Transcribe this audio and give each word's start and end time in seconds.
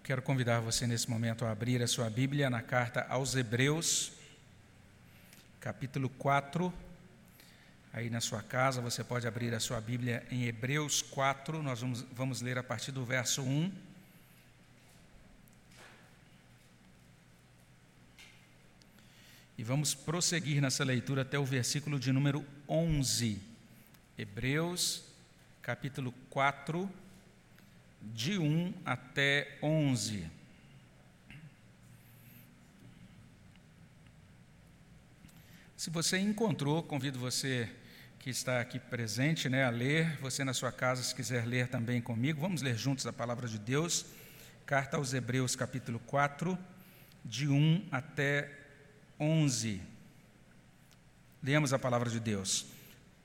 Eu 0.00 0.04
quero 0.04 0.22
convidar 0.22 0.60
você 0.60 0.86
nesse 0.86 1.08
momento 1.08 1.44
a 1.44 1.52
abrir 1.52 1.82
a 1.82 1.86
sua 1.86 2.08
Bíblia 2.08 2.48
na 2.48 2.62
carta 2.62 3.06
aos 3.08 3.36
Hebreus, 3.36 4.10
capítulo 5.60 6.08
4. 6.08 6.72
Aí 7.92 8.08
na 8.08 8.20
sua 8.20 8.42
casa 8.42 8.80
você 8.80 9.04
pode 9.04 9.28
abrir 9.28 9.54
a 9.54 9.60
sua 9.60 9.78
Bíblia 9.78 10.26
em 10.30 10.46
Hebreus 10.46 11.02
4, 11.02 11.62
nós 11.62 11.82
vamos, 11.82 12.00
vamos 12.12 12.40
ler 12.40 12.56
a 12.56 12.62
partir 12.62 12.90
do 12.90 13.04
verso 13.04 13.42
1. 13.42 13.70
E 19.58 19.62
vamos 19.62 19.94
prosseguir 19.94 20.62
nessa 20.62 20.82
leitura 20.82 21.22
até 21.22 21.38
o 21.38 21.44
versículo 21.44 22.00
de 22.00 22.10
número 22.10 22.44
11. 22.66 23.40
Hebreus, 24.18 25.04
capítulo 25.62 26.12
4, 26.30 26.90
de 28.00 28.38
1 28.38 28.74
até 28.84 29.58
11. 29.62 30.30
Se 35.76 35.88
você 35.88 36.18
encontrou, 36.18 36.82
convido 36.82 37.18
você 37.18 37.68
que 38.18 38.28
está 38.28 38.60
aqui 38.60 38.78
presente 38.78 39.48
né, 39.48 39.64
a 39.64 39.70
ler, 39.70 40.18
você 40.18 40.44
na 40.44 40.52
sua 40.52 40.70
casa, 40.70 41.02
se 41.02 41.14
quiser 41.14 41.46
ler 41.46 41.68
também 41.68 42.02
comigo, 42.02 42.40
vamos 42.40 42.60
ler 42.60 42.76
juntos 42.76 43.06
a 43.06 43.12
palavra 43.12 43.48
de 43.48 43.58
Deus. 43.58 44.04
Carta 44.66 44.98
aos 44.98 45.14
Hebreus, 45.14 45.56
capítulo 45.56 45.98
4, 46.00 46.58
de 47.24 47.48
1 47.48 47.88
até 47.90 48.52
11. 49.18 49.80
Lemos 51.42 51.72
a 51.72 51.78
palavra 51.78 52.10
de 52.10 52.20
Deus. 52.20 52.66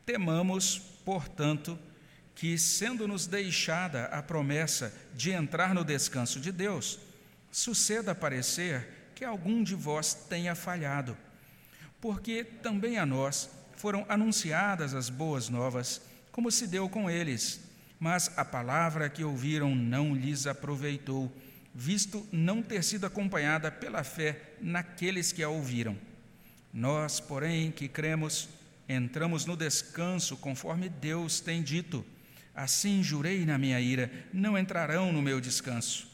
Temamos, 0.06 0.80
portanto, 1.04 1.78
que, 2.36 2.58
sendo-nos 2.58 3.26
deixada 3.26 4.06
a 4.06 4.22
promessa 4.22 4.94
de 5.16 5.32
entrar 5.32 5.74
no 5.74 5.86
descanso 5.86 6.40
de 6.40 6.52
Deus, 6.52 7.00
suceda 7.50 8.14
parecer 8.14 8.86
que 9.16 9.24
algum 9.24 9.64
de 9.64 9.74
vós 9.74 10.14
tenha 10.14 10.54
falhado. 10.54 11.18
Porque 12.02 12.44
também 12.44 12.98
a 12.98 13.06
nós 13.06 13.50
foram 13.78 14.06
anunciadas 14.10 14.94
as 14.94 15.10
boas 15.10 15.48
novas, 15.48 16.02
como 16.32 16.52
se 16.52 16.68
deu 16.68 16.90
com 16.90 17.10
eles, 17.10 17.62
mas 17.98 18.30
a 18.38 18.44
palavra 18.44 19.10
que 19.10 19.24
ouviram 19.24 19.74
não 19.74 20.14
lhes 20.14 20.46
aproveitou, 20.46 21.32
visto 21.74 22.28
não 22.32 22.62
ter 22.62 22.84
sido 22.84 23.06
acompanhada 23.06 23.72
pela 23.72 24.04
fé 24.04 24.42
naqueles 24.60 25.32
que 25.32 25.42
a 25.42 25.48
ouviram. 25.48 25.98
Nós, 26.74 27.22
porém, 27.22 27.72
que 27.72 27.88
cremos, 27.88 28.50
entramos 28.88 29.46
no 29.46 29.56
descanso 29.56 30.36
conforme 30.36 30.90
Deus 30.90 31.40
tem 31.40 31.64
dito 31.64 32.06
Assim 32.56 33.04
jurei 33.04 33.46
na 33.46 33.58
minha 33.58 33.80
ira: 33.80 34.10
não 34.32 34.58
entrarão 34.58 35.12
no 35.12 35.22
meu 35.22 35.42
descanso. 35.42 36.08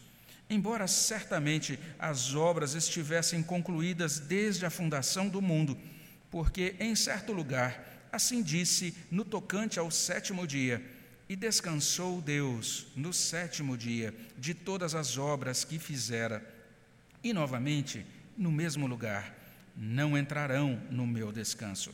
Embora 0.50 0.88
certamente 0.88 1.80
as 1.98 2.33
obras 2.33 2.73
estivessem 2.73 3.42
concluídas 3.42 4.20
desde 4.20 4.66
a 4.66 4.70
fundação 4.70 5.30
do 5.30 5.42
mundo, 5.42 5.78
porque 6.30 6.75
em 6.80 6.95
certo 6.95 7.31
lugar, 7.31 8.08
assim 8.11 8.42
disse 8.42 8.94
no 9.09 9.23
tocante 9.23 9.80
ao 9.80 9.89
sétimo 9.89 10.45
dia, 10.45 10.83
e 11.30 11.36
descansou 11.38 12.22
Deus 12.22 12.88
no 12.94 13.14
sétimo 13.14 13.78
dia 13.78 14.14
de 14.38 14.53
todas 14.53 14.94
as 14.94 15.17
obras 15.17 15.64
que 15.64 15.80
fizera. 15.80 16.45
E 17.23 17.31
novamente, 17.31 18.05
no 18.38 18.52
mesmo 18.52 18.86
lugar, 18.86 19.33
não 19.78 20.17
entrarão 20.17 20.81
no 20.89 21.08
meu 21.08 21.31
descanso. 21.31 21.94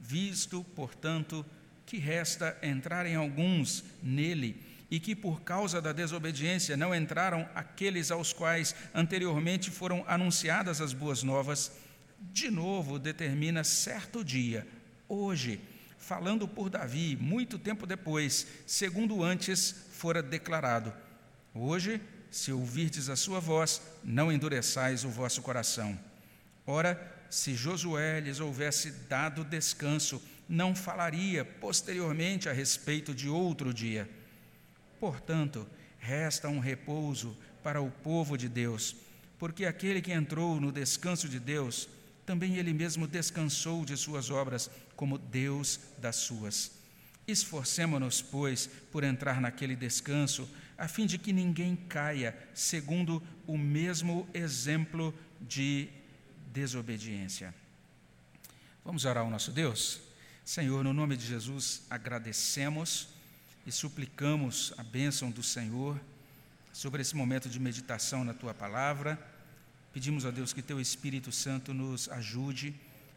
Visto, 0.00 0.64
portanto, 0.74 1.44
que 1.86 1.98
resta 1.98 2.56
entrarem 2.62 3.14
alguns 3.14 3.84
nele, 4.02 4.62
e 4.90 5.00
que 5.00 5.14
por 5.14 5.42
causa 5.42 5.80
da 5.80 5.92
desobediência 5.92 6.76
não 6.76 6.94
entraram 6.94 7.48
aqueles 7.54 8.10
aos 8.10 8.32
quais 8.32 8.74
anteriormente 8.94 9.70
foram 9.70 10.04
anunciadas 10.06 10.80
as 10.80 10.92
boas 10.92 11.22
novas, 11.22 11.72
de 12.32 12.50
novo 12.50 12.98
determina 12.98 13.64
certo 13.64 14.24
dia, 14.24 14.66
hoje, 15.08 15.60
falando 15.98 16.46
por 16.46 16.70
Davi, 16.70 17.16
muito 17.20 17.58
tempo 17.58 17.86
depois, 17.86 18.46
segundo 18.66 19.22
antes 19.22 19.86
fora 19.92 20.22
declarado: 20.22 20.92
Hoje, 21.52 22.00
se 22.30 22.52
ouvirdes 22.52 23.08
a 23.08 23.16
sua 23.16 23.40
voz, 23.40 23.80
não 24.02 24.30
endureçais 24.30 25.04
o 25.04 25.08
vosso 25.08 25.42
coração. 25.42 25.98
Ora, 26.66 27.00
se 27.30 27.54
Josué 27.54 28.20
lhes 28.20 28.40
houvesse 28.40 28.90
dado 29.08 29.44
descanso, 29.44 30.22
não 30.48 30.74
falaria 30.74 31.44
posteriormente 31.44 32.48
a 32.48 32.52
respeito 32.52 33.14
de 33.14 33.28
outro 33.28 33.72
dia. 33.72 34.08
Portanto, 35.00 35.66
resta 35.98 36.48
um 36.48 36.58
repouso 36.58 37.36
para 37.62 37.80
o 37.80 37.90
povo 37.90 38.36
de 38.36 38.48
Deus, 38.48 38.94
porque 39.38 39.64
aquele 39.64 40.02
que 40.02 40.12
entrou 40.12 40.60
no 40.60 40.70
descanso 40.70 41.28
de 41.28 41.38
Deus, 41.38 41.88
também 42.26 42.56
ele 42.56 42.72
mesmo 42.72 43.06
descansou 43.06 43.84
de 43.84 43.96
suas 43.96 44.30
obras, 44.30 44.70
como 44.96 45.18
Deus 45.18 45.80
das 45.98 46.16
suas. 46.16 46.72
Esforcemo-nos, 47.26 48.20
pois, 48.20 48.68
por 48.92 49.02
entrar 49.02 49.40
naquele 49.40 49.74
descanso, 49.74 50.48
a 50.76 50.88
fim 50.88 51.06
de 51.06 51.18
que 51.18 51.32
ninguém 51.32 51.76
caia 51.76 52.36
segundo 52.52 53.22
o 53.46 53.56
mesmo 53.56 54.28
exemplo 54.34 55.14
de 55.40 55.88
desobediência. 56.52 57.54
Vamos 58.84 59.04
orar 59.04 59.24
ao 59.24 59.30
nosso 59.30 59.50
Deus? 59.50 60.00
Senhor, 60.44 60.84
no 60.84 60.92
nome 60.92 61.16
de 61.16 61.26
Jesus, 61.26 61.84
agradecemos 61.88 63.08
e 63.66 63.72
suplicamos 63.72 64.74
a 64.76 64.82
bênção 64.82 65.30
do 65.30 65.42
Senhor 65.42 65.98
sobre 66.70 67.00
esse 67.00 67.16
momento 67.16 67.48
de 67.48 67.58
meditação 67.58 68.22
na 68.24 68.34
tua 68.34 68.52
palavra. 68.52 69.18
Pedimos 69.90 70.26
a 70.26 70.30
Deus 70.30 70.52
que 70.52 70.60
teu 70.60 70.78
Espírito 70.78 71.32
Santo 71.32 71.72
nos 71.72 72.10
ajude 72.10 72.74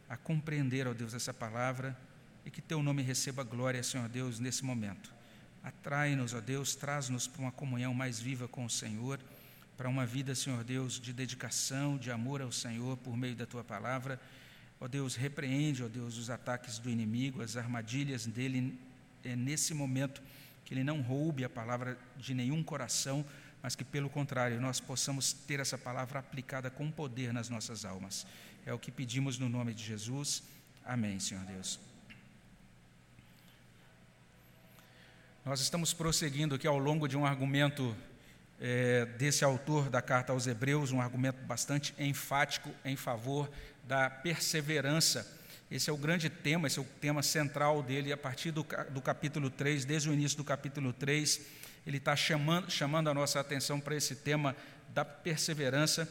a 0.08 0.16
compreender, 0.16 0.88
ó 0.88 0.94
Deus, 0.94 1.14
essa 1.14 1.34
palavra 1.34 1.98
e 2.46 2.50
que 2.50 2.62
teu 2.62 2.82
nome 2.82 3.02
receba 3.02 3.44
glória, 3.44 3.84
Senhor 3.84 4.08
Deus, 4.08 4.40
nesse 4.40 4.64
momento. 4.64 5.12
Atrai-nos, 5.62 6.34
ó 6.34 6.40
Deus, 6.40 6.76
traz-nos 6.76 7.28
para 7.28 7.42
uma 7.42 7.52
comunhão 7.52 7.94
mais 7.94 8.22
viva 8.22 8.48
com 8.48 8.64
o 8.64 8.70
Senhor, 8.70 9.20
para 9.76 9.90
uma 9.90 10.06
vida, 10.06 10.34
Senhor 10.34 10.64
Deus, 10.64 10.98
de 10.98 11.12
dedicação, 11.12 11.98
de 11.98 12.10
amor 12.10 12.42
ao 12.42 12.54
Senhor 12.54 12.96
por 12.96 13.18
meio 13.18 13.36
da 13.36 13.46
tua 13.46 13.66
palavra 13.66 14.18
Ó 14.80 14.88
Deus, 14.88 15.16
repreende, 15.16 15.84
ó 15.84 15.88
Deus, 15.88 16.18
os 16.18 16.30
ataques 16.30 16.78
do 16.78 16.90
inimigo, 16.90 17.42
as 17.42 17.58
armadilhas 17.58 18.28
dele 18.28 18.78
é 19.24 19.36
nesse 19.36 19.74
momento, 19.74 20.22
que 20.64 20.74
ele 20.74 20.84
não 20.84 21.02
roube 21.02 21.44
a 21.44 21.50
palavra 21.50 21.98
de 22.18 22.34
nenhum 22.34 22.64
coração, 22.64 23.26
mas 23.62 23.76
que, 23.76 23.84
pelo 23.84 24.10
contrário, 24.10 24.62
nós 24.62 24.80
possamos 24.80 25.34
ter 25.34 25.60
essa 25.60 25.78
palavra 25.78 26.20
aplicada 26.20 26.70
com 26.70 26.92
poder 26.92 27.34
nas 27.34 27.50
nossas 27.50 27.86
almas. 27.86 28.28
É 28.66 28.74
o 28.74 28.78
que 28.78 28.92
pedimos 28.92 29.40
no 29.40 29.50
nome 29.50 29.74
de 29.74 29.84
Jesus. 29.84 30.44
Amém, 30.86 31.20
Senhor 31.20 31.44
Deus. 31.46 31.80
Nós 35.44 35.62
estamos 35.62 35.94
prosseguindo 35.94 36.56
aqui 36.56 36.68
ao 36.68 36.78
longo 36.78 37.08
de 37.08 37.18
um 37.18 37.26
argumento 37.26 37.96
é, 38.60 39.06
desse 39.06 39.44
autor 39.44 39.90
da 39.90 40.02
carta 40.02 40.34
aos 40.34 40.46
Hebreus, 40.46 40.92
um 40.92 41.02
argumento 41.02 41.44
bastante 41.46 41.96
enfático 41.98 42.70
em 42.84 42.96
favor 42.96 43.50
da 43.88 44.10
perseverança. 44.10 45.26
Esse 45.72 45.90
é 45.90 45.94
o 45.94 45.98
grande 45.98 46.30
tema, 46.30 46.68
esse 46.68 46.78
é 46.78 46.82
o 46.82 46.86
tema 47.00 47.24
central 47.24 47.82
dele, 47.82 48.12
a 48.12 48.18
partir 48.18 48.52
do, 48.52 48.66
do 48.90 49.02
capítulo 49.02 49.50
3, 49.50 49.86
desde 49.86 50.10
o 50.10 50.14
início 50.14 50.38
do 50.38 50.44
capítulo 50.44 50.92
3, 50.94 51.42
ele 51.86 51.98
está 51.98 52.16
chamando, 52.16 52.70
chamando 52.70 53.10
a 53.10 53.14
nossa 53.14 53.40
atenção 53.40 53.80
para 53.80 53.96
esse 53.96 54.16
tema 54.16 54.56
da 54.90 55.06
perseverança. 55.06 56.08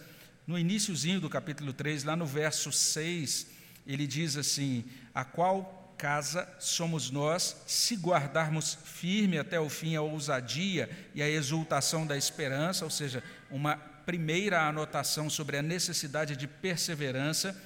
No 0.47 0.59
iníciozinho 0.59 1.21
do 1.21 1.29
capítulo 1.29 1.73
3, 1.73 2.05
lá 2.05 2.17
no 2.17 2.25
verso 2.25 2.73
6, 2.73 3.49
ele 3.87 4.07
diz 4.07 4.37
assim: 4.37 4.85
A 5.15 5.25
qual 5.25 5.95
casa 5.99 6.49
somos 6.59 7.11
nós, 7.11 7.57
se 7.67 7.95
guardarmos 7.97 8.79
firme 8.85 9.39
até 9.39 9.59
o 9.59 9.69
fim 9.69 9.97
a 9.97 10.03
ousadia 10.03 10.89
e 11.15 11.23
a 11.23 11.29
exultação 11.29 12.07
da 12.07 12.17
esperança, 12.17 12.85
ou 12.85 12.91
seja, 12.91 13.23
uma 13.51 13.81
primeira 14.07 14.69
anotação 14.69 15.29
sobre 15.29 15.57
a 15.57 15.63
necessidade 15.63 16.37
de 16.37 16.47
perseverança. 16.47 17.61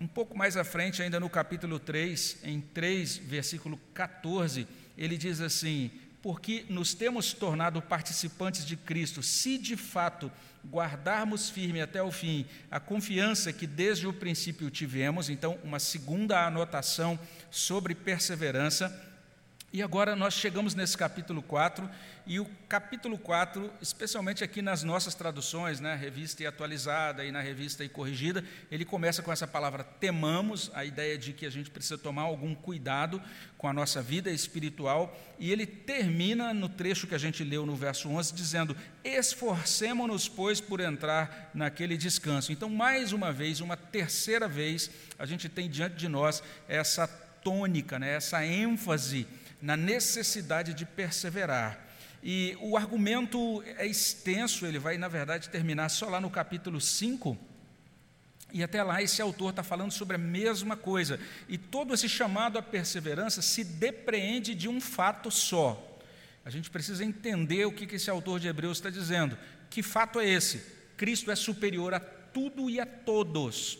Um 0.00 0.06
pouco 0.06 0.38
mais 0.38 0.56
à 0.56 0.62
frente, 0.62 1.02
ainda 1.02 1.18
no 1.18 1.28
capítulo 1.28 1.80
3, 1.80 2.38
em 2.44 2.60
3, 2.60 3.16
versículo 3.16 3.78
14, 3.92 4.66
ele 4.96 5.18
diz 5.18 5.40
assim: 5.40 5.90
Porque 6.22 6.64
nos 6.68 6.94
temos 6.94 7.32
tornado 7.32 7.82
participantes 7.82 8.64
de 8.64 8.76
Cristo, 8.76 9.22
se 9.24 9.58
de 9.58 9.76
fato 9.76 10.30
guardarmos 10.70 11.50
firme 11.50 11.82
até 11.82 12.02
o 12.02 12.10
fim 12.10 12.46
a 12.70 12.80
confiança 12.80 13.52
que 13.52 13.66
desde 13.66 14.06
o 14.06 14.12
princípio 14.12 14.70
tivemos, 14.70 15.28
então, 15.28 15.58
uma 15.62 15.78
segunda 15.78 16.46
anotação 16.46 17.18
sobre 17.50 17.94
perseverança. 17.94 18.88
E 19.74 19.82
agora 19.82 20.14
nós 20.14 20.34
chegamos 20.34 20.72
nesse 20.76 20.96
capítulo 20.96 21.42
4, 21.42 21.90
e 22.28 22.38
o 22.38 22.46
capítulo 22.68 23.18
4, 23.18 23.72
especialmente 23.82 24.44
aqui 24.44 24.62
nas 24.62 24.84
nossas 24.84 25.16
traduções, 25.16 25.80
né, 25.80 25.96
revista 25.96 26.44
e 26.44 26.46
atualizada 26.46 27.24
e 27.24 27.32
na 27.32 27.40
revista 27.40 27.84
e 27.84 27.88
corrigida, 27.88 28.44
ele 28.70 28.84
começa 28.84 29.20
com 29.20 29.32
essa 29.32 29.48
palavra 29.48 29.82
temamos, 29.82 30.70
a 30.74 30.84
ideia 30.84 31.18
de 31.18 31.32
que 31.32 31.44
a 31.44 31.50
gente 31.50 31.72
precisa 31.72 31.98
tomar 31.98 32.22
algum 32.22 32.54
cuidado 32.54 33.20
com 33.58 33.66
a 33.66 33.72
nossa 33.72 34.00
vida 34.00 34.30
espiritual, 34.30 35.12
e 35.40 35.50
ele 35.50 35.66
termina 35.66 36.54
no 36.54 36.68
trecho 36.68 37.08
que 37.08 37.14
a 37.16 37.18
gente 37.18 37.42
leu 37.42 37.66
no 37.66 37.74
verso 37.74 38.08
11, 38.08 38.32
dizendo: 38.32 38.76
Esforcemo-nos, 39.02 40.28
pois, 40.28 40.60
por 40.60 40.78
entrar 40.78 41.50
naquele 41.52 41.96
descanso. 41.96 42.52
Então, 42.52 42.70
mais 42.70 43.10
uma 43.10 43.32
vez, 43.32 43.58
uma 43.58 43.76
terceira 43.76 44.46
vez, 44.46 44.88
a 45.18 45.26
gente 45.26 45.48
tem 45.48 45.68
diante 45.68 45.96
de 45.96 46.06
nós 46.06 46.44
essa 46.68 47.08
tônica, 47.08 47.98
né, 47.98 48.14
essa 48.14 48.46
ênfase 48.46 49.26
na 49.64 49.78
necessidade 49.78 50.74
de 50.74 50.84
perseverar. 50.84 51.88
E 52.22 52.54
o 52.60 52.76
argumento 52.76 53.64
é 53.78 53.86
extenso, 53.86 54.66
ele 54.66 54.78
vai, 54.78 54.98
na 54.98 55.08
verdade, 55.08 55.48
terminar 55.48 55.88
só 55.88 56.06
lá 56.10 56.20
no 56.20 56.28
capítulo 56.28 56.78
5. 56.78 57.36
E 58.52 58.62
até 58.62 58.82
lá 58.82 59.02
esse 59.02 59.22
autor 59.22 59.50
está 59.50 59.62
falando 59.62 59.90
sobre 59.90 60.16
a 60.16 60.18
mesma 60.18 60.76
coisa. 60.76 61.18
E 61.48 61.56
todo 61.56 61.94
esse 61.94 62.10
chamado 62.10 62.58
à 62.58 62.62
perseverança 62.62 63.40
se 63.40 63.64
depreende 63.64 64.54
de 64.54 64.68
um 64.68 64.82
fato 64.82 65.30
só. 65.30 65.98
A 66.44 66.50
gente 66.50 66.68
precisa 66.70 67.02
entender 67.02 67.64
o 67.64 67.72
que 67.72 67.96
esse 67.96 68.10
autor 68.10 68.38
de 68.38 68.48
Hebreus 68.48 68.76
está 68.76 68.90
dizendo. 68.90 69.36
Que 69.70 69.82
fato 69.82 70.20
é 70.20 70.28
esse? 70.28 70.58
Cristo 70.94 71.30
é 71.30 71.34
superior 71.34 71.94
a 71.94 72.00
tudo 72.00 72.68
e 72.68 72.78
a 72.78 72.84
todos. 72.84 73.78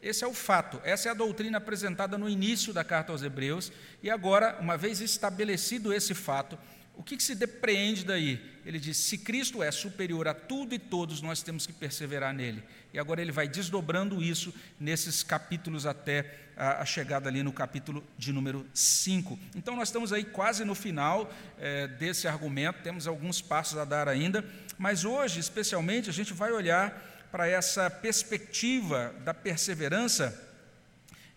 Esse 0.00 0.24
é 0.24 0.26
o 0.26 0.34
fato, 0.34 0.80
essa 0.84 1.08
é 1.08 1.10
a 1.10 1.14
doutrina 1.14 1.58
apresentada 1.58 2.16
no 2.16 2.28
início 2.28 2.72
da 2.72 2.84
carta 2.84 3.10
aos 3.10 3.22
Hebreus, 3.22 3.72
e 4.02 4.08
agora, 4.08 4.56
uma 4.60 4.76
vez 4.76 5.00
estabelecido 5.00 5.92
esse 5.92 6.14
fato, 6.14 6.56
o 6.98 7.02
que, 7.02 7.16
que 7.16 7.22
se 7.22 7.36
depreende 7.36 8.04
daí? 8.04 8.44
Ele 8.66 8.80
diz: 8.80 8.96
se 8.96 9.16
Cristo 9.16 9.62
é 9.62 9.70
superior 9.70 10.26
a 10.26 10.34
tudo 10.34 10.74
e 10.74 10.80
todos, 10.80 11.22
nós 11.22 11.40
temos 11.42 11.64
que 11.64 11.72
perseverar 11.72 12.34
nele. 12.34 12.60
E 12.92 12.98
agora 12.98 13.22
ele 13.22 13.30
vai 13.30 13.46
desdobrando 13.46 14.20
isso 14.20 14.52
nesses 14.80 15.22
capítulos 15.22 15.86
até 15.86 16.38
a, 16.56 16.82
a 16.82 16.84
chegada 16.84 17.28
ali 17.28 17.40
no 17.40 17.52
capítulo 17.52 18.04
de 18.18 18.32
número 18.32 18.66
5. 18.74 19.38
Então 19.54 19.76
nós 19.76 19.88
estamos 19.88 20.12
aí 20.12 20.24
quase 20.24 20.64
no 20.64 20.74
final 20.74 21.32
é, 21.56 21.86
desse 21.86 22.26
argumento, 22.26 22.82
temos 22.82 23.06
alguns 23.06 23.40
passos 23.40 23.78
a 23.78 23.84
dar 23.84 24.08
ainda, 24.08 24.44
mas 24.76 25.04
hoje, 25.04 25.38
especialmente, 25.38 26.10
a 26.10 26.12
gente 26.12 26.32
vai 26.32 26.50
olhar 26.50 27.17
para 27.30 27.46
essa 27.46 27.90
perspectiva 27.90 29.14
da 29.24 29.34
perseverança, 29.34 30.46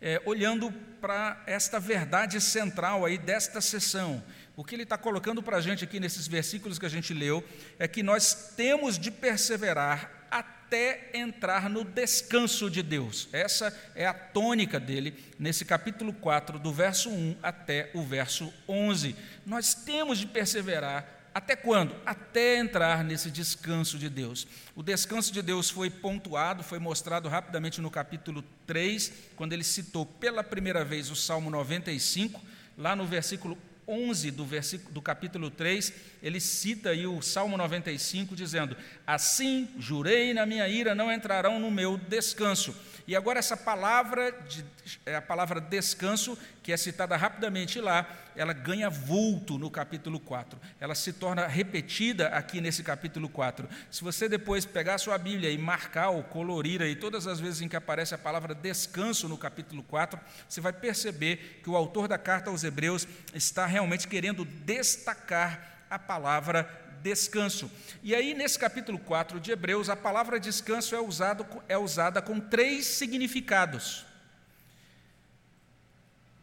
é, 0.01 0.21
olhando 0.25 0.71
para 0.99 1.41
esta 1.45 1.79
verdade 1.79 2.39
central 2.39 3.05
aí 3.05 3.17
desta 3.17 3.61
sessão. 3.61 4.23
O 4.55 4.63
que 4.63 4.75
ele 4.75 4.83
está 4.83 4.97
colocando 4.97 5.41
para 5.41 5.57
a 5.57 5.61
gente 5.61 5.83
aqui 5.83 5.99
nesses 5.99 6.27
versículos 6.27 6.77
que 6.77 6.85
a 6.85 6.89
gente 6.89 7.13
leu 7.13 7.43
é 7.79 7.87
que 7.87 8.03
nós 8.03 8.53
temos 8.55 8.97
de 8.97 9.09
perseverar 9.09 10.27
até 10.29 11.09
entrar 11.13 11.69
no 11.69 11.83
descanso 11.83 12.69
de 12.69 12.81
Deus. 12.81 13.27
Essa 13.33 13.77
é 13.93 14.05
a 14.05 14.13
tônica 14.13 14.79
dele 14.79 15.13
nesse 15.37 15.65
capítulo 15.65 16.13
4, 16.13 16.57
do 16.57 16.71
verso 16.71 17.09
1 17.09 17.37
até 17.43 17.91
o 17.93 18.03
verso 18.03 18.53
11. 18.67 19.15
Nós 19.45 19.73
temos 19.73 20.17
de 20.17 20.27
perseverar 20.27 21.20
até 21.33 21.55
quando? 21.55 21.95
Até 22.05 22.57
entrar 22.57 23.03
nesse 23.03 23.31
descanso 23.31 23.97
de 23.97 24.09
Deus. 24.09 24.45
O 24.75 24.83
descanso 24.83 25.31
de 25.31 25.41
Deus 25.41 25.69
foi 25.69 25.89
pontuado, 25.89 26.63
foi 26.63 26.77
mostrado 26.77 27.29
rapidamente 27.29 27.79
no 27.79 27.89
capítulo 27.89 28.43
3, 28.67 29.13
quando 29.35 29.53
ele 29.53 29.63
citou 29.63 30.05
pela 30.05 30.43
primeira 30.43 30.83
vez 30.83 31.09
o 31.09 31.15
Salmo 31.15 31.49
95, 31.49 32.41
lá 32.77 32.95
no 32.95 33.05
versículo 33.05 33.57
11 33.87 34.31
do, 34.31 34.45
versículo, 34.45 34.93
do 34.93 35.01
capítulo 35.01 35.49
3, 35.49 35.93
ele 36.21 36.39
cita 36.39 36.89
aí 36.89 37.07
o 37.07 37.21
Salmo 37.21 37.57
95, 37.57 38.35
dizendo: 38.35 38.75
Assim 39.05 39.69
jurei 39.77 40.33
na 40.33 40.45
minha 40.45 40.67
ira, 40.67 40.95
não 40.95 41.11
entrarão 41.11 41.59
no 41.59 41.71
meu 41.71 41.97
descanso. 41.97 42.75
E 43.11 43.15
agora 43.17 43.39
essa 43.39 43.57
palavra, 43.57 44.31
de, 44.47 44.63
é 45.05 45.17
a 45.17 45.21
palavra 45.21 45.59
descanso, 45.59 46.37
que 46.63 46.71
é 46.71 46.77
citada 46.77 47.17
rapidamente 47.17 47.81
lá, 47.81 48.09
ela 48.37 48.53
ganha 48.53 48.89
vulto 48.89 49.57
no 49.57 49.69
capítulo 49.69 50.17
4. 50.17 50.57
Ela 50.79 50.95
se 50.95 51.11
torna 51.11 51.45
repetida 51.45 52.29
aqui 52.29 52.61
nesse 52.61 52.83
capítulo 52.83 53.27
4. 53.27 53.67
Se 53.91 54.01
você 54.01 54.29
depois 54.29 54.63
pegar 54.63 54.93
a 54.93 54.97
sua 54.97 55.17
Bíblia 55.17 55.51
e 55.51 55.57
marcar 55.57 56.11
ou 56.11 56.23
colorir 56.23 56.81
aí 56.81 56.95
todas 56.95 57.27
as 57.27 57.37
vezes 57.37 57.59
em 57.59 57.67
que 57.67 57.75
aparece 57.75 58.15
a 58.15 58.17
palavra 58.17 58.55
descanso 58.55 59.27
no 59.27 59.37
capítulo 59.37 59.83
4, 59.83 60.17
você 60.47 60.61
vai 60.61 60.71
perceber 60.71 61.59
que 61.61 61.69
o 61.69 61.75
autor 61.75 62.07
da 62.07 62.17
carta 62.17 62.49
aos 62.49 62.63
Hebreus 62.63 63.05
está 63.33 63.65
realmente 63.65 64.07
querendo 64.07 64.45
destacar 64.45 65.83
a 65.89 65.99
palavra 65.99 66.90
descanso. 67.01 67.69
E 68.03 68.15
aí, 68.15 68.33
nesse 68.33 68.57
capítulo 68.57 68.99
4 68.99 69.39
de 69.39 69.51
Hebreus, 69.51 69.89
a 69.89 69.95
palavra 69.95 70.39
descanso 70.39 70.95
é, 70.95 70.99
usado, 70.99 71.45
é 71.67 71.77
usada 71.77 72.21
com 72.21 72.39
três 72.39 72.85
significados. 72.85 74.05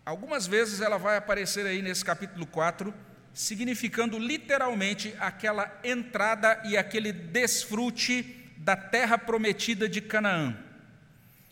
Algumas 0.05 0.46
vezes 0.46 0.81
ela 0.81 0.99
vai 0.99 1.16
aparecer 1.16 1.66
aí 1.66 1.82
nesse 1.82 2.05
capítulo 2.05 2.46
4, 2.46 2.94
significando 3.34 4.19
literalmente 4.19 5.14
aquela 5.20 5.78
entrada 5.84 6.61
e 6.64 6.76
aquele 6.76 7.12
desfrute 7.12 8.34
da 8.56 8.76
terra 8.76 9.19
prometida 9.19 9.88
de 9.88 10.00
Canaã. 10.00 10.56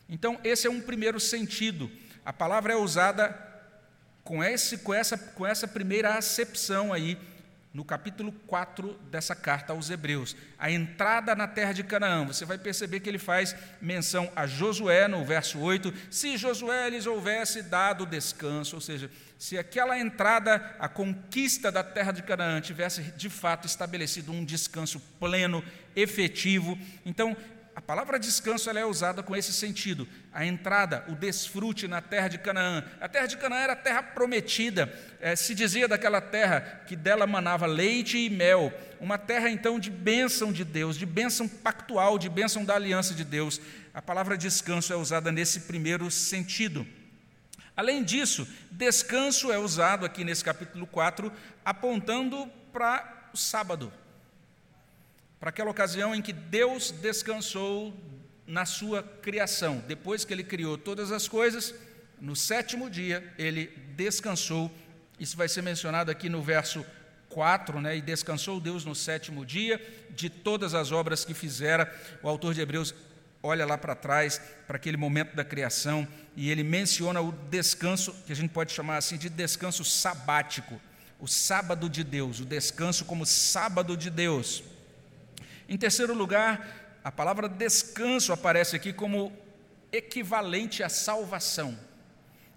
Então, 0.09 0.41
esse 0.43 0.67
é 0.67 0.70
um 0.70 0.81
primeiro 0.81 1.20
sentido. 1.20 1.91
A 2.25 2.32
palavra 2.32 2.73
é 2.73 2.76
usada 2.76 3.47
com, 4.25 4.43
esse, 4.43 4.79
com, 4.79 4.93
essa, 4.93 5.17
com 5.17 5.47
essa 5.47 5.69
primeira 5.69 6.17
acepção 6.17 6.93
aí 6.93 7.19
no 7.76 7.84
capítulo 7.84 8.32
4 8.46 8.94
dessa 9.11 9.34
carta 9.34 9.75
aos 9.75 9.90
Hebreus. 9.90 10.34
A 10.58 10.70
entrada 10.70 11.34
na 11.34 11.46
terra 11.46 11.73
de 11.73 11.84
Canaã, 11.84 12.25
você 12.25 12.46
vai 12.46 12.56
perceber 12.56 13.00
que 13.00 13.08
ele 13.11 13.19
faz 13.19 13.55
menção 13.82 14.32
a 14.34 14.46
Josué 14.46 15.06
no 15.06 15.23
verso 15.26 15.58
8, 15.58 15.93
se 16.11 16.38
Josué 16.38 16.88
lhes 16.88 17.05
houvesse 17.05 17.62
dado 17.62 18.06
descanso, 18.06 18.76
ou 18.76 18.81
seja, 18.81 19.11
se 19.38 19.58
aquela 19.58 19.99
entrada, 19.99 20.75
a 20.78 20.88
conquista 20.88 21.70
da 21.70 21.84
terra 21.84 22.12
de 22.12 22.23
Canaã 22.23 22.62
tivesse 22.62 23.02
de 23.02 23.28
fato 23.28 23.67
estabelecido 23.67 24.32
um 24.32 24.43
descanso 24.43 24.99
pleno, 25.20 25.62
efetivo, 25.94 26.78
então 27.05 27.37
a 27.76 27.81
palavra 27.82 28.19
descanso 28.19 28.70
ela 28.70 28.81
é 28.81 28.87
usada 28.87 29.23
com 29.23 29.37
esse 29.37 29.52
sentido. 29.52 30.08
A 30.32 30.46
entrada, 30.46 31.05
o 31.08 31.14
desfrute 31.14 31.87
na 31.87 32.00
terra 32.00 32.26
de 32.26 32.38
Canaã. 32.38 32.82
A 32.99 33.06
terra 33.06 33.26
de 33.26 33.37
Canaã 33.37 33.58
era 33.58 33.75
a 33.75 33.76
terra 33.76 34.02
prometida. 34.02 34.90
É, 35.20 35.37
se 35.37 35.55
dizia 35.55 35.87
daquela 35.87 36.23
terra 36.23 36.62
que 36.87 36.96
dela 36.96 37.26
manava 37.26 37.67
leite 37.67 38.17
e 38.17 38.31
mel. 38.31 38.73
Uma 38.99 39.19
terra 39.19 39.50
então 39.50 39.78
de 39.78 39.90
bênção 39.90 40.50
de 40.50 40.64
Deus, 40.64 40.96
de 40.96 41.05
bênção 41.05 41.46
pactual, 41.46 42.19
de 42.19 42.31
bênção 42.31 42.64
da 42.64 42.75
aliança 42.75 43.12
de 43.12 43.25
Deus. 43.25 43.61
A 43.93 44.00
palavra 44.00 44.38
descanso 44.38 44.90
é 44.94 44.96
usada 44.96 45.31
nesse 45.31 45.61
primeiro 45.61 46.11
sentido. 46.11 46.87
Além 47.76 48.02
disso, 48.02 48.49
descanso 48.70 49.52
é 49.52 49.58
usado 49.58 50.06
aqui 50.06 50.25
nesse 50.25 50.43
capítulo 50.43 50.87
4, 50.87 51.31
apontando 51.62 52.46
para 52.73 53.28
o 53.34 53.37
sábado 53.37 53.93
para 55.38 55.50
aquela 55.50 55.71
ocasião 55.71 56.15
em 56.15 56.23
que 56.23 56.33
Deus 56.33 56.91
descansou 56.91 57.95
na 58.47 58.64
sua 58.64 59.02
criação. 59.02 59.83
Depois 59.87 60.25
que 60.25 60.33
ele 60.33 60.45
criou 60.45 60.78
todas 60.78 61.11
as 61.12 61.28
coisas, 61.28 61.75
no 62.21 62.37
sétimo 62.37 62.88
dia 62.88 63.33
ele 63.38 63.66
descansou. 63.97 64.71
Isso 65.19 65.37
vai 65.37 65.49
ser 65.49 65.62
mencionado 65.62 66.11
aqui 66.11 66.28
no 66.28 66.43
verso 66.43 66.85
4, 67.28 67.81
né? 67.81 67.97
E 67.97 68.00
descansou 68.00 68.61
Deus 68.61 68.85
no 68.85 68.95
sétimo 68.95 69.45
dia 69.45 69.81
de 70.11 70.31
todas 70.31 70.75
as 70.75 70.93
obras 70.93 71.25
que 71.25 71.35
fizera. 71.35 71.93
O 72.23 72.28
autor 72.28 72.55
de 72.55 72.61
Hebreus 72.61 72.95
olha 73.43 73.64
lá 73.64 73.78
para 73.78 73.95
trás, 73.95 74.40
para 74.66 74.76
aquele 74.76 74.97
momento 74.97 75.35
da 75.37 75.45
criação, 75.45 76.07
e 76.35 76.50
ele 76.50 76.62
menciona 76.62 77.21
o 77.21 77.33
descanso, 77.33 78.12
que 78.26 78.33
a 78.33 78.37
gente 78.37 78.50
pode 78.50 78.73
chamar 78.73 78.97
assim 78.97 79.16
de 79.16 79.28
descanso 79.28 79.85
sabático, 79.85 80.81
o 81.19 81.26
sábado 81.26 81.88
de 81.88 82.02
Deus, 82.02 82.40
o 82.40 82.45
descanso 82.45 83.05
como 83.05 83.25
sábado 83.25 83.97
de 83.97 84.11
Deus. 84.11 84.62
Em 85.68 85.76
terceiro 85.76 86.14
lugar, 86.14 87.00
a 87.02 87.11
palavra 87.11 87.49
descanso 87.49 88.32
aparece 88.32 88.76
aqui 88.76 88.92
como 88.92 89.32
equivalente 89.92 90.82
à 90.82 90.88
salvação. 90.88 91.78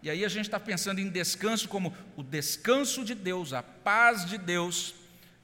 E 0.02 0.10
aí 0.10 0.24
a 0.24 0.30
gente 0.30 0.46
está 0.46 0.60
pensando 0.60 1.00
em 1.00 1.10
descanso 1.10 1.68
como 1.68 1.96
o 2.16 2.24
descanso 2.24 3.04
de 3.04 3.14
Deus, 3.14 3.54
a 3.54 3.62
paz 3.62 4.26
de 4.26 4.38
Deus, 4.38 4.96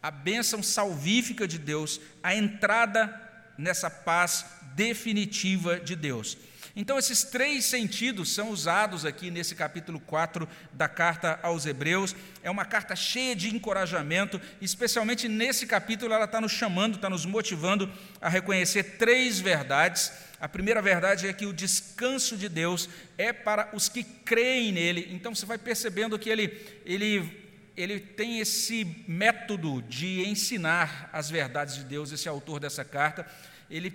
a 0.01 0.09
bênção 0.09 0.63
salvífica 0.63 1.47
de 1.47 1.57
Deus, 1.57 1.99
a 2.23 2.33
entrada 2.33 3.21
nessa 3.57 3.89
paz 3.89 4.45
definitiva 4.75 5.79
de 5.79 5.95
Deus. 5.95 6.37
Então, 6.75 6.99
esses 6.99 7.23
três 7.23 7.63
sentidos 7.63 8.33
são 8.33 8.49
usados 8.49 9.05
aqui 9.05 9.31
nesse 9.31 9.55
capítulo 9.55 9.97
4 9.97 10.47
da 10.73 10.89
carta 10.89 11.39
aos 11.41 11.65
Hebreus. 11.65 12.13
É 12.43 12.51
uma 12.51 12.65
carta 12.65 12.95
cheia 12.97 13.33
de 13.33 13.55
encorajamento, 13.55 14.41
especialmente 14.59 15.29
nesse 15.29 15.65
capítulo, 15.65 16.13
ela 16.13 16.25
está 16.25 16.41
nos 16.41 16.51
chamando, 16.51 16.95
está 16.95 17.09
nos 17.09 17.25
motivando 17.25 17.89
a 18.19 18.27
reconhecer 18.27 18.97
três 18.97 19.39
verdades. 19.39 20.11
A 20.37 20.49
primeira 20.49 20.81
verdade 20.81 21.27
é 21.27 21.31
que 21.31 21.45
o 21.45 21.53
descanso 21.53 22.35
de 22.35 22.49
Deus 22.49 22.89
é 23.17 23.31
para 23.31 23.69
os 23.71 23.87
que 23.87 24.03
creem 24.03 24.73
nele. 24.73 25.07
Então, 25.11 25.33
você 25.33 25.45
vai 25.45 25.57
percebendo 25.57 26.19
que 26.19 26.29
ele, 26.29 26.61
ele 26.85 27.45
ele 27.77 27.99
tem 27.99 28.39
esse 28.39 29.03
método 29.07 29.81
de 29.81 30.25
ensinar 30.25 31.09
as 31.11 31.29
verdades 31.29 31.75
de 31.75 31.83
Deus, 31.83 32.11
esse 32.11 32.29
autor 32.29 32.57
dessa 32.59 32.85
carta, 32.85 33.27
ele 33.69 33.91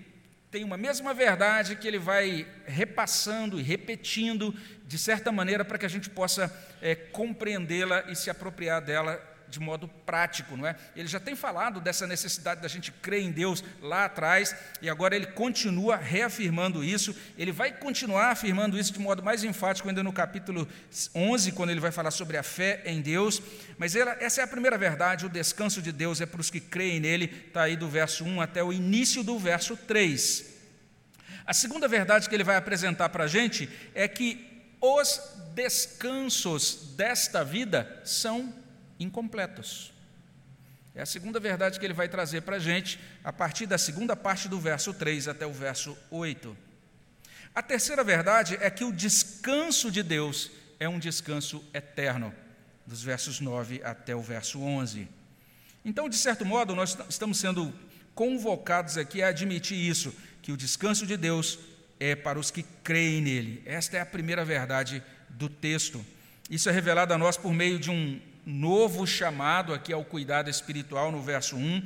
tem 0.50 0.64
uma 0.64 0.76
mesma 0.76 1.14
verdade 1.14 1.76
que 1.76 1.86
ele 1.86 1.98
vai 1.98 2.46
repassando 2.66 3.60
e 3.60 3.62
repetindo, 3.62 4.54
de 4.84 4.98
certa 4.98 5.30
maneira, 5.30 5.64
para 5.64 5.78
que 5.78 5.86
a 5.86 5.90
gente 5.90 6.10
possa 6.10 6.52
é, 6.82 6.94
compreendê-la 6.94 8.04
e 8.08 8.16
se 8.16 8.28
apropriar 8.30 8.82
dela 8.82 9.29
de 9.50 9.60
modo 9.60 9.88
prático, 9.88 10.56
não 10.56 10.66
é? 10.66 10.76
Ele 10.94 11.08
já 11.08 11.20
tem 11.20 11.34
falado 11.34 11.80
dessa 11.80 12.06
necessidade 12.06 12.62
da 12.62 12.68
gente 12.68 12.92
crer 12.92 13.22
em 13.22 13.30
Deus 13.30 13.62
lá 13.82 14.04
atrás, 14.04 14.54
e 14.80 14.88
agora 14.88 15.16
ele 15.16 15.26
continua 15.26 15.96
reafirmando 15.96 16.82
isso. 16.82 17.14
Ele 17.36 17.52
vai 17.52 17.72
continuar 17.72 18.30
afirmando 18.30 18.78
isso 18.78 18.92
de 18.92 18.98
modo 18.98 19.22
mais 19.22 19.44
enfático 19.44 19.88
ainda 19.88 20.02
no 20.02 20.12
capítulo 20.12 20.66
11, 21.14 21.52
quando 21.52 21.70
ele 21.70 21.80
vai 21.80 21.90
falar 21.90 22.10
sobre 22.10 22.36
a 22.36 22.42
fé 22.42 22.82
em 22.86 23.00
Deus. 23.00 23.42
Mas 23.76 23.96
ela, 23.96 24.16
essa 24.20 24.40
é 24.40 24.44
a 24.44 24.48
primeira 24.48 24.78
verdade, 24.78 25.26
o 25.26 25.28
descanso 25.28 25.82
de 25.82 25.92
Deus 25.92 26.20
é 26.20 26.26
para 26.26 26.40
os 26.40 26.50
que 26.50 26.60
creem 26.60 27.00
nele, 27.00 27.44
está 27.48 27.62
aí 27.62 27.76
do 27.76 27.88
verso 27.88 28.24
1 28.24 28.40
até 28.40 28.62
o 28.62 28.72
início 28.72 29.22
do 29.22 29.38
verso 29.38 29.76
3. 29.76 30.50
A 31.44 31.52
segunda 31.52 31.88
verdade 31.88 32.28
que 32.28 32.34
ele 32.34 32.44
vai 32.44 32.56
apresentar 32.56 33.08
para 33.08 33.24
a 33.24 33.26
gente 33.26 33.68
é 33.94 34.06
que 34.06 34.48
os 34.80 35.20
descansos 35.54 36.94
desta 36.96 37.44
vida 37.44 38.00
são 38.04 38.54
incompletos. 39.00 39.92
É 40.94 41.02
a 41.02 41.06
segunda 41.06 41.40
verdade 41.40 41.80
que 41.80 41.86
ele 41.86 41.94
vai 41.94 42.08
trazer 42.08 42.42
para 42.42 42.56
a 42.56 42.60
gente, 42.60 43.00
a 43.24 43.32
partir 43.32 43.64
da 43.64 43.78
segunda 43.78 44.14
parte 44.14 44.48
do 44.48 44.60
verso 44.60 44.92
3 44.92 45.28
até 45.28 45.46
o 45.46 45.52
verso 45.52 45.96
8. 46.10 46.56
A 47.54 47.62
terceira 47.62 48.04
verdade 48.04 48.58
é 48.60 48.68
que 48.70 48.84
o 48.84 48.92
descanso 48.92 49.90
de 49.90 50.02
Deus 50.02 50.50
é 50.78 50.88
um 50.88 50.98
descanso 50.98 51.64
eterno, 51.72 52.34
dos 52.86 53.02
versos 53.02 53.40
9 53.40 53.80
até 53.82 54.14
o 54.14 54.22
verso 54.22 54.60
11. 54.60 55.08
Então, 55.84 56.08
de 56.08 56.16
certo 56.16 56.44
modo, 56.44 56.74
nós 56.74 56.96
estamos 57.08 57.38
sendo 57.38 57.72
convocados 58.14 58.98
aqui 58.98 59.22
a 59.22 59.28
admitir 59.28 59.78
isso, 59.78 60.14
que 60.42 60.52
o 60.52 60.56
descanso 60.56 61.06
de 61.06 61.16
Deus 61.16 61.58
é 61.98 62.14
para 62.14 62.38
os 62.38 62.50
que 62.50 62.62
creem 62.84 63.20
nele. 63.22 63.62
Esta 63.64 63.96
é 63.96 64.00
a 64.00 64.06
primeira 64.06 64.44
verdade 64.44 65.02
do 65.28 65.48
texto. 65.48 66.04
Isso 66.48 66.68
é 66.68 66.72
revelado 66.72 67.14
a 67.14 67.18
nós 67.18 67.36
por 67.36 67.52
meio 67.52 67.78
de 67.78 67.90
um 67.90 68.20
novo 68.44 69.06
chamado 69.06 69.72
aqui 69.72 69.92
ao 69.92 70.04
cuidado 70.04 70.48
espiritual 70.50 71.12
no 71.12 71.22
verso 71.22 71.56
1. 71.56 71.82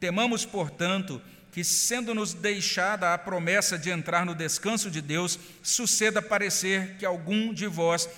Temamos, 0.00 0.44
portanto, 0.44 1.20
que, 1.52 1.64
sendo-nos 1.64 2.34
deixada 2.34 3.12
a 3.12 3.18
promessa 3.18 3.78
de 3.78 3.90
entrar 3.90 4.24
no 4.24 4.34
descanso 4.34 4.90
de 4.90 5.00
Deus, 5.00 5.38
suceda 5.62 6.22
parecer 6.22 6.96
que 6.98 7.04
algum 7.04 7.52
de 7.52 7.66
vós 7.66 8.08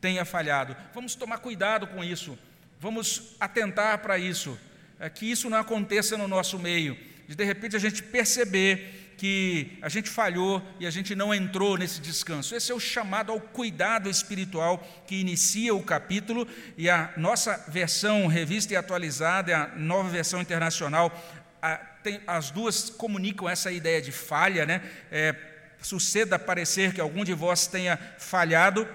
tenha 0.00 0.24
falhado. 0.24 0.76
Vamos 0.94 1.14
tomar 1.14 1.38
cuidado 1.38 1.86
com 1.86 2.02
isso, 2.02 2.38
vamos 2.78 3.34
atentar 3.38 3.98
para 3.98 4.18
isso, 4.18 4.58
é 4.98 5.10
que 5.10 5.30
isso 5.30 5.50
não 5.50 5.58
aconteça 5.58 6.16
no 6.16 6.28
nosso 6.28 6.58
meio, 6.58 6.96
de 7.28 7.34
de 7.34 7.44
repente 7.44 7.76
a 7.76 7.78
gente 7.78 8.02
perceber 8.02 8.99
que 9.20 9.76
a 9.82 9.88
gente 9.90 10.08
falhou 10.08 10.62
e 10.80 10.86
a 10.86 10.90
gente 10.90 11.14
não 11.14 11.34
entrou 11.34 11.76
nesse 11.76 12.00
descanso. 12.00 12.54
Esse 12.54 12.72
é 12.72 12.74
o 12.74 12.80
chamado 12.80 13.30
ao 13.30 13.38
cuidado 13.38 14.08
espiritual 14.08 14.78
que 15.06 15.20
inicia 15.20 15.74
o 15.74 15.82
capítulo 15.82 16.48
e 16.74 16.88
a 16.88 17.12
nossa 17.18 17.62
versão 17.68 18.26
revista 18.28 18.72
e 18.72 18.78
atualizada, 18.78 19.54
a 19.54 19.66
nova 19.76 20.08
versão 20.08 20.40
internacional, 20.40 21.12
a, 21.60 21.76
tem, 22.02 22.18
as 22.26 22.50
duas 22.50 22.88
comunicam 22.88 23.46
essa 23.46 23.70
ideia 23.70 24.00
de 24.00 24.10
falha, 24.10 24.64
né? 24.64 24.80
É, 25.12 25.34
suceda 25.82 26.38
parecer 26.38 26.94
que 26.94 27.00
algum 27.00 27.22
de 27.22 27.34
vós 27.34 27.66
tenha 27.66 27.98
falhado, 28.16 28.88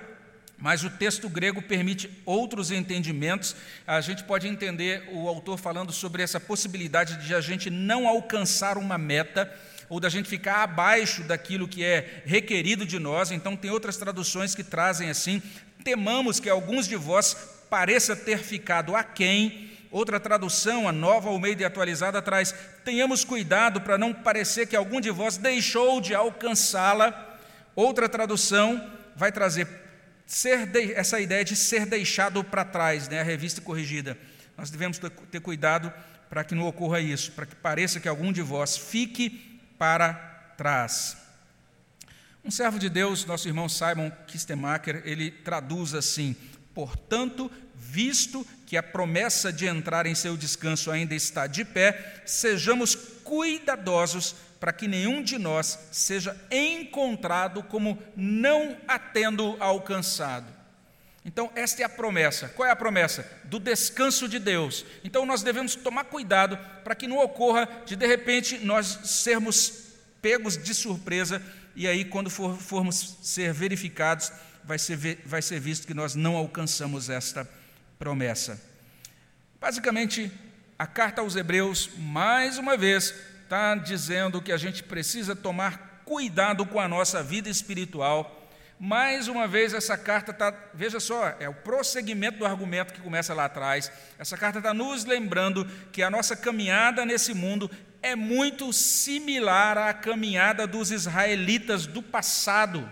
mas 0.58 0.84
o 0.84 0.89
texto 0.89 1.29
grego 1.29 1.62
permite 1.62 2.10
outros 2.25 2.72
entendimentos. 2.72 3.55
A 3.86 4.01
gente 4.01 4.24
pode 4.24 4.48
entender 4.48 5.08
o 5.12 5.27
autor 5.27 5.60
falando 5.60 5.91
sobre 5.91 6.24
essa 6.24 6.39
possibilidade 6.39 7.24
de 7.27 7.36
a 7.36 7.41
gente 7.41 7.70
não 7.70 8.08
alcançar 8.08 8.75
uma 8.75 8.98
meta 8.98 9.53
ou 9.89 10.00
da 10.00 10.10
gente 10.10 10.27
ficar 10.27 10.63
abaixo 10.63 11.24
daquilo 11.24 11.68
que 11.68 11.84
é 11.84 12.24
requerido 12.25 12.86
de 12.86 13.00
nós. 13.00 13.32
Então, 13.32 13.56
tem 13.56 13.72
outras 13.72 13.98
traduções 13.98 14.56
que 14.56 14.63
trazem 14.63 15.10
assim: 15.10 15.42
temamos 15.84 16.39
que 16.39 16.50
alguns 16.50 16.88
de 16.88 16.96
vós 16.96 17.36
pareça 17.70 18.15
ter 18.15 18.39
ficado 18.39 18.96
aquém. 18.96 19.72
Outra 19.92 20.20
tradução, 20.20 20.89
a 20.89 20.92
nova 20.92 21.30
Almeida 21.30 21.65
atualizada, 21.65 22.22
traz: 22.22 22.54
tenhamos 22.84 23.24
cuidado 23.24 23.82
para 23.82 23.98
não 23.98 24.13
parecer 24.13 24.68
que 24.68 24.75
algum 24.75 25.00
de 25.00 25.12
vós 25.12 25.38
deixou 25.38 26.01
de 26.01 26.13
alcançá-la. 26.13 27.38
Outra 27.75 28.10
tradução 28.10 28.92
vai 29.15 29.32
trazer 29.32 29.68
de, 30.72 30.94
essa 30.94 31.20
ideia 31.20 31.46
de 31.46 31.56
ser 31.56 31.86
deixado 31.86 32.44
para 32.44 32.65
trás, 32.65 33.08
né? 33.08 33.22
a 33.22 33.24
revista 33.24 33.62
corrigida. 33.62 34.18
Nós 34.58 34.70
devemos 34.70 35.00
ter 35.30 35.39
cuidado 35.39 35.94
para 36.30 36.44
que 36.44 36.56
não 36.56 36.68
ocorra 36.68 37.00
isso, 37.00 37.32
para 37.34 37.46
que 37.46 37.56
pareça 37.56 38.00
que 38.00 38.08
algum 38.08 38.32
de 38.32 38.42
vós 38.42 38.75
fique 38.77 39.54
para 39.77 40.13
trás. 40.58 41.17
Um 42.44 42.51
servo 42.51 42.77
de 42.77 42.89
Deus, 42.89 43.25
nosso 43.25 43.48
irmão 43.48 43.67
Simon 43.67 44.12
Kistemacher, 44.27 45.01
ele 45.05 45.32
traduz 45.32 45.94
assim: 45.94 46.36
portanto, 46.74 47.51
visto 47.74 48.46
que 48.65 48.77
a 48.77 48.84
promessa 48.84 49.51
de 49.51 49.65
entrar 49.65 50.05
em 50.05 50.15
seu 50.15 50.38
descanso 50.38 50.91
ainda 50.91 51.15
está 51.15 51.48
de 51.48 51.65
pé, 51.65 52.22
sejamos 52.25 52.96
cuidadosos 53.24 54.36
para 54.60 54.74
que 54.74 54.88
nenhum 54.88 55.22
de 55.22 55.38
nós 55.38 55.77
seja 55.91 56.36
encontrado 56.50 57.63
como 57.63 58.01
não 58.15 58.77
a 58.88 58.98
tendo 58.98 59.58
alcançado. 59.60 60.54
Então, 61.25 61.51
esta 61.55 61.82
é 61.82 61.86
a 61.86 61.89
promessa. 61.89 62.50
Qual 62.50 62.67
é 62.67 62.72
a 62.72 62.75
promessa? 62.75 63.27
Do 63.46 63.60
descanso 63.60 64.29
de 64.29 64.38
Deus. 64.38 64.86
Então, 65.03 65.25
nós 65.25 65.41
devemos 65.41 65.75
tomar 65.75 66.03
cuidado 66.03 66.55
para 66.84 66.94
que 66.94 67.08
não 67.08 67.17
ocorra 67.17 67.67
de, 67.84 67.96
de 67.96 68.05
repente, 68.05 68.60
nós 68.60 69.00
sermos 69.05 69.86
pegos 70.22 70.55
de 70.55 70.74
surpresa 70.74 71.41
e 71.75 71.88
aí, 71.88 72.05
quando 72.05 72.29
for, 72.29 72.55
formos 72.58 73.17
ser 73.22 73.51
verificados, 73.51 74.32
vai 74.63 74.79
ser, 74.79 74.98
vai 75.25 75.41
ser 75.41 75.60
visto 75.60 75.86
que 75.86 75.94
nós 75.94 76.15
não 76.15 76.36
alcançamos 76.36 77.10
esta 77.10 77.50
promessa. 78.00 78.62
Basicamente, 79.60 80.32
a 80.77 80.88
carta 80.88 81.22
aos 81.22 81.36
Hebreus, 81.36 81.89
mais 81.98 82.58
uma 82.58 82.77
vez, 82.77 83.13
está 83.44 83.75
dizendo 83.75 84.41
que 84.41 84.51
a 84.51 84.58
gente 84.58 84.84
precisa 84.84 85.36
tomar 85.36 86.03
cuidado 86.05 86.65
com 86.65 86.79
a 86.79 86.88
nossa 86.88 87.22
vida 87.24 87.50
espiritual 87.50 88.44
mais 88.79 89.27
uma 89.27 89.48
vez, 89.48 89.74
essa 89.74 89.98
carta 89.98 90.32
está, 90.32 90.53
veja 90.74 91.00
só, 91.00 91.36
é 91.39 91.48
o 91.48 91.53
prosseguimento 91.53 92.39
do 92.39 92.46
argumento 92.46 92.94
que 92.94 93.00
começa 93.00 93.34
lá 93.34 93.46
atrás. 93.46 93.91
Essa 94.20 94.38
carta 94.38 94.60
está 94.60 94.74
nos 94.74 95.05
lembrando 95.05 95.65
que 95.91 96.03
a 96.03 96.10
nossa 96.10 96.36
caminhada 96.36 97.05
nesse 97.05 97.34
mundo 97.34 97.72
é 98.01 98.15
muito 98.15 98.72
similar 98.74 99.77
à 99.77 99.94
caminhada 99.94 100.67
dos 100.67 100.91
israelitas 100.91 101.88
do 101.88 102.03
passado. 102.03 102.89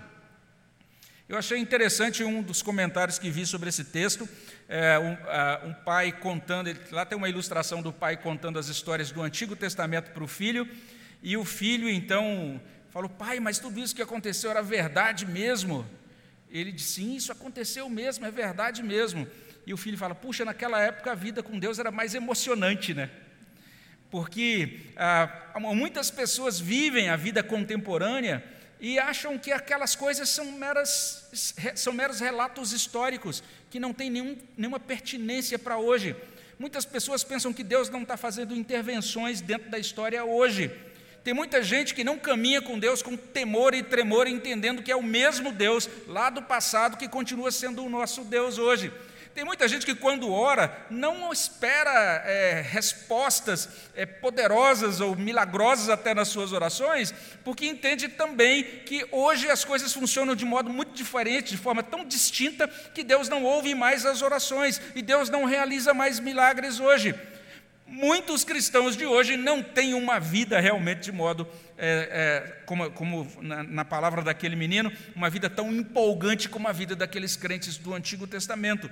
Eu 1.28 1.38
achei 1.38 1.58
interessante 1.58 2.24
um 2.24 2.42
dos 2.42 2.62
comentários 2.62 3.20
que 3.20 3.30
vi 3.30 3.46
sobre 3.46 3.70
esse 3.70 3.84
texto, 3.84 4.28
é, 4.70 4.98
um, 5.00 5.14
uh, 5.14 5.68
um, 5.68 5.74
pai 5.74 6.12
contando, 6.12 6.74
lá 6.92 7.06
tem 7.06 7.18
uma 7.18 7.30
ilustração 7.30 7.82
do 7.82 7.92
pai 7.92 8.18
contando 8.18 8.58
as 8.58 8.68
histórias 8.68 9.12
do 9.12 9.22
Antigo 9.22 9.56
Testamento 9.56 10.12
para 10.12 10.24
o 10.24 10.28
filho, 10.28 10.68
e 11.22 11.36
o 11.36 11.46
filho 11.46 11.90
então 11.90 12.62
Falou, 12.94 13.10
pai, 13.10 13.40
mas 13.40 13.58
tudo 13.58 13.80
isso 13.80 13.96
que 13.96 14.04
aconteceu 14.04 14.52
era 14.52 14.62
verdade 14.62 15.26
mesmo? 15.26 15.84
Ele 16.48 16.72
disse, 16.72 17.02
sim, 17.02 17.16
isso 17.16 17.32
aconteceu 17.32 17.90
mesmo, 17.90 18.24
é 18.24 18.30
verdade 18.30 18.84
mesmo. 18.84 19.28
E 19.66 19.74
o 19.74 19.78
filho 19.78 19.98
fala, 19.98 20.14
puxa, 20.14 20.46
naquela 20.46 20.80
época 20.80 21.12
a 21.12 21.16
vida 21.16 21.42
com 21.42 21.58
Deus 21.58 21.80
era 21.80 21.90
mais 21.90 22.14
emocionante, 22.14 22.94
né? 22.94 23.10
Porque 24.12 24.92
ah, 24.96 25.60
muitas 25.74 26.12
pessoas 26.12 26.60
vivem 26.60 27.10
a 27.10 27.16
vida 27.16 27.42
contemporânea 27.42 28.44
e 28.80 29.00
acham 29.00 29.40
que 29.40 29.52
aquelas 29.52 29.96
coisas 29.96 30.30
são, 30.30 30.52
meras, 30.52 31.32
são 31.74 31.94
meros 31.94 32.20
relatos 32.20 32.74
históricos, 32.74 33.42
que 33.72 33.80
não 33.80 33.92
têm 33.92 34.12
nenhum, 34.12 34.38
nenhuma 34.56 34.80
pertinência 34.80 35.58
para 35.58 35.80
hoje. 35.80 36.16
Muitas 36.60 36.86
pessoas 36.86 37.24
pensam 37.24 37.52
que 37.52 37.64
Deus 37.64 37.90
não 37.90 38.04
está 38.04 38.18
fazendo 38.18 38.56
intervenções 38.56 39.42
dentro 39.42 39.72
da 39.72 39.80
história 39.80 40.24
hoje. 40.24 40.72
Tem 41.24 41.34
muita 41.34 41.64
gente 41.64 41.94
que 41.94 42.04
não 42.04 42.18
caminha 42.18 42.62
com 42.62 42.78
Deus 42.78 43.02
com 43.02 43.16
temor 43.16 43.74
e 43.74 43.82
tremor, 43.82 44.28
entendendo 44.28 44.84
que 44.84 44.92
é 44.92 44.96
o 44.96 45.02
mesmo 45.02 45.54
Deus 45.54 45.90
lá 46.06 46.30
do 46.30 46.42
passado 46.42 46.98
que 46.98 47.08
continua 47.08 47.50
sendo 47.50 47.84
o 47.84 47.90
nosso 47.90 48.26
Deus 48.26 48.58
hoje. 48.58 48.92
Tem 49.34 49.44
muita 49.44 49.68
gente 49.68 49.84
que, 49.84 49.96
quando 49.96 50.32
ora, 50.32 50.86
não 50.92 51.34
espera 51.34 51.90
é, 52.24 52.62
respostas 52.62 53.68
é, 53.96 54.06
poderosas 54.06 55.00
ou 55.00 55.16
milagrosas 55.16 55.90
até 55.90 56.14
nas 56.14 56.28
suas 56.28 56.52
orações, 56.52 57.12
porque 57.44 57.66
entende 57.66 58.10
também 58.10 58.64
que 58.86 59.08
hoje 59.12 59.50
as 59.50 59.66
coisas 59.66 59.92
funcionam 59.92 60.36
de 60.36 60.46
modo 60.46 60.70
muito 60.70 60.94
diferente, 60.94 61.52
de 61.52 61.58
forma 61.58 61.82
tão 61.82 62.06
distinta, 62.06 62.68
que 62.94 63.04
Deus 63.04 63.28
não 63.28 63.44
ouve 63.44 63.74
mais 63.74 64.06
as 64.06 64.22
orações 64.22 64.80
e 64.94 65.02
Deus 65.02 65.32
não 65.32 65.46
realiza 65.46 65.96
mais 65.96 66.20
milagres 66.20 66.80
hoje. 66.80 67.16
Muitos 67.86 68.44
cristãos 68.44 68.96
de 68.98 69.06
hoje 69.06 69.38
não 69.38 69.62
têm 69.62 69.94
uma 69.94 70.20
vida 70.20 70.60
realmente 70.60 71.02
de 71.02 71.12
modo, 71.12 71.48
é, 71.78 72.10
é, 72.12 72.64
como, 72.66 72.90
como 72.92 73.32
na, 73.42 73.64
na, 73.64 73.86
palavra 73.86 74.22
daquele 74.22 74.56
menino, 74.56 74.92
uma 75.16 75.30
vida 75.30 75.50
tão 75.50 75.72
empolgante 75.72 76.50
como 76.50 76.68
a 76.68 76.72
vida 76.72 76.96
daqueles 76.96 77.36
crentes 77.36 77.78
do 77.78 77.94
Antigo 77.94 78.26
Testamento. 78.26 78.90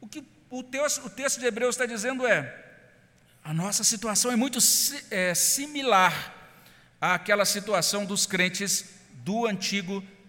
O 0.00 0.06
que 0.06 0.24
o 0.50 0.62
texto, 0.62 1.06
o 1.06 1.10
texto 1.10 1.40
de 1.40 1.46
Hebreus 1.46 1.74
está 1.74 1.86
dizendo 1.86 2.26
é: 2.26 2.54
a 3.42 3.54
nossa 3.54 3.82
situação 3.82 4.30
é 4.30 4.36
muito 4.36 4.58
é, 5.10 5.34
similar 5.34 6.34
àquela 7.00 7.44
situação 7.44 8.04
dos 8.04 8.26
crentes 8.26 8.96
do 9.24 9.46
Antigo 9.46 10.00
Testamento. 10.00 10.21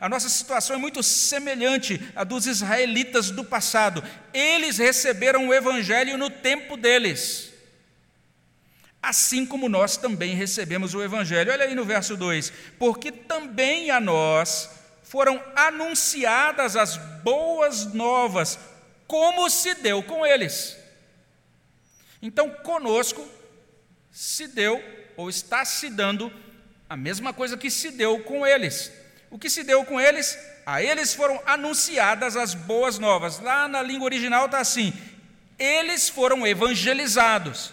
A 0.00 0.08
nossa 0.08 0.28
situação 0.28 0.76
é 0.76 0.78
muito 0.78 1.02
semelhante 1.02 2.00
à 2.14 2.24
dos 2.24 2.46
israelitas 2.46 3.30
do 3.30 3.44
passado. 3.44 4.02
Eles 4.32 4.78
receberam 4.78 5.48
o 5.48 5.54
Evangelho 5.54 6.16
no 6.16 6.30
tempo 6.30 6.76
deles. 6.76 7.52
Assim 9.02 9.46
como 9.46 9.68
nós 9.68 9.96
também 9.96 10.34
recebemos 10.34 10.94
o 10.94 11.02
Evangelho. 11.02 11.52
Olha 11.52 11.64
aí 11.64 11.74
no 11.74 11.84
verso 11.84 12.16
2: 12.16 12.52
Porque 12.78 13.12
também 13.12 13.90
a 13.90 14.00
nós 14.00 14.70
foram 15.02 15.42
anunciadas 15.56 16.76
as 16.76 16.96
boas 17.22 17.92
novas, 17.94 18.58
como 19.06 19.48
se 19.48 19.74
deu 19.74 20.02
com 20.02 20.26
eles. 20.26 20.76
Então, 22.20 22.50
conosco 22.50 23.26
se 24.10 24.48
deu, 24.48 24.82
ou 25.16 25.30
está 25.30 25.64
se 25.64 25.88
dando, 25.88 26.32
a 26.88 26.96
mesma 26.96 27.32
coisa 27.32 27.56
que 27.56 27.70
se 27.70 27.90
deu 27.90 28.22
com 28.24 28.46
eles. 28.46 28.92
O 29.30 29.38
que 29.38 29.50
se 29.50 29.62
deu 29.62 29.84
com 29.84 30.00
eles? 30.00 30.38
A 30.64 30.82
eles 30.82 31.14
foram 31.14 31.40
anunciadas 31.44 32.36
as 32.36 32.54
boas 32.54 32.98
novas. 32.98 33.38
Lá 33.40 33.68
na 33.68 33.82
língua 33.82 34.06
original 34.06 34.46
está 34.46 34.58
assim: 34.58 34.92
eles 35.58 36.08
foram 36.08 36.46
evangelizados. 36.46 37.72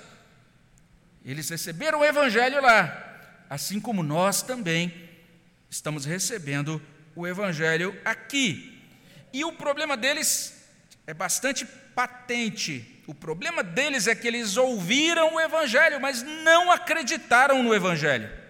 Eles 1.23 1.49
receberam 1.49 1.99
o 1.99 2.05
evangelho 2.05 2.61
lá, 2.61 3.45
assim 3.49 3.79
como 3.79 4.03
nós 4.03 4.41
também 4.41 4.93
estamos 5.69 6.05
recebendo 6.05 6.81
o 7.15 7.25
evangelho 7.25 7.99
aqui. 8.05 8.81
E 9.33 9.43
o 9.43 9.53
problema 9.53 9.97
deles 9.97 10.67
é 11.07 11.13
bastante 11.13 11.65
patente. 11.65 13.03
O 13.07 13.13
problema 13.13 13.63
deles 13.63 14.07
é 14.07 14.15
que 14.15 14.27
eles 14.27 14.57
ouviram 14.57 15.35
o 15.35 15.39
evangelho, 15.39 15.99
mas 15.99 16.21
não 16.21 16.71
acreditaram 16.71 17.63
no 17.63 17.73
evangelho 17.73 18.44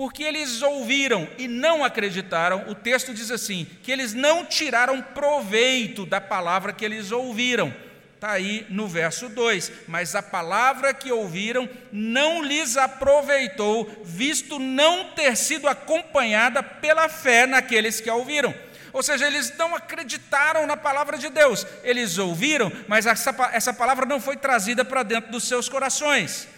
porque 0.00 0.22
eles 0.22 0.62
ouviram 0.62 1.28
e 1.36 1.46
não 1.46 1.84
acreditaram, 1.84 2.64
o 2.68 2.74
texto 2.74 3.12
diz 3.12 3.30
assim: 3.30 3.66
que 3.82 3.92
eles 3.92 4.14
não 4.14 4.46
tiraram 4.46 5.02
proveito 5.02 6.06
da 6.06 6.18
palavra 6.18 6.72
que 6.72 6.86
eles 6.86 7.12
ouviram. 7.12 7.70
Está 8.14 8.30
aí 8.30 8.64
no 8.70 8.88
verso 8.88 9.28
2: 9.28 9.70
Mas 9.86 10.14
a 10.14 10.22
palavra 10.22 10.94
que 10.94 11.12
ouviram 11.12 11.68
não 11.92 12.42
lhes 12.42 12.78
aproveitou, 12.78 13.94
visto 14.02 14.58
não 14.58 15.10
ter 15.10 15.36
sido 15.36 15.68
acompanhada 15.68 16.62
pela 16.62 17.06
fé 17.06 17.44
naqueles 17.44 18.00
que 18.00 18.08
a 18.08 18.14
ouviram. 18.14 18.54
Ou 18.94 19.02
seja, 19.02 19.26
eles 19.26 19.54
não 19.58 19.76
acreditaram 19.76 20.66
na 20.66 20.78
palavra 20.78 21.18
de 21.18 21.28
Deus, 21.28 21.66
eles 21.84 22.16
ouviram, 22.16 22.72
mas 22.88 23.04
essa, 23.04 23.36
essa 23.52 23.74
palavra 23.74 24.06
não 24.06 24.18
foi 24.18 24.38
trazida 24.38 24.82
para 24.82 25.02
dentro 25.02 25.30
dos 25.30 25.44
seus 25.44 25.68
corações. 25.68 26.48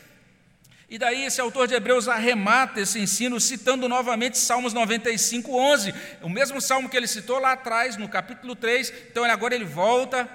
E 0.92 0.98
daí 0.98 1.24
esse 1.24 1.40
autor 1.40 1.66
de 1.66 1.72
Hebreus 1.72 2.06
arremata 2.06 2.78
esse 2.78 3.00
ensino 3.00 3.40
citando 3.40 3.88
novamente 3.88 4.36
Salmos 4.36 4.74
95, 4.74 5.50
11, 5.50 5.94
o 6.20 6.28
mesmo 6.28 6.60
salmo 6.60 6.86
que 6.86 6.94
ele 6.94 7.06
citou 7.06 7.38
lá 7.38 7.52
atrás, 7.52 7.96
no 7.96 8.06
capítulo 8.06 8.54
3. 8.54 8.92
Então 9.10 9.24
agora 9.24 9.54
ele 9.54 9.64
volta 9.64 10.28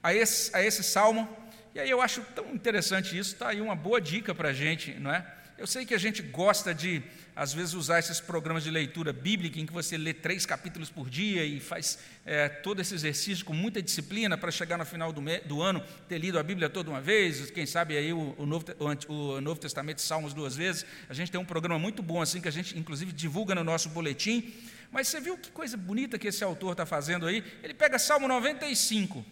a 0.00 0.14
esse, 0.14 0.54
a 0.54 0.62
esse 0.62 0.84
salmo. 0.84 1.28
E 1.74 1.80
aí 1.80 1.90
eu 1.90 2.00
acho 2.00 2.22
tão 2.32 2.54
interessante 2.54 3.18
isso, 3.18 3.32
está 3.32 3.48
aí 3.48 3.60
uma 3.60 3.74
boa 3.74 4.00
dica 4.00 4.32
para 4.32 4.50
a 4.50 4.52
gente, 4.52 4.94
não 5.00 5.12
é? 5.12 5.26
Eu 5.58 5.66
sei 5.66 5.84
que 5.84 5.94
a 5.94 5.98
gente 5.98 6.22
gosta 6.22 6.72
de, 6.72 7.02
às 7.38 7.54
vezes, 7.54 7.72
usar 7.72 8.00
esses 8.00 8.18
programas 8.18 8.64
de 8.64 8.70
leitura 8.70 9.12
bíblica 9.12 9.60
em 9.60 9.64
que 9.64 9.72
você 9.72 9.96
lê 9.96 10.12
três 10.12 10.44
capítulos 10.44 10.90
por 10.90 11.08
dia 11.08 11.44
e 11.44 11.60
faz 11.60 11.96
é, 12.26 12.48
todo 12.48 12.80
esse 12.80 12.92
exercício 12.92 13.44
com 13.44 13.54
muita 13.54 13.80
disciplina 13.80 14.36
para 14.36 14.50
chegar 14.50 14.76
no 14.76 14.84
final 14.84 15.12
do, 15.12 15.22
do, 15.46 15.62
ano, 15.62 15.80
ter 16.08 16.18
lido 16.18 16.36
a 16.36 16.42
Bíblia 16.42 16.68
toda 16.68 16.90
uma 16.90 17.00
vez, 17.00 17.48
quem 17.52 17.64
sabe 17.64 17.96
aí 17.96 18.12
o, 18.12 18.34
o, 18.36 18.44
Novo, 18.44 18.66
o, 19.06 19.40
Novo, 19.40 19.60
Testamento 19.60 20.02
Salmos 20.02 20.34
duas 20.34 20.56
vezes. 20.56 20.84
A 21.08 21.14
gente 21.14 21.30
tem 21.30 21.40
um 21.40 21.44
programa 21.44 21.78
muito 21.78 22.02
bom 22.02 22.20
assim 22.20 22.40
que 22.40 22.48
a 22.48 22.50
gente, 22.50 22.76
inclusive, 22.76 23.12
divulga 23.12 23.54
no 23.54 23.62
nosso 23.62 23.88
boletim. 23.90 24.52
Mas 24.90 25.06
você 25.06 25.20
viu 25.20 25.38
que 25.38 25.52
coisa 25.52 25.76
bonita 25.76 26.18
que 26.18 26.26
esse 26.26 26.42
autor 26.42 26.72
está 26.72 26.84
fazendo 26.84 27.24
aí? 27.24 27.44
Ele 27.62 27.72
pega 27.72 28.00
Salmo 28.00 28.26
95 28.26 29.24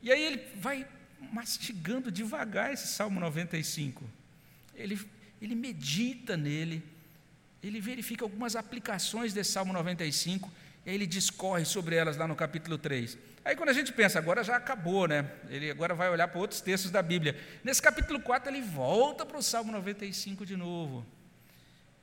e 0.00 0.12
aí 0.12 0.22
ele 0.22 0.40
vai 0.60 0.86
mastigando 1.32 2.08
devagar 2.08 2.72
esse 2.72 2.86
Salmo 2.86 3.18
95. 3.18 4.08
Ele 4.76 4.96
ele 5.40 5.54
medita 5.54 6.36
nele, 6.36 6.82
ele 7.62 7.80
verifica 7.80 8.24
algumas 8.24 8.56
aplicações 8.56 9.32
desse 9.32 9.52
Salmo 9.52 9.72
95, 9.72 10.50
e 10.84 10.90
aí 10.90 10.94
ele 10.94 11.06
discorre 11.06 11.64
sobre 11.64 11.96
elas 11.96 12.16
lá 12.16 12.28
no 12.28 12.36
capítulo 12.36 12.78
3. 12.78 13.18
Aí 13.44 13.54
quando 13.54 13.68
a 13.68 13.72
gente 13.72 13.92
pensa, 13.92 14.18
agora 14.18 14.42
já 14.42 14.56
acabou, 14.56 15.06
né? 15.06 15.30
Ele 15.48 15.70
agora 15.70 15.94
vai 15.94 16.10
olhar 16.10 16.28
para 16.28 16.40
outros 16.40 16.60
textos 16.60 16.90
da 16.90 17.02
Bíblia. 17.02 17.38
Nesse 17.62 17.80
capítulo 17.80 18.20
4 18.20 18.50
ele 18.50 18.60
volta 18.60 19.24
para 19.24 19.38
o 19.38 19.42
Salmo 19.42 19.70
95 19.72 20.44
de 20.44 20.56
novo. 20.56 21.06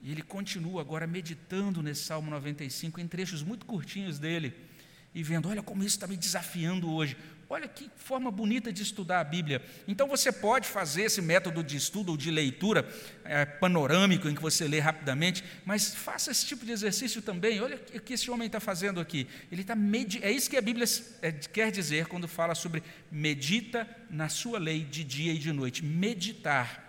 E 0.01 0.11
ele 0.11 0.21
continua 0.21 0.81
agora 0.81 1.07
meditando 1.07 1.81
nesse 1.81 2.03
Salmo 2.03 2.29
95 2.29 2.99
em 2.99 3.07
trechos 3.07 3.41
muito 3.41 3.65
curtinhos 3.65 4.19
dele 4.19 4.53
e 5.15 5.21
vendo, 5.21 5.47
olha 5.47 5.61
como 5.61 5.83
isso 5.83 5.95
está 5.95 6.07
me 6.07 6.17
desafiando 6.17 6.91
hoje. 6.91 7.15
Olha 7.53 7.67
que 7.67 7.87
forma 7.95 8.31
bonita 8.31 8.73
de 8.73 8.81
estudar 8.81 9.19
a 9.19 9.23
Bíblia. 9.23 9.61
Então 9.87 10.07
você 10.07 10.31
pode 10.31 10.67
fazer 10.67 11.03
esse 11.03 11.21
método 11.21 11.63
de 11.63 11.77
estudo 11.77 12.09
ou 12.09 12.17
de 12.17 12.31
leitura 12.31 12.83
é, 13.23 13.45
panorâmico, 13.45 14.27
em 14.27 14.33
que 14.33 14.41
você 14.41 14.67
lê 14.67 14.79
rapidamente, 14.79 15.43
mas 15.63 15.93
faça 15.93 16.31
esse 16.31 16.47
tipo 16.47 16.65
de 16.65 16.71
exercício 16.71 17.21
também. 17.21 17.61
Olha 17.61 17.79
o 17.93 17.99
que 17.99 18.13
esse 18.13 18.31
homem 18.31 18.47
está 18.47 18.59
fazendo 18.59 18.99
aqui. 18.99 19.27
Ele 19.51 19.61
está 19.61 19.75
medi 19.75 20.19
é 20.23 20.31
isso 20.31 20.49
que 20.49 20.57
a 20.57 20.61
Bíblia 20.61 20.87
é, 21.21 21.31
quer 21.31 21.69
dizer 21.69 22.07
quando 22.07 22.27
fala 22.27 22.55
sobre 22.55 22.81
medita 23.11 23.87
na 24.09 24.29
sua 24.29 24.57
lei 24.57 24.83
de 24.83 25.03
dia 25.03 25.31
e 25.31 25.37
de 25.37 25.51
noite. 25.51 25.85
Meditar 25.85 26.83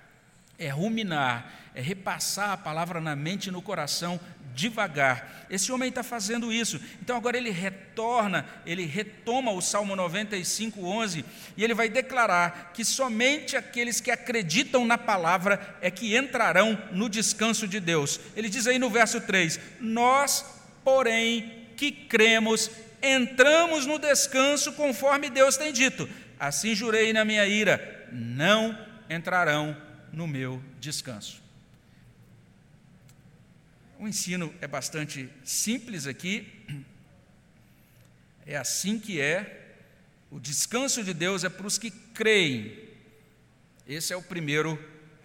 é 0.58 0.70
ruminar, 0.70 1.52
é 1.74 1.82
repassar 1.82 2.52
a 2.52 2.56
palavra 2.56 3.02
na 3.02 3.14
mente 3.14 3.48
e 3.48 3.50
no 3.50 3.60
coração 3.60 4.18
devagar. 4.54 5.46
Esse 5.50 5.70
homem 5.72 5.88
está 5.88 6.02
fazendo 6.02 6.52
isso. 6.52 6.80
Então 7.02 7.16
agora 7.16 7.36
ele 7.36 7.50
retorna, 7.50 8.46
ele 8.64 8.86
retoma 8.86 9.52
o 9.52 9.60
Salmo 9.60 9.94
95, 9.94 10.84
11, 10.84 11.24
e 11.56 11.64
ele 11.64 11.74
vai 11.74 11.88
declarar 11.88 12.72
que 12.72 12.84
somente 12.84 13.56
aqueles 13.56 14.00
que 14.00 14.10
acreditam 14.10 14.86
na 14.86 14.96
palavra 14.96 15.76
é 15.80 15.90
que 15.90 16.16
entrarão 16.16 16.78
no 16.92 17.08
descanso 17.08 17.68
de 17.68 17.80
Deus. 17.80 18.20
Ele 18.36 18.48
diz 18.48 18.66
aí 18.66 18.78
no 18.78 18.88
verso 18.88 19.20
3: 19.20 19.60
Nós, 19.80 20.44
porém, 20.82 21.66
que 21.76 21.90
cremos, 21.90 22.70
entramos 23.02 23.84
no 23.86 23.98
descanso 23.98 24.72
conforme 24.72 25.28
Deus 25.28 25.56
tem 25.56 25.72
dito. 25.72 26.08
Assim 26.38 26.74
jurei 26.74 27.12
na 27.12 27.24
minha 27.24 27.46
ira: 27.46 28.08
não 28.10 28.76
entrarão 29.10 29.76
no 30.12 30.26
meu 30.26 30.62
descanso. 30.80 31.43
O 33.98 34.08
ensino 34.08 34.52
é 34.60 34.66
bastante 34.66 35.28
simples 35.44 36.06
aqui. 36.06 36.46
É 38.46 38.56
assim 38.56 38.98
que 38.98 39.20
é. 39.20 39.76
O 40.30 40.40
descanso 40.40 41.02
de 41.04 41.14
Deus 41.14 41.44
é 41.44 41.48
para 41.48 41.66
os 41.66 41.78
que 41.78 41.90
creem. 41.90 42.76
Esse 43.86 44.12
é 44.12 44.16
o 44.16 44.22
primeiro 44.22 44.78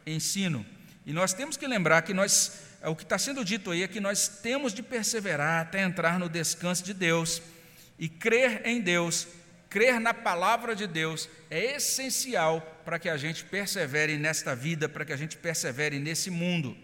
ensino. 0.06 0.66
E 1.06 1.12
nós 1.12 1.34
temos 1.34 1.58
que 1.58 1.66
lembrar 1.66 2.04
que 2.04 2.14
nós, 2.14 2.62
o 2.84 2.96
que 2.96 3.04
está 3.04 3.18
sendo 3.18 3.44
dito 3.44 3.72
aí 3.72 3.84
é 3.84 3.88
que 3.88 4.00
nós 4.00 4.28
temos 4.28 4.74
de 4.74 4.84
perseverar 4.84 5.62
até 5.62 5.82
entrar 5.82 6.20
no 6.20 6.30
descanso 6.30 6.84
de 6.84 6.94
Deus. 6.94 7.42
E 7.98 8.08
crer 8.08 8.62
em 8.66 8.80
Deus, 8.80 9.28
crer 9.70 10.00
na 10.00 10.14
palavra 10.14 10.76
de 10.76 10.88
Deus, 10.88 11.28
é 11.50 11.76
essencial 11.76 12.62
para 12.86 12.98
que 12.98 13.10
a 13.10 13.18
gente 13.18 13.44
persevere 13.44 14.18
nesta 14.18 14.56
vida, 14.56 14.88
para 14.88 15.04
que 15.04 15.12
a 15.12 15.18
gente 15.18 15.36
persevere 15.36 16.00
nesse 16.00 16.30
mundo. 16.30 16.78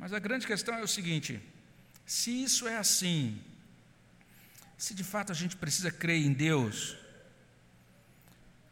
Mas 0.00 0.14
a 0.14 0.18
grande 0.18 0.46
questão 0.46 0.74
é 0.74 0.82
o 0.82 0.88
seguinte: 0.88 1.38
se 2.06 2.42
isso 2.42 2.66
é 2.66 2.78
assim, 2.78 3.38
se 4.78 4.94
de 4.94 5.04
fato 5.04 5.30
a 5.30 5.34
gente 5.34 5.56
precisa 5.56 5.90
crer 5.90 6.24
em 6.24 6.32
Deus, 6.32 6.96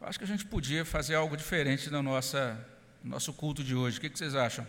eu 0.01 0.07
acho 0.07 0.17
que 0.17 0.25
a 0.25 0.27
gente 0.27 0.43
podia 0.43 0.83
fazer 0.83 1.13
algo 1.13 1.37
diferente 1.37 1.87
no 1.91 2.01
nosso 2.01 3.31
culto 3.33 3.63
de 3.63 3.75
hoje. 3.75 3.99
O 3.99 4.01
que 4.01 4.09
vocês 4.09 4.33
acham? 4.33 4.65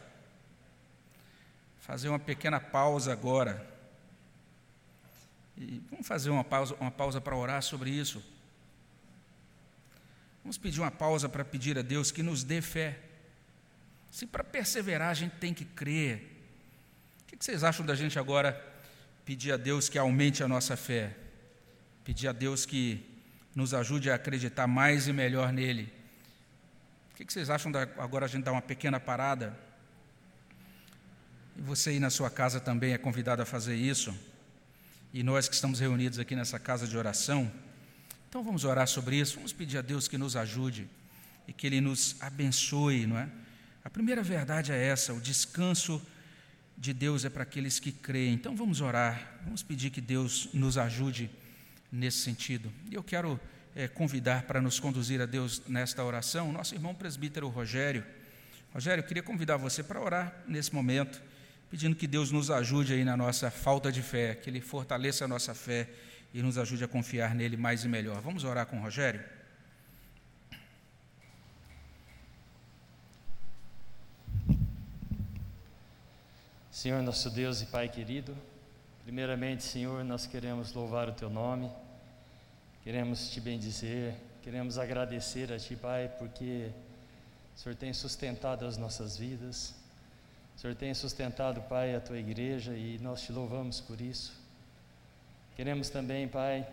Fazer 1.78 2.10
uma 2.10 2.18
pequena 2.18 2.60
pausa 2.60 3.10
agora. 3.10 3.66
E 5.56 5.82
vamos 5.90 6.06
fazer 6.06 6.28
uma 6.28 6.44
pausa, 6.44 6.74
uma 6.74 6.90
pausa 6.90 7.22
para 7.22 7.34
orar 7.34 7.62
sobre 7.62 7.90
isso. 7.90 8.22
Vamos 10.42 10.58
pedir 10.58 10.80
uma 10.80 10.90
pausa 10.90 11.26
para 11.26 11.44
pedir 11.44 11.78
a 11.78 11.82
Deus 11.82 12.10
que 12.10 12.22
nos 12.22 12.44
dê 12.44 12.60
fé. 12.60 12.98
Se 14.10 14.26
para 14.26 14.44
perseverar 14.44 15.08
a 15.08 15.14
gente 15.14 15.36
tem 15.36 15.54
que 15.54 15.64
crer, 15.64 16.36
o 17.34 17.38
que 17.38 17.44
vocês 17.44 17.62
acham 17.62 17.86
da 17.86 17.94
gente 17.94 18.18
agora 18.18 18.60
pedir 19.24 19.52
a 19.52 19.56
Deus 19.56 19.88
que 19.88 19.98
aumente 19.98 20.42
a 20.42 20.48
nossa 20.48 20.76
fé? 20.76 21.16
Pedir 22.04 22.28
a 22.28 22.32
Deus 22.32 22.66
que 22.66 23.06
nos 23.54 23.72
ajude 23.72 24.10
a 24.10 24.16
acreditar 24.16 24.66
mais 24.66 25.06
e 25.06 25.12
melhor 25.12 25.52
nele? 25.52 25.92
O 27.12 27.14
que 27.14 27.32
vocês 27.32 27.48
acham 27.48 27.70
da, 27.70 27.82
agora 27.98 28.24
a 28.24 28.28
gente 28.28 28.44
dar 28.44 28.52
uma 28.52 28.62
pequena 28.62 28.98
parada? 28.98 29.56
E 31.56 31.60
você 31.60 31.90
aí 31.90 32.00
na 32.00 32.10
sua 32.10 32.30
casa 32.30 32.58
também 32.58 32.94
é 32.94 32.98
convidado 32.98 33.42
a 33.42 33.46
fazer 33.46 33.76
isso. 33.76 34.14
e 35.12 35.22
nós 35.22 35.48
que 35.48 35.54
estamos 35.54 35.80
reunidos 35.80 36.18
aqui 36.18 36.34
nessa 36.34 36.58
casa 36.58 36.86
de 36.86 36.96
oração. 36.96 37.50
Então 38.28 38.42
vamos 38.42 38.64
orar 38.64 38.86
sobre 38.86 39.16
isso, 39.16 39.36
vamos 39.36 39.52
pedir 39.52 39.78
a 39.78 39.82
Deus 39.82 40.08
que 40.08 40.16
nos 40.16 40.36
ajude 40.36 40.88
e 41.46 41.52
que 41.52 41.66
Ele 41.66 41.80
nos 41.80 42.16
abençoe, 42.20 43.06
não 43.06 43.18
é? 43.18 43.28
A 43.84 43.90
primeira 43.90 44.22
verdade 44.22 44.72
é 44.72 44.86
essa: 44.86 45.12
o 45.12 45.20
descanso 45.20 46.00
de 46.80 46.94
Deus 46.94 47.26
é 47.26 47.30
para 47.30 47.42
aqueles 47.42 47.78
que 47.78 47.92
creem. 47.92 48.32
Então 48.32 48.56
vamos 48.56 48.80
orar, 48.80 49.38
vamos 49.44 49.62
pedir 49.62 49.90
que 49.90 50.00
Deus 50.00 50.48
nos 50.54 50.78
ajude 50.78 51.30
nesse 51.92 52.20
sentido. 52.20 52.72
Eu 52.90 53.02
quero 53.02 53.38
é, 53.76 53.86
convidar 53.86 54.44
para 54.44 54.62
nos 54.62 54.80
conduzir 54.80 55.20
a 55.20 55.26
Deus 55.26 55.60
nesta 55.68 56.02
oração 56.02 56.50
nosso 56.50 56.74
irmão 56.74 56.94
presbítero 56.94 57.46
Rogério. 57.48 58.02
Rogério, 58.72 59.02
eu 59.02 59.06
queria 59.06 59.22
convidar 59.22 59.58
você 59.58 59.82
para 59.82 60.00
orar 60.00 60.34
nesse 60.48 60.74
momento, 60.74 61.20
pedindo 61.70 61.94
que 61.94 62.06
Deus 62.06 62.30
nos 62.30 62.50
ajude 62.50 62.94
aí 62.94 63.04
na 63.04 63.16
nossa 63.16 63.50
falta 63.50 63.92
de 63.92 64.00
fé, 64.00 64.34
que 64.34 64.48
Ele 64.48 64.62
fortaleça 64.62 65.26
a 65.26 65.28
nossa 65.28 65.54
fé 65.54 65.86
e 66.32 66.40
nos 66.40 66.56
ajude 66.56 66.82
a 66.82 66.88
confiar 66.88 67.34
nele 67.34 67.58
mais 67.58 67.84
e 67.84 67.88
melhor. 67.88 68.22
Vamos 68.22 68.42
orar 68.42 68.64
com 68.64 68.78
o 68.78 68.80
Rogério? 68.80 69.20
Senhor, 76.80 77.02
nosso 77.02 77.28
Deus 77.28 77.60
e 77.60 77.66
Pai 77.66 77.90
querido, 77.90 78.34
primeiramente, 79.04 79.62
Senhor, 79.62 80.02
nós 80.02 80.24
queremos 80.24 80.72
louvar 80.72 81.10
o 81.10 81.12
Teu 81.12 81.28
nome, 81.28 81.70
queremos 82.82 83.28
Te 83.28 83.38
bendizer, 83.38 84.14
queremos 84.42 84.78
agradecer 84.78 85.52
a 85.52 85.58
Ti, 85.58 85.76
Pai, 85.76 86.10
porque 86.18 86.70
o 87.54 87.60
Senhor 87.60 87.74
tem 87.74 87.92
sustentado 87.92 88.64
as 88.64 88.78
nossas 88.78 89.18
vidas, 89.18 89.74
o 90.56 90.60
Senhor 90.60 90.74
tem 90.74 90.94
sustentado, 90.94 91.60
Pai, 91.68 91.94
a 91.94 92.00
Tua 92.00 92.16
igreja 92.16 92.72
e 92.72 92.98
nós 93.02 93.20
Te 93.20 93.30
louvamos 93.30 93.78
por 93.82 94.00
isso. 94.00 94.32
Queremos 95.56 95.90
também, 95.90 96.26
Pai, 96.28 96.66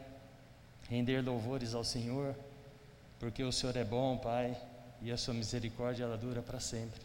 render 0.90 1.20
louvores 1.20 1.74
ao 1.74 1.84
Senhor, 1.84 2.34
porque 3.20 3.44
o 3.44 3.52
Senhor 3.52 3.76
é 3.76 3.84
bom, 3.84 4.18
Pai, 4.18 4.56
e 5.02 5.12
a 5.12 5.18
Sua 5.18 5.34
misericórdia 5.34 6.06
ela 6.06 6.18
dura 6.18 6.42
para 6.42 6.62
sempre. 6.62 7.02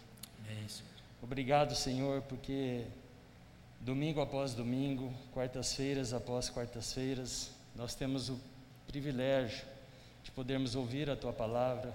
É 0.49 0.55
isso. 0.65 0.92
Obrigado, 1.23 1.77
Senhor, 1.77 2.21
porque 2.23 2.85
domingo 3.81 4.21
após 4.21 4.55
domingo, 4.55 5.15
quartas-feiras 5.33 6.13
após 6.13 6.51
quartas-feiras, 6.51 7.53
nós 7.77 7.95
temos 7.95 8.29
o 8.29 8.41
privilégio 8.89 9.65
de 10.25 10.33
podermos 10.33 10.75
ouvir 10.75 11.09
a 11.09 11.15
Tua 11.15 11.33
palavra, 11.33 11.95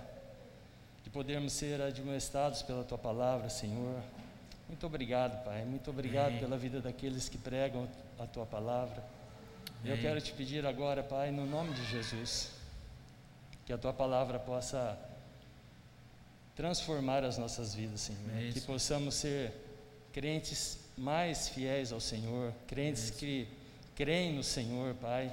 de 1.03 1.09
podermos 1.09 1.51
ser 1.51 1.81
admoestados 1.81 2.61
pela 2.61 2.85
Tua 2.85 2.97
palavra, 2.97 3.49
Senhor. 3.49 4.01
Muito 4.65 4.87
obrigado, 4.87 5.43
Pai. 5.43 5.65
Muito 5.65 5.89
obrigado 5.89 6.29
Amém. 6.29 6.39
pela 6.39 6.57
vida 6.57 6.79
daqueles 6.79 7.27
que 7.27 7.37
pregam 7.37 7.85
a 8.17 8.25
Tua 8.25 8.45
palavra. 8.45 9.03
Eu 9.83 9.91
Amém. 9.91 10.01
quero 10.01 10.21
te 10.21 10.31
pedir 10.31 10.65
agora, 10.65 11.03
Pai, 11.03 11.31
no 11.31 11.45
nome 11.45 11.73
de 11.73 11.85
Jesus, 11.85 12.53
que 13.65 13.73
a 13.73 13.77
Tua 13.77 13.91
palavra 13.91 14.39
possa 14.39 14.97
transformar 16.57 17.23
as 17.23 17.37
nossas 17.37 17.75
vidas, 17.75 18.01
Senhor. 18.01 18.19
É 18.35 18.51
que 18.51 18.61
possamos 18.61 19.13
ser 19.13 19.53
crentes 20.11 20.79
mais 20.97 21.47
fiéis 21.47 21.91
ao 21.91 21.99
Senhor, 21.99 22.51
crentes 22.65 23.11
que 23.11 23.47
creem 23.95 24.33
no 24.33 24.43
Senhor, 24.43 24.95
Pai. 24.95 25.31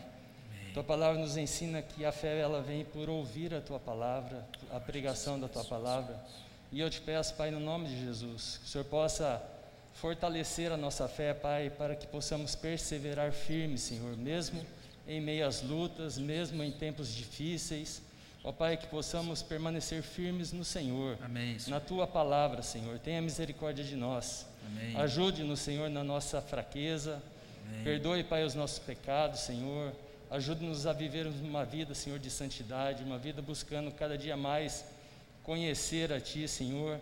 Tua 0.75 0.85
palavra 0.85 1.19
nos 1.19 1.39
ensina 1.39 1.81
que 1.81 2.05
a 2.05 2.13
fé 2.13 2.39
ela 2.39 2.61
vem 2.61 2.85
por 2.85 3.09
ouvir 3.09 3.55
a 3.55 3.61
tua 3.61 3.81
palavra, 3.81 4.47
a 4.71 4.79
pregação 4.79 5.41
da 5.41 5.49
tua 5.49 5.65
palavra. 5.65 6.23
E 6.71 6.79
eu 6.79 6.91
te 6.91 7.01
peço, 7.01 7.35
Pai, 7.35 7.51
no 7.51 7.61
nome 7.61 7.89
de 7.89 8.05
Jesus, 8.05 8.59
que 8.59 8.67
o 8.67 8.69
Senhor 8.69 8.85
possa 8.85 9.43
fortalecer 9.95 10.73
a 10.73 10.77
nossa 10.77 11.09
fé, 11.09 11.33
Pai, 11.33 11.71
para 11.71 11.97
que 11.97 12.07
possamos 12.07 12.55
perseverar 12.55 13.33
firmes, 13.33 13.81
Senhor, 13.81 14.15
mesmo 14.17 14.61
em 15.09 15.23
meio 15.23 15.47
às 15.47 15.63
lutas, 15.63 16.19
mesmo 16.19 16.63
em 16.63 16.71
tempos 16.71 17.15
difíceis. 17.15 18.03
Ó 18.46 18.52
Pai, 18.52 18.76
que 18.76 18.87
possamos 18.88 19.42
permanecer 19.42 20.02
firmes 20.02 20.52
no 20.52 20.64
Senhor, 20.64 21.16
Amém. 21.24 21.59
Senhor. 21.59 21.78
na 21.78 21.80
tua 21.85 22.07
palavra, 22.07 22.62
Senhor. 22.62 22.98
Tenha 22.98 23.22
misericórdia 23.22 23.83
de 23.83 23.96
nós. 23.96 24.46
Amém. 24.66 24.94
Ajude-nos, 24.96 25.61
Senhor, 25.61 25.88
na 25.88 26.04
nossa 26.04 26.42
fraqueza. 26.42 27.22
Amém. 27.66 27.83
Perdoe, 27.85 28.22
Pai, 28.22 28.44
os 28.44 28.54
nossos 28.54 28.78
pecados, 28.78 29.40
Senhor. 29.40 29.92
Ajude-nos 30.30 30.87
a 30.87 30.92
vivermos 30.92 31.40
uma 31.40 31.64
vida, 31.64 31.94
Senhor, 31.94 32.18
de 32.18 32.28
santidade, 32.30 33.02
uma 33.02 33.16
vida 33.18 33.40
buscando 33.40 33.90
cada 33.90 34.18
dia 34.18 34.37
mais 34.37 34.85
conhecer 35.42 36.12
a 36.12 36.20
Ti, 36.20 36.46
Senhor, 36.46 37.00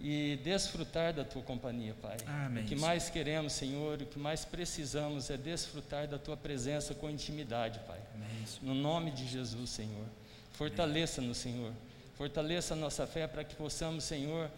e 0.00 0.40
desfrutar 0.42 1.12
da 1.12 1.24
Tua 1.24 1.42
companhia, 1.42 1.94
Pai. 2.02 2.16
Amém, 2.26 2.64
O 2.64 2.66
que 2.66 2.74
mais 2.74 3.08
queremos, 3.08 3.52
Senhor, 3.52 4.02
o 4.02 4.06
que 4.06 4.18
mais 4.18 4.44
precisamos 4.44 5.30
é 5.30 5.36
desfrutar 5.36 6.08
da 6.08 6.18
Tua 6.18 6.36
presença 6.36 6.94
com 6.94 7.08
intimidade, 7.08 7.78
Pai. 7.86 8.00
Amém. 8.14 8.44
No 8.60 8.74
nome 8.74 9.12
de 9.12 9.24
Jesus, 9.24 9.70
Senhor. 9.70 10.06
Fortaleça-nos, 10.54 11.36
Senhor. 11.38 11.72
Fortaleça 12.16 12.74
a 12.74 12.76
nossa 12.76 13.06
fé 13.06 13.26
para 13.26 13.42
que 13.44 13.54
possamos, 13.56 14.04
Senhor, 14.04 14.48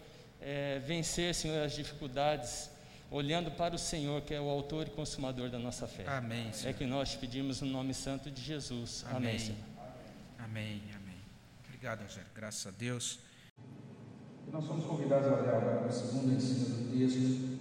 eh, 0.41 0.79
vencer, 0.85 1.33
Senhor, 1.33 1.63
as 1.65 1.73
dificuldades, 1.73 2.69
olhando 3.09 3.49
para 3.51 3.73
o 3.75 3.79
Senhor, 3.79 4.21
que 4.21 4.33
é 4.33 4.39
o 4.39 4.47
autor 4.49 4.87
e 4.87 4.89
consumador 4.91 5.49
da 5.49 5.57
nossa 5.57 5.87
fé. 5.87 6.05
Amém. 6.07 6.49
É 6.49 6.51
Senhor. 6.51 6.73
que 6.75 6.85
nós 6.85 7.11
te 7.11 7.17
pedimos 7.17 7.61
no 7.61 7.67
nome 7.67 7.93
santo 7.93 8.29
de 8.29 8.41
Jesus. 8.41 9.03
Amém, 9.09 9.17
Amém. 9.17 9.39
Senhor. 9.39 9.57
Amém. 10.37 10.81
Amém. 10.95 11.15
Obrigado, 11.65 12.03
Rogério. 12.03 12.29
Graças 12.35 12.67
a 12.67 12.71
Deus. 12.77 13.19
E 14.47 14.51
nós 14.51 14.63
somos 14.65 14.85
convidados 14.85 15.27
a 15.27 15.33
olhar 15.33 15.55
agora 15.57 15.77
para 15.79 15.87
o 15.87 15.91
segundo 15.91 16.31
ensino 16.33 16.65
do 16.69 16.91
texto. 16.97 17.57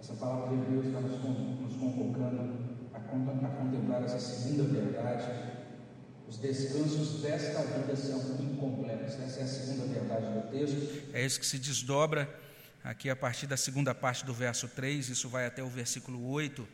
Essa 0.00 0.14
palavra 0.14 0.56
de 0.56 0.64
Deus 0.64 0.86
está 0.86 1.00
nos, 1.00 1.20
con- 1.20 1.28
nos 1.62 1.76
convocando 1.76 2.58
a, 2.92 2.98
con- 2.98 3.46
a 3.46 3.48
contemplar 3.50 4.02
essa 4.04 4.18
segunda 4.18 4.64
verdade. 4.64 5.59
Os 6.30 6.38
descansos 6.38 7.20
desta 7.22 7.60
vida 7.64 7.96
são 7.96 8.20
incompletos. 8.40 9.14
Essa 9.18 9.40
é 9.40 9.42
a 9.42 9.46
segunda 9.48 9.84
verdade 9.86 10.26
do 10.26 10.48
texto. 10.48 11.10
É 11.12 11.26
isso 11.26 11.40
que 11.40 11.46
se 11.46 11.58
desdobra 11.58 12.32
aqui 12.84 13.10
a 13.10 13.16
partir 13.16 13.48
da 13.48 13.56
segunda 13.56 13.92
parte 13.92 14.24
do 14.24 14.32
verso 14.32 14.68
3, 14.68 15.08
isso 15.08 15.28
vai 15.28 15.44
até 15.44 15.60
o 15.60 15.68
versículo 15.68 16.30
8. 16.30 16.68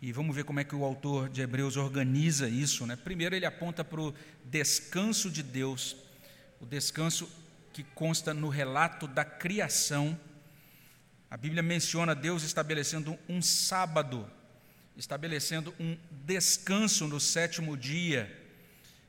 E 0.00 0.10
vamos 0.10 0.34
ver 0.34 0.44
como 0.44 0.58
é 0.58 0.64
que 0.64 0.74
o 0.74 0.82
autor 0.82 1.28
de 1.28 1.42
Hebreus 1.42 1.76
organiza 1.76 2.48
isso. 2.48 2.86
Né? 2.86 2.96
Primeiro, 2.96 3.34
ele 3.34 3.44
aponta 3.44 3.84
para 3.84 4.00
o 4.00 4.14
descanso 4.42 5.30
de 5.30 5.42
Deus, 5.42 5.96
o 6.58 6.64
descanso 6.64 7.28
que 7.74 7.84
consta 7.84 8.32
no 8.32 8.48
relato 8.48 9.06
da 9.06 9.24
criação. 9.24 10.18
A 11.30 11.36
Bíblia 11.36 11.62
menciona 11.62 12.14
Deus 12.14 12.42
estabelecendo 12.42 13.18
um 13.28 13.42
sábado, 13.42 14.26
estabelecendo 14.96 15.74
um 15.78 15.94
descanso 16.10 17.06
no 17.06 17.20
sétimo 17.20 17.76
dia. 17.76 18.43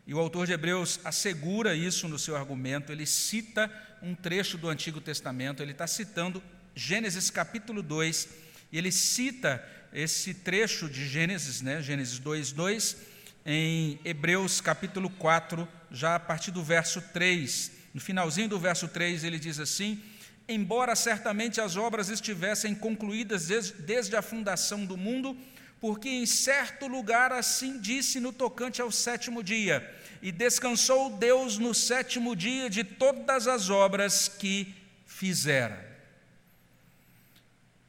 E 0.08 0.14
o 0.14 0.20
autor 0.20 0.46
de 0.46 0.54
Hebreus 0.54 1.00
assegura 1.04 1.76
isso 1.76 2.08
no 2.08 2.20
seu 2.20 2.36
argumento, 2.36 2.92
ele 2.92 3.06
cita 3.06 3.72
um 4.02 4.14
trecho 4.14 4.58
do 4.58 4.70
Antigo 4.70 5.02
Testamento, 5.02 5.64
ele 5.64 5.72
está 5.72 5.88
citando 5.88 6.44
Gênesis 6.76 7.32
capítulo 7.32 7.82
2, 7.82 8.30
e 8.72 8.78
ele 8.78 8.92
cita 8.92 9.66
esse 9.92 10.34
trecho 10.34 10.88
de 10.88 11.08
Gênesis, 11.08 11.62
né, 11.62 11.82
Gênesis 11.82 12.20
2, 12.20 12.52
2, 12.52 12.98
em 13.46 14.00
Hebreus 14.04 14.62
capítulo 14.62 15.10
4, 15.10 15.68
já 15.90 16.16
a 16.16 16.20
partir 16.20 16.52
do 16.52 16.64
verso 16.64 17.02
3. 17.02 17.72
No 17.94 18.02
finalzinho 18.02 18.50
do 18.50 18.60
verso 18.60 18.88
3, 18.88 19.24
ele 19.24 19.40
diz 19.40 19.60
assim: 19.60 20.02
Embora 20.48 20.96
certamente 20.96 21.62
as 21.62 21.78
obras 21.78 22.10
estivessem 22.10 22.76
concluídas 22.76 23.48
desde, 23.48 23.74
desde 23.74 24.16
a 24.16 24.22
fundação 24.22 24.86
do 24.86 24.98
mundo, 24.98 25.36
porque 25.80 26.10
em 26.10 26.26
certo 26.26 26.88
lugar 26.88 27.32
assim 27.32 27.80
disse 27.80 28.20
no 28.20 28.32
tocante 28.32 28.82
ao 28.82 28.92
sétimo 28.92 29.44
dia: 29.44 29.88
E 30.22 30.32
descansou 30.32 31.10
Deus 31.10 31.58
no 31.58 31.74
sétimo 31.74 32.36
dia 32.36 32.70
de 32.70 32.84
todas 32.84 33.48
as 33.48 33.70
obras 33.70 34.28
que 34.28 34.74
fizera. 35.06 35.96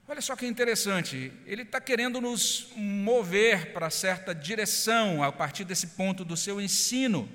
Olha 0.09 0.21
só 0.21 0.37
que 0.37 0.47
interessante, 0.47 1.33
ele 1.47 1.63
está 1.63 1.81
querendo 1.81 2.21
nos 2.21 2.69
mover 2.77 3.73
para 3.73 3.91
certa 3.91 4.33
direção 4.33 5.21
a 5.21 5.33
partir 5.33 5.65
desse 5.65 5.89
ponto 5.89 6.25
do 6.25 6.37
seu 6.37 6.61
ensino. 6.61 7.29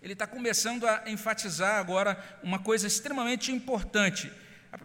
Ele 0.00 0.12
está 0.12 0.28
começando 0.28 0.86
a 0.86 1.02
enfatizar 1.06 1.80
agora 1.80 2.38
uma 2.42 2.60
coisa 2.60 2.86
extremamente 2.86 3.50
importante. 3.50 4.30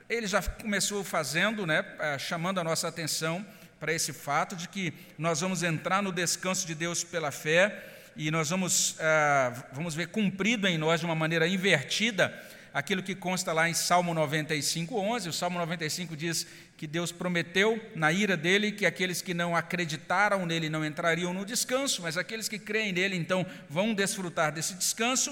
Ele 0.10 0.26
já 0.26 0.42
começou 0.42 1.04
fazendo, 1.04 1.68
né, 1.68 1.86
eh, 2.00 2.18
chamando 2.18 2.60
a 2.60 2.64
nossa 2.64 2.88
atenção 2.88 3.46
para 3.86 3.94
esse 3.94 4.12
fato 4.12 4.56
de 4.56 4.68
que 4.68 4.92
nós 5.16 5.42
vamos 5.42 5.62
entrar 5.62 6.02
no 6.02 6.12
descanso 6.12 6.66
de 6.66 6.74
Deus 6.74 7.04
pela 7.04 7.30
fé 7.30 7.84
e 8.18 8.32
nós 8.32 8.50
vamos, 8.50 8.96
ah, 9.00 9.54
vamos 9.72 9.94
ver 9.94 10.08
cumprido 10.08 10.68
em 10.68 10.76
nós 10.76 11.02
de 11.02 11.06
uma 11.06 11.14
maneira 11.14 11.48
invertida 11.48 12.34
aquilo 12.74 13.04
que 13.04 13.14
consta 13.14 13.54
lá 13.54 13.70
em 13.70 13.76
Salmo 13.76 14.12
95, 14.12 15.00
11. 15.00 15.30
O 15.30 15.34
Salmo 15.34 15.60
95 15.60 16.18
diz 16.18 16.48
que 16.76 16.88
Deus 16.88 17.12
prometeu 17.12 17.80
na 17.94 18.12
ira 18.12 18.36
dele 18.36 18.72
que 18.72 18.88
aqueles 18.88 19.22
que 19.22 19.36
não 19.36 19.56
acreditaram 19.56 20.48
nele 20.48 20.68
não 20.68 20.84
entrariam 20.84 21.32
no 21.32 21.46
descanso, 21.46 22.02
mas 22.02 22.18
aqueles 22.18 22.50
que 22.50 22.58
creem 22.58 22.92
nele 22.92 23.16
então 23.16 23.46
vão 23.70 23.94
desfrutar 23.94 24.52
desse 24.52 24.74
descanso. 24.74 25.32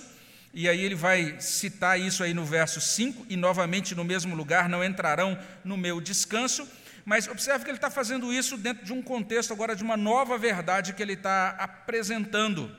E 0.54 0.70
aí 0.70 0.80
ele 0.80 0.94
vai 0.94 1.38
citar 1.40 2.00
isso 2.00 2.24
aí 2.24 2.36
no 2.36 2.46
verso 2.46 2.80
5, 2.80 3.26
e 3.28 3.36
novamente 3.36 3.96
no 3.96 4.04
mesmo 4.04 4.36
lugar, 4.36 4.70
não 4.70 4.84
entrarão 4.84 5.36
no 5.66 5.76
meu 5.76 6.00
descanso. 6.00 6.68
Mas 7.06 7.28
observe 7.28 7.66
que 7.66 7.70
ele 7.70 7.78
está 7.78 7.90
fazendo 7.90 8.32
isso 8.32 8.58
dentro 8.58 8.86
de 8.86 8.94
um 8.94 9.02
contexto 9.02 9.52
agora 9.52 9.76
de 9.76 9.84
uma 9.84 9.98
nova 9.98 10.38
verdade 10.38 10.94
que 10.94 11.02
ele 11.02 11.14
está 11.14 11.50
apresentando. 11.50 12.74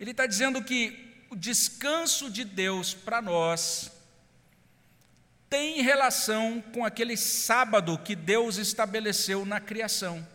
Ele 0.00 0.10
está 0.10 0.26
dizendo 0.26 0.62
que 0.62 1.24
o 1.30 1.36
descanso 1.36 2.30
de 2.30 2.44
Deus 2.44 2.94
para 2.94 3.20
nós 3.20 3.92
tem 5.50 5.82
relação 5.82 6.60
com 6.72 6.84
aquele 6.84 7.16
sábado 7.16 7.98
que 7.98 8.16
Deus 8.16 8.56
estabeleceu 8.56 9.44
na 9.44 9.60
criação. 9.60 10.26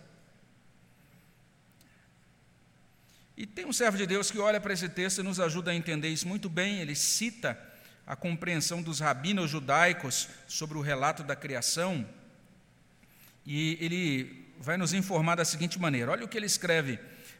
E 3.35 3.45
tem 3.45 3.65
um 3.65 3.73
servo 3.73 3.97
de 3.97 4.05
Deus 4.05 4.29
que 4.29 4.37
olha 4.37 4.59
para 4.59 4.73
esse 4.73 4.89
texto 4.89 5.19
e 5.19 5.23
nos 5.23 5.39
ajuda 5.39 5.71
a 5.71 5.75
entender 5.75 6.09
isso 6.09 6.27
muito 6.27 6.49
bem. 6.49 6.79
Ele 6.79 6.95
cita 6.95 7.57
a 8.05 8.15
compreensão 8.15 8.81
dos 8.81 8.99
rabinos 8.99 9.49
judaicos 9.49 10.27
sobre 10.47 10.77
o 10.77 10.81
relato 10.81 11.23
da 11.23 11.35
criação. 11.35 12.05
E 13.51 13.79
ele 13.81 14.53
vai 14.59 14.77
nos 14.77 14.93
informar 14.93 15.33
da 15.33 15.43
seguinte 15.43 15.79
maneira: 15.79 16.11
olha 16.11 16.23
o 16.23 16.27
que 16.27 16.37
ele 16.37 16.45
escreve. 16.45 16.99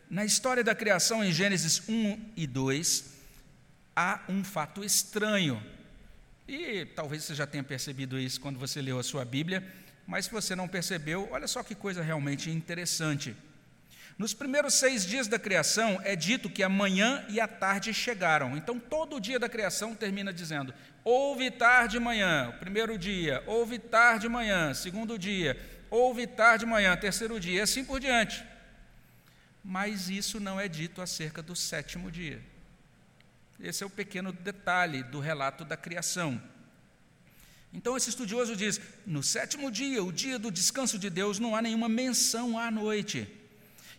Na 0.09 0.25
história 0.25 0.63
da 0.63 0.73
criação, 0.73 1.23
em 1.23 1.31
Gênesis 1.31 1.87
1 1.87 2.31
e 2.35 2.47
2, 2.47 3.13
há 3.95 4.21
um 4.27 4.43
fato 4.43 4.83
estranho. 4.83 5.61
E 6.47 6.83
talvez 6.95 7.23
você 7.23 7.35
já 7.35 7.45
tenha 7.45 7.63
percebido 7.63 8.19
isso 8.19 8.41
quando 8.41 8.57
você 8.57 8.81
leu 8.81 8.97
a 8.97 9.03
sua 9.03 9.23
Bíblia, 9.23 9.63
mas 10.07 10.25
se 10.25 10.31
você 10.31 10.55
não 10.55 10.67
percebeu, 10.67 11.29
olha 11.29 11.47
só 11.47 11.61
que 11.61 11.75
coisa 11.75 12.01
realmente 12.01 12.49
interessante. 12.49 13.37
Nos 14.17 14.33
primeiros 14.33 14.73
seis 14.73 15.05
dias 15.05 15.27
da 15.27 15.37
criação 15.37 16.01
é 16.03 16.15
dito 16.15 16.49
que 16.49 16.63
a 16.63 16.67
manhã 16.67 17.23
e 17.29 17.39
a 17.39 17.47
tarde 17.47 17.93
chegaram. 17.93 18.57
Então, 18.57 18.79
todo 18.79 19.17
o 19.17 19.19
dia 19.19 19.37
da 19.37 19.47
criação 19.47 19.93
termina 19.93 20.33
dizendo: 20.33 20.73
houve 21.03 21.51
tarde 21.51 21.97
e 21.97 21.99
manhã, 21.99 22.51
primeiro 22.59 22.97
dia, 22.97 23.43
houve 23.45 23.77
tarde 23.77 24.25
e 24.25 24.29
manhã, 24.29 24.73
segundo 24.73 25.15
dia, 25.19 25.55
houve 25.89 26.27
tarde 26.27 26.65
manhã, 26.65 26.95
terceiro 26.95 27.39
dia, 27.39 27.59
e 27.59 27.61
assim 27.61 27.83
por 27.83 27.99
diante. 27.99 28.43
Mas 29.63 30.09
isso 30.09 30.39
não 30.39 30.59
é 30.59 30.67
dito 30.67 31.01
acerca 31.01 31.41
do 31.41 31.55
sétimo 31.55 32.11
dia. 32.11 32.41
Esse 33.59 33.83
é 33.83 33.85
o 33.85 33.89
pequeno 33.89 34.31
detalhe 34.31 35.03
do 35.03 35.19
relato 35.19 35.65
da 35.65 35.75
criação. 35.75 36.41
Então, 37.73 37.95
esse 37.95 38.09
estudioso 38.09 38.55
diz: 38.55 38.79
no 39.05 39.21
sétimo 39.21 39.69
dia, 39.69 40.03
o 40.03 40.11
dia 40.11 40.39
do 40.39 40.51
descanso 40.51 40.97
de 40.97 41.09
Deus, 41.09 41.39
não 41.39 41.55
há 41.55 41.61
nenhuma 41.61 41.89
menção 41.89 42.57
à 42.57 42.71
noite. 42.71 43.27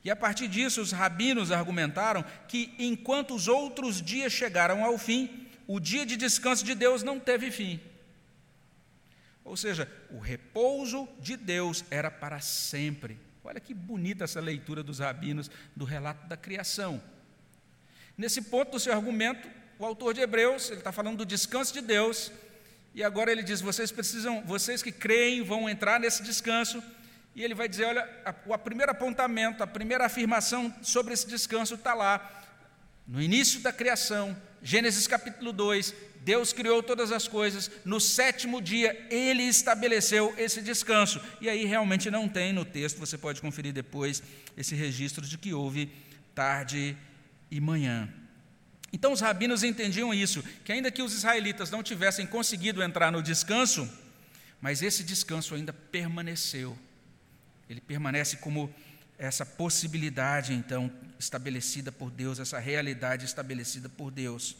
E 0.02 0.10
a 0.10 0.16
partir 0.16 0.48
disso, 0.48 0.80
os 0.80 0.92
rabinos 0.92 1.52
argumentaram 1.52 2.24
que 2.48 2.74
enquanto 2.78 3.34
os 3.34 3.48
outros 3.48 4.00
dias 4.00 4.32
chegaram 4.32 4.82
ao 4.82 4.96
fim, 4.96 5.46
o 5.66 5.78
dia 5.78 6.06
de 6.06 6.16
descanso 6.16 6.64
de 6.64 6.74
Deus 6.74 7.02
não 7.02 7.20
teve 7.20 7.50
fim. 7.50 7.78
Ou 9.50 9.56
seja, 9.56 9.90
o 10.12 10.20
repouso 10.20 11.08
de 11.18 11.36
Deus 11.36 11.84
era 11.90 12.08
para 12.08 12.38
sempre. 12.38 13.18
Olha 13.42 13.58
que 13.58 13.74
bonita 13.74 14.22
essa 14.22 14.40
leitura 14.40 14.80
dos 14.80 15.00
rabinos 15.00 15.50
do 15.74 15.84
relato 15.84 16.28
da 16.28 16.36
criação. 16.36 17.02
Nesse 18.16 18.42
ponto 18.42 18.70
do 18.70 18.78
seu 18.78 18.92
argumento, 18.92 19.48
o 19.76 19.84
autor 19.84 20.14
de 20.14 20.20
Hebreus, 20.20 20.70
ele 20.70 20.78
está 20.78 20.92
falando 20.92 21.16
do 21.16 21.26
descanso 21.26 21.74
de 21.74 21.80
Deus, 21.80 22.30
e 22.94 23.02
agora 23.02 23.32
ele 23.32 23.42
diz: 23.42 23.60
vocês 23.60 23.90
precisam, 23.90 24.40
vocês 24.46 24.84
que 24.84 24.92
creem 24.92 25.42
vão 25.42 25.68
entrar 25.68 25.98
nesse 25.98 26.22
descanso, 26.22 26.80
e 27.34 27.42
ele 27.42 27.52
vai 27.52 27.68
dizer: 27.68 27.86
olha, 27.86 28.08
o 28.46 28.56
primeiro 28.56 28.92
apontamento, 28.92 29.64
a 29.64 29.66
primeira 29.66 30.06
afirmação 30.06 30.72
sobre 30.80 31.12
esse 31.12 31.26
descanso 31.26 31.74
está 31.74 31.92
lá, 31.92 32.46
no 33.04 33.20
início 33.20 33.58
da 33.58 33.72
criação, 33.72 34.40
Gênesis 34.62 35.08
capítulo 35.08 35.52
2. 35.52 35.92
Deus 36.20 36.52
criou 36.52 36.82
todas 36.82 37.12
as 37.12 37.26
coisas, 37.26 37.70
no 37.84 38.00
sétimo 38.00 38.60
dia 38.60 39.06
ele 39.10 39.42
estabeleceu 39.42 40.34
esse 40.36 40.60
descanso. 40.60 41.20
E 41.40 41.48
aí 41.48 41.64
realmente 41.64 42.10
não 42.10 42.28
tem 42.28 42.52
no 42.52 42.64
texto, 42.64 42.98
você 42.98 43.16
pode 43.16 43.40
conferir 43.40 43.72
depois 43.72 44.22
esse 44.56 44.74
registro 44.74 45.26
de 45.26 45.38
que 45.38 45.54
houve 45.54 45.90
tarde 46.34 46.96
e 47.50 47.60
manhã. 47.60 48.08
Então 48.92 49.12
os 49.12 49.20
rabinos 49.20 49.62
entendiam 49.62 50.12
isso, 50.12 50.42
que 50.64 50.72
ainda 50.72 50.90
que 50.90 51.02
os 51.02 51.14
israelitas 51.14 51.70
não 51.70 51.82
tivessem 51.82 52.26
conseguido 52.26 52.82
entrar 52.82 53.10
no 53.10 53.22
descanso, 53.22 53.88
mas 54.60 54.82
esse 54.82 55.02
descanso 55.02 55.54
ainda 55.54 55.72
permaneceu 55.72 56.76
ele 57.70 57.80
permanece 57.80 58.36
como 58.38 58.74
essa 59.16 59.46
possibilidade, 59.46 60.52
então, 60.52 60.90
estabelecida 61.20 61.92
por 61.92 62.10
Deus, 62.10 62.40
essa 62.40 62.58
realidade 62.58 63.24
estabelecida 63.24 63.88
por 63.88 64.10
Deus. 64.10 64.56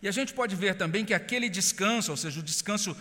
E 0.00 0.08
a 0.08 0.12
gente 0.12 0.32
pode 0.32 0.54
ver 0.54 0.76
também 0.76 1.04
que 1.04 1.14
aquele 1.14 1.48
descanso, 1.48 2.10
ou 2.10 2.16
seja, 2.16 2.40
o 2.40 2.42
descanso 2.42 2.96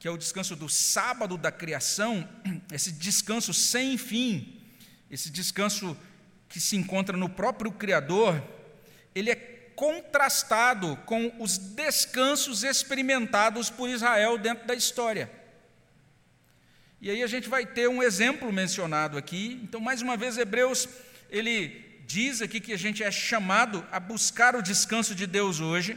que 0.00 0.08
é 0.08 0.10
o 0.10 0.16
descanso 0.16 0.56
do 0.56 0.66
sábado 0.66 1.36
da 1.36 1.52
criação, 1.52 2.26
esse 2.72 2.90
descanso 2.90 3.52
sem 3.52 3.98
fim, 3.98 4.58
esse 5.10 5.30
descanso 5.30 5.94
que 6.48 6.58
se 6.58 6.74
encontra 6.74 7.16
no 7.16 7.28
próprio 7.28 7.70
Criador, 7.70 8.42
ele 9.14 9.30
é 9.30 9.34
contrastado 9.76 10.96
com 11.04 11.32
os 11.38 11.58
descansos 11.58 12.64
experimentados 12.64 13.68
por 13.68 13.88
Israel 13.90 14.38
dentro 14.38 14.66
da 14.66 14.74
história. 14.74 15.30
E 17.00 17.10
aí 17.10 17.22
a 17.22 17.26
gente 17.26 17.48
vai 17.48 17.64
ter 17.64 17.88
um 17.88 18.02
exemplo 18.02 18.52
mencionado 18.52 19.16
aqui. 19.16 19.60
Então, 19.62 19.80
mais 19.80 20.02
uma 20.02 20.16
vez, 20.16 20.36
Hebreus, 20.36 20.88
ele 21.30 22.02
diz 22.06 22.42
aqui 22.42 22.58
que 22.60 22.72
a 22.72 22.78
gente 22.78 23.02
é 23.02 23.10
chamado 23.10 23.86
a 23.90 24.00
buscar 24.00 24.56
o 24.56 24.62
descanso 24.62 25.14
de 25.14 25.26
Deus 25.26 25.60
hoje. 25.60 25.96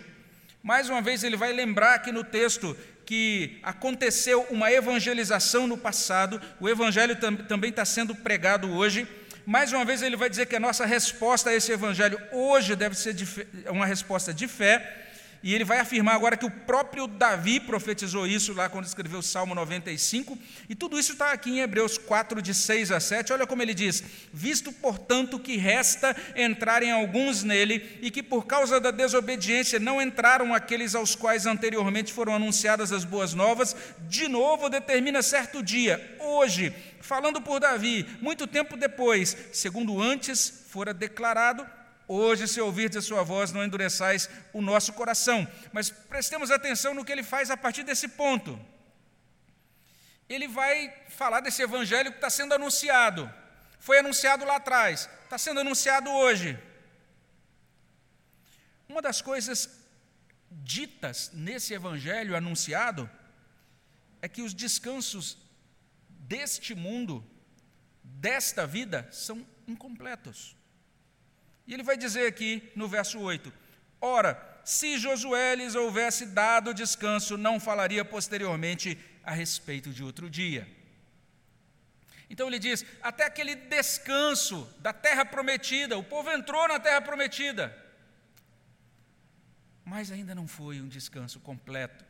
Mais 0.63 0.89
uma 0.89 1.01
vez, 1.01 1.25
ele 1.25 1.35
vai 1.35 1.51
lembrar 1.51 1.95
aqui 1.95 2.09
no 2.09 2.23
texto 2.23 2.73
que 3.05 3.59
aconteceu 3.61 4.47
uma 4.49 4.71
evangelização 4.71 5.67
no 5.67 5.77
passado, 5.77 6.41
o 6.57 6.69
evangelho 6.69 7.17
tam 7.17 7.35
também 7.35 7.69
está 7.69 7.83
sendo 7.83 8.15
pregado 8.15 8.71
hoje. 8.71 9.05
Mais 9.45 9.73
uma 9.73 9.83
vez, 9.83 10.01
ele 10.01 10.15
vai 10.15 10.29
dizer 10.29 10.45
que 10.45 10.55
a 10.55 10.61
nossa 10.61 10.85
resposta 10.85 11.49
a 11.49 11.53
esse 11.53 11.69
evangelho 11.69 12.17
hoje 12.31 12.77
deve 12.77 12.95
ser 12.95 13.13
uma 13.69 13.85
resposta 13.85 14.33
de 14.33 14.47
fé 14.47 15.02
e 15.43 15.53
ele 15.53 15.65
vai 15.65 15.77
afirmar 15.79 16.15
agora 16.15 16.37
que 16.37 16.45
o 16.45 16.49
próprio 16.49 17.05
Davi 17.05 17.59
profetizou 17.59 18.25
isso 18.25 18.53
lá 18.53 18.69
quando 18.69 18.85
escreveu 18.85 19.19
o 19.19 19.23
Salmo 19.23 19.53
95, 19.53 20.39
e 20.69 20.73
tudo 20.73 20.97
isso 20.97 21.11
está 21.11 21.33
aqui 21.33 21.49
em 21.49 21.59
Hebreus 21.59 21.97
4, 21.97 22.41
de 22.41 22.53
6 22.53 22.91
a 22.93 22.99
7. 23.01 23.33
Olha 23.33 23.45
como 23.45 23.61
ele 23.61 23.73
diz: 23.73 24.01
Visto, 24.31 24.71
portanto, 24.71 25.37
que 25.37 25.57
resta 25.57 26.15
entrarem 26.33 26.93
alguns 26.93 27.43
nele, 27.43 27.99
e 28.01 28.09
que 28.09 28.23
por 28.23 28.45
causa 28.45 28.79
da 28.79 28.89
desobediência 28.89 29.79
não 29.79 30.01
entraram 30.01 30.53
aqueles 30.53 30.95
aos 30.95 31.13
quais 31.13 31.45
anteriormente 31.45 32.13
foram 32.13 32.33
anunciadas 32.33 32.93
as 32.93 33.03
boas 33.03 33.33
novas, 33.33 33.75
de 34.07 34.29
novo 34.29 34.69
determina 34.69 35.21
certo 35.21 35.61
dia, 35.61 36.17
hoje, 36.21 36.73
falando 37.01 37.41
por 37.41 37.59
Davi, 37.59 38.07
muito 38.21 38.47
tempo 38.47 38.77
depois, 38.77 39.35
segundo 39.51 40.01
antes 40.01 40.63
fora 40.69 40.93
declarado 40.93 41.67
Hoje, 42.07 42.47
se 42.47 42.59
ouvirdes 42.59 42.97
a 42.97 43.01
sua 43.01 43.23
voz, 43.23 43.51
não 43.51 43.63
endureçais 43.63 44.29
o 44.51 44.61
nosso 44.61 44.93
coração. 44.93 45.47
Mas 45.71 45.89
prestemos 45.89 46.51
atenção 46.51 46.93
no 46.93 47.05
que 47.05 47.11
ele 47.11 47.23
faz 47.23 47.49
a 47.49 47.57
partir 47.57 47.83
desse 47.83 48.07
ponto. 48.07 48.59
Ele 50.27 50.47
vai 50.47 50.93
falar 51.09 51.39
desse 51.39 51.61
evangelho 51.61 52.11
que 52.11 52.17
está 52.17 52.29
sendo 52.29 52.53
anunciado. 52.53 53.31
Foi 53.79 53.99
anunciado 53.99 54.45
lá 54.45 54.55
atrás, 54.57 55.09
está 55.23 55.37
sendo 55.37 55.59
anunciado 55.59 56.09
hoje. 56.09 56.57
Uma 58.87 59.01
das 59.01 59.21
coisas 59.21 59.69
ditas 60.49 61.31
nesse 61.33 61.73
evangelho 61.73 62.35
anunciado 62.35 63.09
é 64.21 64.27
que 64.27 64.41
os 64.41 64.53
descansos 64.53 65.37
deste 66.07 66.73
mundo, 66.73 67.25
desta 68.03 68.65
vida, 68.65 69.07
são 69.11 69.45
incompletos. 69.67 70.55
E 71.65 71.73
ele 71.73 71.83
vai 71.83 71.97
dizer 71.97 72.27
aqui 72.27 72.71
no 72.75 72.87
verso 72.87 73.19
8: 73.19 73.51
Ora, 74.01 74.61
se 74.63 74.97
Josué 74.97 75.55
lhes 75.55 75.75
houvesse 75.75 76.25
dado 76.25 76.73
descanso, 76.73 77.37
não 77.37 77.59
falaria 77.59 78.03
posteriormente 78.05 78.97
a 79.23 79.31
respeito 79.31 79.89
de 79.91 80.03
outro 80.03 80.29
dia. 80.29 80.67
Então 82.29 82.47
ele 82.47 82.59
diz: 82.59 82.85
até 83.01 83.25
aquele 83.25 83.55
descanso 83.55 84.69
da 84.79 84.91
terra 84.91 85.25
prometida, 85.25 85.97
o 85.97 86.03
povo 86.03 86.31
entrou 86.31 86.67
na 86.67 86.79
terra 86.79 87.01
prometida, 87.01 87.77
mas 89.85 90.11
ainda 90.11 90.33
não 90.33 90.47
foi 90.47 90.81
um 90.81 90.87
descanso 90.87 91.39
completo. 91.39 92.03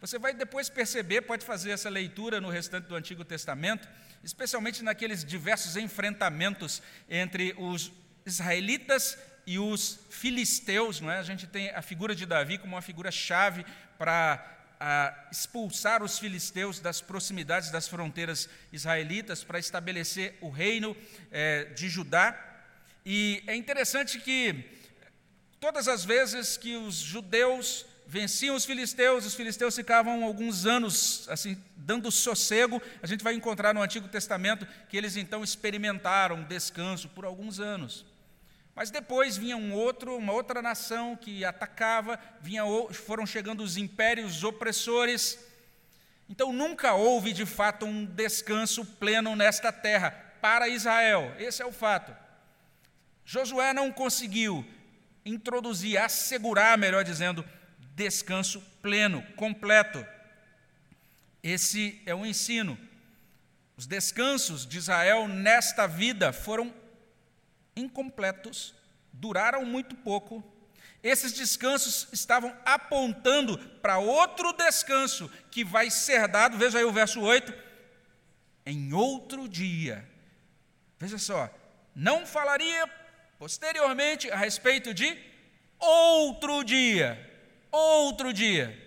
Você 0.00 0.18
vai 0.18 0.34
depois 0.34 0.68
perceber, 0.68 1.22
pode 1.22 1.44
fazer 1.44 1.70
essa 1.70 1.88
leitura 1.88 2.40
no 2.40 2.50
restante 2.50 2.86
do 2.86 2.94
Antigo 2.94 3.24
Testamento, 3.24 3.88
especialmente 4.26 4.82
naqueles 4.82 5.24
diversos 5.24 5.76
enfrentamentos 5.76 6.82
entre 7.08 7.54
os 7.56 7.92
israelitas 8.26 9.16
e 9.46 9.56
os 9.56 10.00
filisteus. 10.10 11.00
Não 11.00 11.12
é? 11.12 11.18
A 11.18 11.22
gente 11.22 11.46
tem 11.46 11.70
a 11.70 11.80
figura 11.80 12.12
de 12.12 12.26
Davi 12.26 12.58
como 12.58 12.74
uma 12.74 12.82
figura 12.82 13.12
chave 13.12 13.64
para 13.96 14.44
expulsar 15.30 16.02
os 16.02 16.18
filisteus 16.18 16.80
das 16.80 17.00
proximidades 17.00 17.70
das 17.70 17.86
fronteiras 17.86 18.48
israelitas 18.72 19.44
para 19.44 19.60
estabelecer 19.60 20.36
o 20.40 20.50
reino 20.50 20.96
é, 21.30 21.66
de 21.66 21.88
Judá. 21.88 22.36
E 23.06 23.44
é 23.46 23.54
interessante 23.54 24.18
que 24.18 24.68
todas 25.60 25.86
as 25.86 26.04
vezes 26.04 26.56
que 26.56 26.76
os 26.76 26.96
judeus 26.96 27.86
venciam 28.06 28.54
os 28.54 28.64
filisteus, 28.64 29.26
os 29.26 29.34
filisteus 29.34 29.74
ficavam 29.74 30.24
alguns 30.24 30.64
anos 30.64 31.26
assim 31.28 31.60
dando 31.76 32.10
sossego. 32.10 32.80
A 33.02 33.06
gente 33.06 33.24
vai 33.24 33.34
encontrar 33.34 33.74
no 33.74 33.82
Antigo 33.82 34.08
Testamento 34.08 34.66
que 34.88 34.96
eles 34.96 35.16
então 35.16 35.42
experimentaram 35.42 36.44
descanso 36.44 37.08
por 37.08 37.24
alguns 37.24 37.58
anos. 37.58 38.06
Mas 38.74 38.90
depois 38.90 39.36
vinha 39.36 39.56
um 39.56 39.72
outro, 39.72 40.16
uma 40.16 40.32
outra 40.32 40.60
nação 40.60 41.16
que 41.16 41.44
atacava, 41.44 42.20
vinha, 42.42 42.62
foram 42.92 43.26
chegando 43.26 43.62
os 43.62 43.76
impérios 43.76 44.44
opressores. 44.44 45.38
Então 46.28 46.52
nunca 46.52 46.92
houve 46.94 47.32
de 47.32 47.46
fato 47.46 47.86
um 47.86 48.04
descanso 48.04 48.84
pleno 48.84 49.34
nesta 49.34 49.72
terra 49.72 50.10
para 50.40 50.68
Israel. 50.68 51.34
Esse 51.38 51.62
é 51.62 51.66
o 51.66 51.72
fato. 51.72 52.14
Josué 53.24 53.72
não 53.72 53.90
conseguiu 53.90 54.64
introduzir, 55.24 55.98
assegurar, 55.98 56.78
melhor 56.78 57.02
dizendo, 57.02 57.44
descanso 57.96 58.60
pleno, 58.82 59.22
completo. 59.34 60.06
Esse 61.42 62.00
é 62.04 62.14
o 62.14 62.26
ensino. 62.26 62.78
Os 63.74 63.86
descansos 63.86 64.66
de 64.66 64.76
Israel 64.76 65.26
nesta 65.26 65.86
vida 65.86 66.30
foram 66.32 66.72
incompletos, 67.74 68.74
duraram 69.12 69.64
muito 69.64 69.94
pouco. 69.96 70.44
Esses 71.02 71.32
descansos 71.32 72.08
estavam 72.12 72.54
apontando 72.66 73.58
para 73.80 73.98
outro 73.98 74.52
descanso 74.52 75.30
que 75.50 75.64
vai 75.64 75.90
ser 75.90 76.28
dado, 76.28 76.58
veja 76.58 76.78
aí 76.78 76.84
o 76.84 76.92
verso 76.92 77.20
8, 77.20 77.52
em 78.66 78.92
outro 78.92 79.48
dia. 79.48 80.06
Veja 80.98 81.16
só, 81.16 81.50
não 81.94 82.26
falaria 82.26 82.86
posteriormente 83.38 84.30
a 84.30 84.36
respeito 84.36 84.92
de 84.92 85.16
outro 85.78 86.62
dia 86.62 87.35
outro 87.76 88.32
dia. 88.32 88.82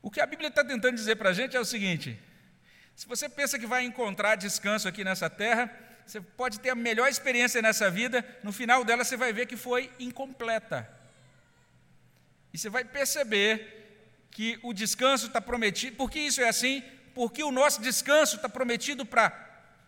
O 0.00 0.10
que 0.10 0.20
a 0.20 0.26
Bíblia 0.26 0.48
está 0.48 0.64
tentando 0.64 0.94
dizer 0.94 1.16
para 1.16 1.30
a 1.30 1.32
gente 1.32 1.56
é 1.56 1.60
o 1.60 1.64
seguinte: 1.64 2.18
se 2.94 3.06
você 3.06 3.28
pensa 3.28 3.58
que 3.58 3.66
vai 3.66 3.84
encontrar 3.84 4.36
descanso 4.36 4.88
aqui 4.88 5.04
nessa 5.04 5.28
terra, 5.28 5.70
você 6.06 6.20
pode 6.20 6.60
ter 6.60 6.70
a 6.70 6.74
melhor 6.74 7.08
experiência 7.08 7.60
nessa 7.60 7.90
vida, 7.90 8.24
no 8.42 8.52
final 8.52 8.84
dela 8.84 9.04
você 9.04 9.16
vai 9.16 9.32
ver 9.32 9.46
que 9.46 9.56
foi 9.56 9.90
incompleta. 9.98 10.88
E 12.52 12.58
você 12.58 12.70
vai 12.70 12.84
perceber 12.84 14.26
que 14.30 14.58
o 14.62 14.72
descanso 14.72 15.26
está 15.26 15.40
prometido, 15.40 15.96
por 15.96 16.10
que 16.10 16.20
isso 16.20 16.40
é 16.40 16.48
assim? 16.48 16.82
Porque 17.14 17.42
o 17.42 17.52
nosso 17.52 17.82
descanso 17.82 18.36
está 18.36 18.48
prometido 18.48 19.04
para 19.04 19.32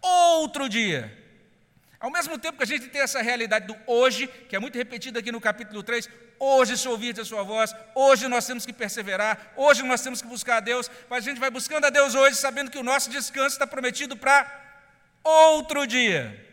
outro 0.03 0.69
dia. 0.69 1.20
Ao 2.01 2.11
mesmo 2.11 2.39
tempo 2.39 2.57
que 2.57 2.65
a 2.65 2.67
gente 2.67 2.89
tem 2.89 3.03
essa 3.03 3.21
realidade 3.21 3.67
do 3.67 3.77
hoje, 3.87 4.27
que 4.27 4.57
é 4.57 4.59
muito 4.59 4.79
repetida 4.79 5.21
aqui 5.21 5.31
no 5.31 5.39
capítulo 5.39 5.83
3, 5.83 6.09
hoje 6.39 6.79
se 6.79 6.89
ouvir 6.89 7.21
a 7.21 7.25
sua 7.27 7.43
voz, 7.43 7.77
hoje 7.95 8.27
nós 8.27 8.47
temos 8.47 8.65
que 8.65 8.73
perseverar, 8.73 9.53
hoje 9.55 9.83
nós 9.83 10.01
temos 10.01 10.23
que 10.23 10.27
buscar 10.27 10.57
a 10.57 10.61
Deus, 10.61 10.91
mas 11.11 11.19
a 11.23 11.29
gente 11.29 11.39
vai 11.39 11.51
buscando 11.51 11.85
a 11.85 11.91
Deus 11.91 12.15
hoje, 12.15 12.37
sabendo 12.37 12.71
que 12.71 12.79
o 12.79 12.83
nosso 12.83 13.11
descanso 13.11 13.55
está 13.55 13.67
prometido 13.67 14.17
para 14.17 14.51
outro 15.23 15.87
dia. 15.87 16.49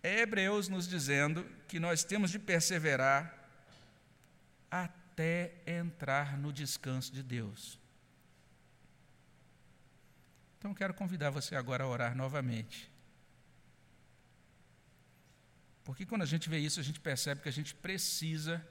É 0.00 0.20
Hebreus 0.20 0.68
nos 0.68 0.86
dizendo 0.86 1.44
que 1.66 1.80
nós 1.80 2.04
temos 2.04 2.30
de 2.30 2.38
perseverar 2.38 3.34
até 4.70 5.54
entrar 5.66 6.38
no 6.38 6.52
descanso 6.52 7.12
de 7.12 7.22
Deus. 7.22 7.81
Então 10.62 10.72
quero 10.72 10.94
convidar 10.94 11.28
você 11.30 11.56
agora 11.56 11.82
a 11.82 11.88
orar 11.88 12.16
novamente. 12.16 12.88
Porque 15.82 16.06
quando 16.06 16.22
a 16.22 16.24
gente 16.24 16.48
vê 16.48 16.56
isso, 16.56 16.78
a 16.78 16.84
gente 16.84 17.00
percebe 17.00 17.40
que 17.40 17.48
a 17.48 17.52
gente 17.52 17.74
precisa 17.74 18.64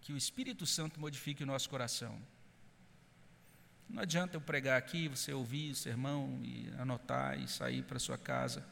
que 0.00 0.12
o 0.12 0.16
Espírito 0.16 0.64
Santo 0.64 1.00
modifique 1.00 1.42
o 1.42 1.46
nosso 1.46 1.68
coração. 1.68 2.16
Não 3.88 4.00
adianta 4.00 4.36
eu 4.36 4.40
pregar 4.40 4.78
aqui, 4.78 5.08
você 5.08 5.32
ouvir 5.32 5.72
o 5.72 5.74
sermão 5.74 6.40
e 6.44 6.72
anotar 6.78 7.36
e 7.36 7.48
sair 7.48 7.82
para 7.82 7.98
sua 7.98 8.16
casa, 8.16 8.64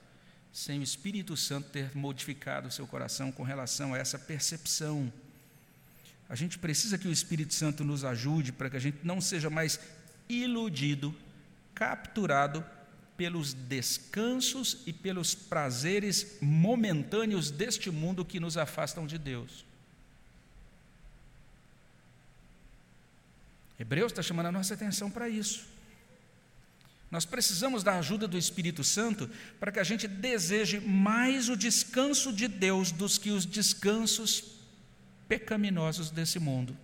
sem 0.52 0.78
o 0.78 0.84
Espírito 0.84 1.36
Santo 1.36 1.70
ter 1.70 1.96
modificado 1.96 2.68
o 2.68 2.70
seu 2.70 2.86
coração 2.86 3.32
com 3.32 3.42
relação 3.42 3.92
a 3.92 3.98
essa 3.98 4.20
percepção. 4.20 5.12
A 6.28 6.36
gente 6.36 6.60
precisa 6.60 6.96
que 6.96 7.08
o 7.08 7.12
Espírito 7.12 7.54
Santo 7.54 7.82
nos 7.82 8.04
ajude 8.04 8.52
para 8.52 8.70
que 8.70 8.76
a 8.76 8.80
gente 8.80 8.98
não 9.02 9.20
seja 9.20 9.50
mais 9.50 9.80
iludido 10.28 11.12
capturado 11.76 12.64
pelos 13.16 13.54
descansos 13.54 14.78
e 14.86 14.92
pelos 14.92 15.34
prazeres 15.34 16.38
momentâneos 16.40 17.50
deste 17.50 17.90
mundo 17.90 18.24
que 18.24 18.40
nos 18.40 18.56
afastam 18.56 19.06
de 19.06 19.18
Deus. 19.18 19.64
Hebreus 23.78 24.10
está 24.10 24.22
chamando 24.22 24.46
a 24.46 24.52
nossa 24.52 24.74
atenção 24.74 25.10
para 25.10 25.28
isso. 25.28 25.66
Nós 27.10 27.24
precisamos 27.24 27.84
da 27.84 27.98
ajuda 27.98 28.26
do 28.26 28.36
Espírito 28.36 28.82
Santo 28.82 29.30
para 29.60 29.70
que 29.70 29.78
a 29.78 29.84
gente 29.84 30.08
deseje 30.08 30.80
mais 30.80 31.48
o 31.48 31.56
descanso 31.56 32.32
de 32.32 32.48
Deus 32.48 32.90
dos 32.90 33.16
que 33.18 33.30
os 33.30 33.46
descansos 33.46 34.56
pecaminosos 35.28 36.10
desse 36.10 36.38
mundo. 36.38 36.76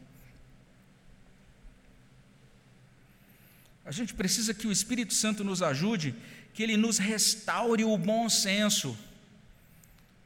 A 3.84 3.90
gente 3.90 4.14
precisa 4.14 4.54
que 4.54 4.66
o 4.66 4.72
Espírito 4.72 5.12
Santo 5.12 5.42
nos 5.42 5.62
ajude, 5.62 6.14
que 6.54 6.62
ele 6.62 6.76
nos 6.76 6.98
restaure 6.98 7.84
o 7.84 7.96
bom 7.98 8.28
senso, 8.28 8.96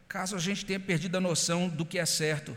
caso 0.09 0.37
a 0.37 0.39
gente 0.39 0.65
tenha 0.65 0.81
perdido 0.81 1.17
a 1.17 1.21
noção 1.21 1.69
do 1.69 1.85
que 1.85 1.99
é 1.99 2.07
certo. 2.07 2.57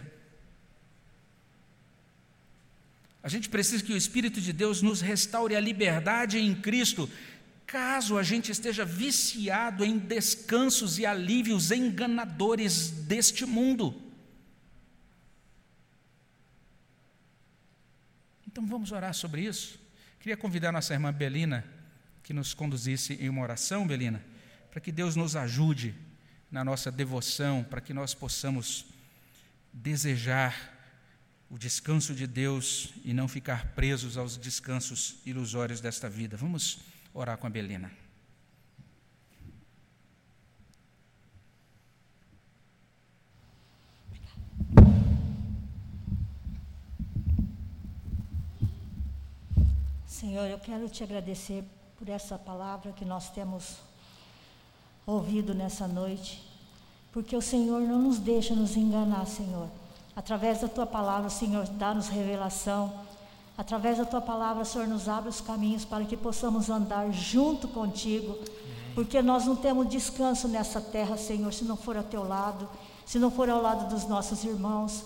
A 3.21 3.29
gente 3.29 3.49
precisa 3.49 3.83
que 3.83 3.93
o 3.93 3.97
Espírito 3.97 4.39
de 4.39 4.53
Deus 4.53 4.81
nos 4.81 5.01
restaure 5.01 5.55
a 5.55 5.59
liberdade 5.59 6.37
em 6.37 6.55
Cristo, 6.55 7.09
caso 7.65 8.17
a 8.17 8.23
gente 8.23 8.51
esteja 8.51 8.83
viciado 8.83 9.85
em 9.85 9.97
descansos 9.97 10.97
e 10.97 11.05
alívios 11.05 11.71
enganadores 11.71 12.89
deste 12.89 13.45
mundo. 13.45 14.01
Então 18.47 18.65
vamos 18.65 18.91
orar 18.91 19.13
sobre 19.13 19.43
isso. 19.43 19.79
Queria 20.19 20.35
convidar 20.35 20.71
nossa 20.71 20.93
irmã 20.93 21.13
Belina 21.13 21.63
que 22.23 22.33
nos 22.33 22.53
conduzisse 22.53 23.13
em 23.13 23.29
uma 23.29 23.41
oração, 23.41 23.87
Belina, 23.87 24.21
para 24.69 24.81
que 24.81 24.91
Deus 24.91 25.15
nos 25.15 25.35
ajude 25.35 25.95
na 26.51 26.63
nossa 26.63 26.91
devoção, 26.91 27.63
para 27.63 27.79
que 27.79 27.93
nós 27.93 28.13
possamos 28.13 28.85
desejar 29.71 30.77
o 31.49 31.57
descanso 31.57 32.13
de 32.13 32.27
Deus 32.27 32.93
e 33.03 33.13
não 33.13 33.27
ficar 33.27 33.67
presos 33.67 34.17
aos 34.17 34.37
descansos 34.37 35.15
ilusórios 35.25 35.79
desta 35.79 36.09
vida. 36.09 36.35
Vamos 36.35 36.79
orar 37.13 37.37
com 37.37 37.47
a 37.47 37.49
Belina. 37.49 37.89
Senhor, 50.09 50.47
eu 50.47 50.57
quero 50.57 50.89
te 50.89 51.03
agradecer 51.03 51.63
por 51.95 52.09
essa 52.09 52.35
palavra 52.35 52.91
que 52.91 53.05
nós 53.05 53.29
temos 53.29 53.75
ouvido 55.05 55.53
nessa 55.53 55.87
noite, 55.87 56.43
porque 57.11 57.35
o 57.35 57.41
Senhor 57.41 57.81
não 57.81 58.01
nos 58.01 58.17
deixa 58.17 58.55
nos 58.55 58.75
enganar, 58.75 59.27
Senhor. 59.27 59.69
Através 60.15 60.61
da 60.61 60.67
tua 60.67 60.87
palavra, 60.87 61.27
o 61.27 61.31
Senhor 61.31 61.67
dá-nos 61.67 62.07
revelação. 62.07 62.91
Através 63.55 63.99
da 63.99 64.03
tua 64.03 64.19
palavra, 64.19 64.63
o 64.63 64.65
Senhor 64.65 64.87
nos 64.87 65.07
abre 65.07 65.29
os 65.29 65.41
caminhos 65.41 65.85
para 65.85 66.03
que 66.03 66.17
possamos 66.17 66.71
andar 66.71 67.11
junto 67.11 67.67
contigo, 67.67 68.35
porque 68.95 69.21
nós 69.21 69.45
não 69.45 69.55
temos 69.55 69.87
descanso 69.87 70.47
nessa 70.47 70.81
terra, 70.81 71.17
Senhor, 71.17 71.53
se 71.53 71.63
não 71.63 71.77
for 71.77 71.95
ao 71.95 72.03
teu 72.03 72.27
lado, 72.27 72.67
se 73.05 73.19
não 73.19 73.29
for 73.29 73.47
ao 73.47 73.61
lado 73.61 73.87
dos 73.93 74.07
nossos 74.07 74.43
irmãos, 74.43 75.03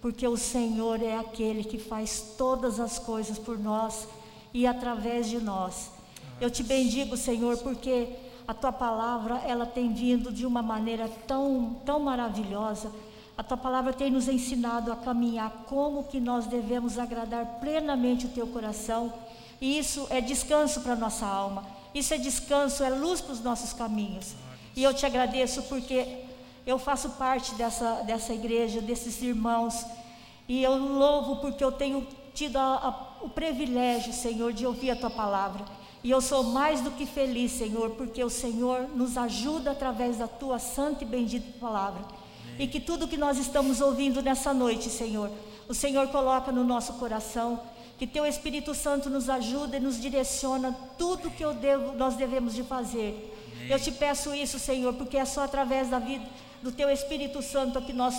porque 0.00 0.26
o 0.26 0.36
Senhor 0.36 1.02
é 1.02 1.14
aquele 1.14 1.62
que 1.62 1.78
faz 1.78 2.34
todas 2.38 2.80
as 2.80 2.98
coisas 2.98 3.38
por 3.38 3.58
nós 3.58 4.08
e 4.56 4.66
através 4.66 5.28
de 5.28 5.38
nós. 5.38 5.90
Eu 6.40 6.50
te 6.50 6.62
bendigo, 6.62 7.14
Senhor, 7.14 7.58
porque 7.58 8.08
a 8.48 8.54
tua 8.54 8.72
palavra 8.72 9.42
ela 9.46 9.66
tem 9.66 9.92
vindo 9.92 10.32
de 10.32 10.46
uma 10.46 10.62
maneira 10.62 11.10
tão 11.26 11.76
tão 11.84 12.00
maravilhosa. 12.00 12.90
A 13.36 13.42
tua 13.42 13.58
palavra 13.58 13.92
tem 13.92 14.10
nos 14.10 14.28
ensinado 14.28 14.90
a 14.90 14.96
caminhar 14.96 15.64
como 15.68 16.04
que 16.04 16.18
nós 16.18 16.46
devemos 16.46 16.98
agradar 16.98 17.58
plenamente 17.60 18.24
o 18.24 18.30
teu 18.30 18.46
coração. 18.46 19.12
E 19.60 19.78
isso 19.78 20.06
é 20.08 20.22
descanso 20.22 20.80
para 20.80 20.96
nossa 20.96 21.26
alma. 21.26 21.62
Isso 21.94 22.14
é 22.14 22.16
descanso, 22.16 22.82
é 22.82 22.88
luz 22.88 23.20
para 23.20 23.34
os 23.34 23.42
nossos 23.42 23.74
caminhos. 23.74 24.34
E 24.74 24.82
eu 24.82 24.94
te 24.94 25.04
agradeço 25.04 25.64
porque 25.64 26.24
eu 26.66 26.78
faço 26.78 27.10
parte 27.10 27.54
dessa, 27.56 28.02
dessa 28.06 28.32
igreja, 28.32 28.80
desses 28.80 29.20
irmãos. 29.20 29.84
E 30.48 30.62
eu 30.62 30.78
louvo 30.78 31.36
porque 31.42 31.62
eu 31.62 31.72
tenho 31.72 32.06
tido 32.36 32.58
a, 32.58 32.74
a, 32.76 33.15
o 33.26 33.28
privilégio, 33.28 34.12
Senhor, 34.12 34.52
de 34.52 34.64
ouvir 34.64 34.90
a 34.92 34.96
tua 34.96 35.10
palavra. 35.10 35.64
E 36.02 36.10
eu 36.10 36.20
sou 36.20 36.44
mais 36.44 36.80
do 36.80 36.92
que 36.92 37.04
feliz, 37.04 37.50
Senhor, 37.50 37.90
porque 37.90 38.22
o 38.22 38.30
Senhor 38.30 38.88
nos 38.94 39.16
ajuda 39.18 39.72
através 39.72 40.18
da 40.18 40.28
tua 40.28 40.60
santa 40.60 41.02
e 41.02 41.06
bendita 41.06 41.58
palavra. 41.58 42.04
E 42.56 42.68
que 42.68 42.78
tudo 42.78 43.08
que 43.08 43.16
nós 43.16 43.38
estamos 43.38 43.80
ouvindo 43.80 44.22
nessa 44.22 44.54
noite, 44.54 44.88
Senhor, 44.88 45.30
o 45.68 45.74
Senhor 45.74 46.06
coloca 46.08 46.52
no 46.52 46.62
nosso 46.62 46.92
coração. 46.94 47.60
Que 47.98 48.06
Teu 48.06 48.24
Espírito 48.24 48.74
Santo 48.74 49.10
nos 49.10 49.28
ajuda 49.28 49.78
e 49.78 49.80
nos 49.80 50.00
direciona 50.00 50.72
tudo 50.96 51.30
que 51.30 51.44
devo, 51.54 51.96
nós 51.96 52.14
devemos 52.14 52.54
de 52.54 52.62
fazer. 52.62 53.34
Eu 53.68 53.80
te 53.80 53.90
peço 53.90 54.32
isso, 54.34 54.58
Senhor, 54.58 54.94
porque 54.94 55.16
é 55.16 55.24
só 55.24 55.42
através 55.42 55.90
da 55.90 55.98
vida 55.98 56.24
do 56.62 56.70
Teu 56.70 56.88
Espírito 56.90 57.42
Santo 57.42 57.82
que 57.82 57.92
nós 57.92 58.14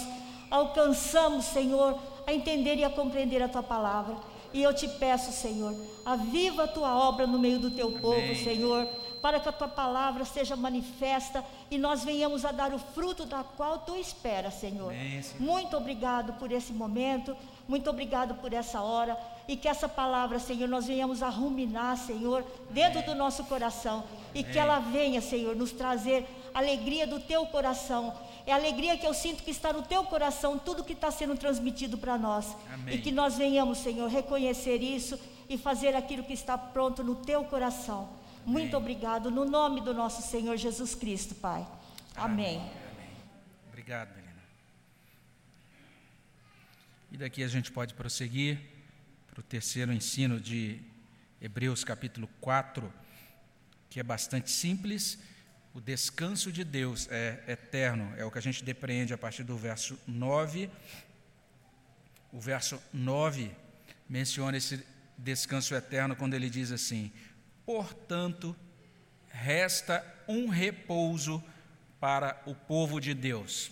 alcançamos, 0.51 1.45
Senhor, 1.45 1.97
a 2.25 2.33
entender 2.33 2.75
e 2.75 2.83
a 2.83 2.89
compreender 2.89 3.41
a 3.41 3.47
Tua 3.47 3.63
palavra. 3.63 4.17
E 4.57 4.63
eu 4.63 4.73
te 4.73 4.87
peço, 4.87 5.31
Senhor, 5.31 5.75
aviva 6.03 6.63
a 6.63 6.67
Tua 6.67 6.97
obra 6.97 7.27
no 7.27 7.37
meio 7.37 7.59
do 7.59 7.69
Teu 7.69 7.87
Amém. 7.87 7.99
povo, 7.99 8.35
Senhor 8.35 8.87
para 9.21 9.39
que 9.39 9.49
a 9.49 9.51
tua 9.51 9.67
palavra 9.67 10.23
seja 10.23 10.55
manifesta 10.55 11.43
e 11.69 11.77
nós 11.77 12.03
venhamos 12.03 12.45
a 12.45 12.51
dar 12.51 12.73
o 12.73 12.79
fruto 12.79 13.25
da 13.25 13.43
qual 13.43 13.79
tu 13.79 13.95
esperas, 13.95 14.53
Senhor. 14.53 14.93
Amém, 14.93 15.21
Senhor. 15.21 15.41
Muito 15.41 15.75
obrigado 15.75 16.33
por 16.33 16.51
esse 16.51 16.71
momento, 16.71 17.35
muito 17.67 17.89
obrigado 17.89 18.35
por 18.35 18.53
essa 18.53 18.79
hora 18.81 19.17
e 19.47 19.55
que 19.55 19.67
essa 19.67 19.89
palavra, 19.89 20.39
Senhor, 20.39 20.67
nós 20.67 20.87
venhamos 20.87 21.23
a 21.23 21.29
ruminar, 21.29 21.97
Senhor, 21.97 22.45
dentro 22.69 23.01
do 23.01 23.15
nosso 23.15 23.43
coração 23.45 24.03
e 24.33 24.43
que 24.43 24.57
ela 24.57 24.79
venha, 24.79 25.19
Senhor, 25.19 25.55
nos 25.55 25.71
trazer 25.71 26.25
alegria 26.53 27.07
do 27.07 27.19
teu 27.19 27.45
coração. 27.47 28.13
É 28.47 28.53
a 28.53 28.55
alegria 28.55 28.97
que 28.97 29.05
eu 29.05 29.13
sinto 29.13 29.43
que 29.43 29.51
está 29.51 29.73
no 29.73 29.83
teu 29.83 30.05
coração, 30.05 30.57
tudo 30.57 30.81
que 30.81 30.93
está 30.93 31.11
sendo 31.11 31.35
transmitido 31.35 31.97
para 31.97 32.17
nós. 32.17 32.55
Amém. 32.73 32.95
E 32.95 33.01
que 33.01 33.11
nós 33.11 33.37
venhamos, 33.37 33.79
Senhor, 33.79 34.09
reconhecer 34.09 34.77
isso 34.81 35.19
e 35.49 35.57
fazer 35.57 35.93
aquilo 35.97 36.23
que 36.23 36.31
está 36.31 36.57
pronto 36.57 37.03
no 37.03 37.15
teu 37.15 37.43
coração. 37.43 38.09
Muito 38.45 38.77
obrigado, 38.77 39.29
no 39.29 39.43
nome 39.43 39.81
do 39.81 39.93
nosso 39.93 40.21
Senhor 40.21 40.55
Jesus 40.55 40.95
Cristo, 40.95 41.35
Pai. 41.35 41.67
Amém. 42.15 42.59
Amém. 42.59 43.09
Obrigado, 43.67 44.11
Helena. 44.11 44.43
E 47.11 47.17
daqui 47.17 47.43
a 47.43 47.49
gente 47.49 47.69
pode 47.69 47.93
prosseguir 47.95 48.61
para 49.29 49.41
o 49.41 49.43
terceiro 49.43 49.91
ensino 49.91 50.39
de 50.39 50.79
Hebreus, 51.41 51.83
capítulo 51.83 52.29
4, 52.39 52.93
que 53.89 53.99
é 53.99 54.03
bastante 54.03 54.49
simples. 54.49 55.19
O 55.77 55.79
descanso 55.79 56.51
de 56.51 56.63
Deus 56.63 57.07
é 57.11 57.43
eterno, 57.47 58.11
é 58.17 58.25
o 58.25 58.31
que 58.31 58.39
a 58.39 58.41
gente 58.41 58.63
depreende 58.63 59.13
a 59.13 59.17
partir 59.17 59.43
do 59.43 59.55
verso 59.55 59.95
9. 60.07 60.71
O 62.33 62.39
verso 62.39 62.81
9 62.91 63.51
menciona 64.09 64.57
esse 64.57 64.83
descanso 65.15 65.75
eterno 65.75 66.15
quando 66.15 66.33
ele 66.33 66.49
diz 66.49 66.71
assim: 66.71 67.11
Portanto, 67.63 68.55
resta 69.29 70.03
um 70.27 70.47
repouso 70.47 71.43
para 71.99 72.41
o 72.47 72.55
povo 72.55 72.99
de 72.99 73.13
Deus. 73.13 73.69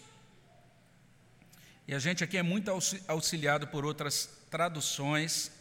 E 1.88 1.96
a 1.96 1.98
gente 1.98 2.24
aqui 2.24 2.38
é 2.38 2.44
muito 2.44 2.70
auxiliado 3.08 3.66
por 3.66 3.84
outras 3.84 4.30
traduções. 4.52 5.52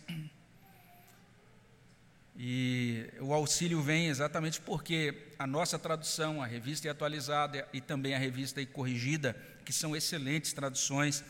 E 2.37 3.11
o 3.21 3.33
auxílio 3.33 3.81
vem 3.81 4.09
exatamente 4.09 4.61
porque 4.61 5.33
a 5.45 5.47
nossa 5.47 5.79
tradução, 5.79 6.41
a 6.41 6.47
revista 6.47 6.89
é 6.89 6.91
atualizada 6.91 7.69
e 7.71 7.79
também 7.79 8.15
a 8.15 8.19
revista 8.19 8.63
é 8.63 8.65
corrigida, 8.65 9.37
que 9.63 9.75
são 9.75 9.95
excelentes 9.95 10.55
traduções, 10.55 11.23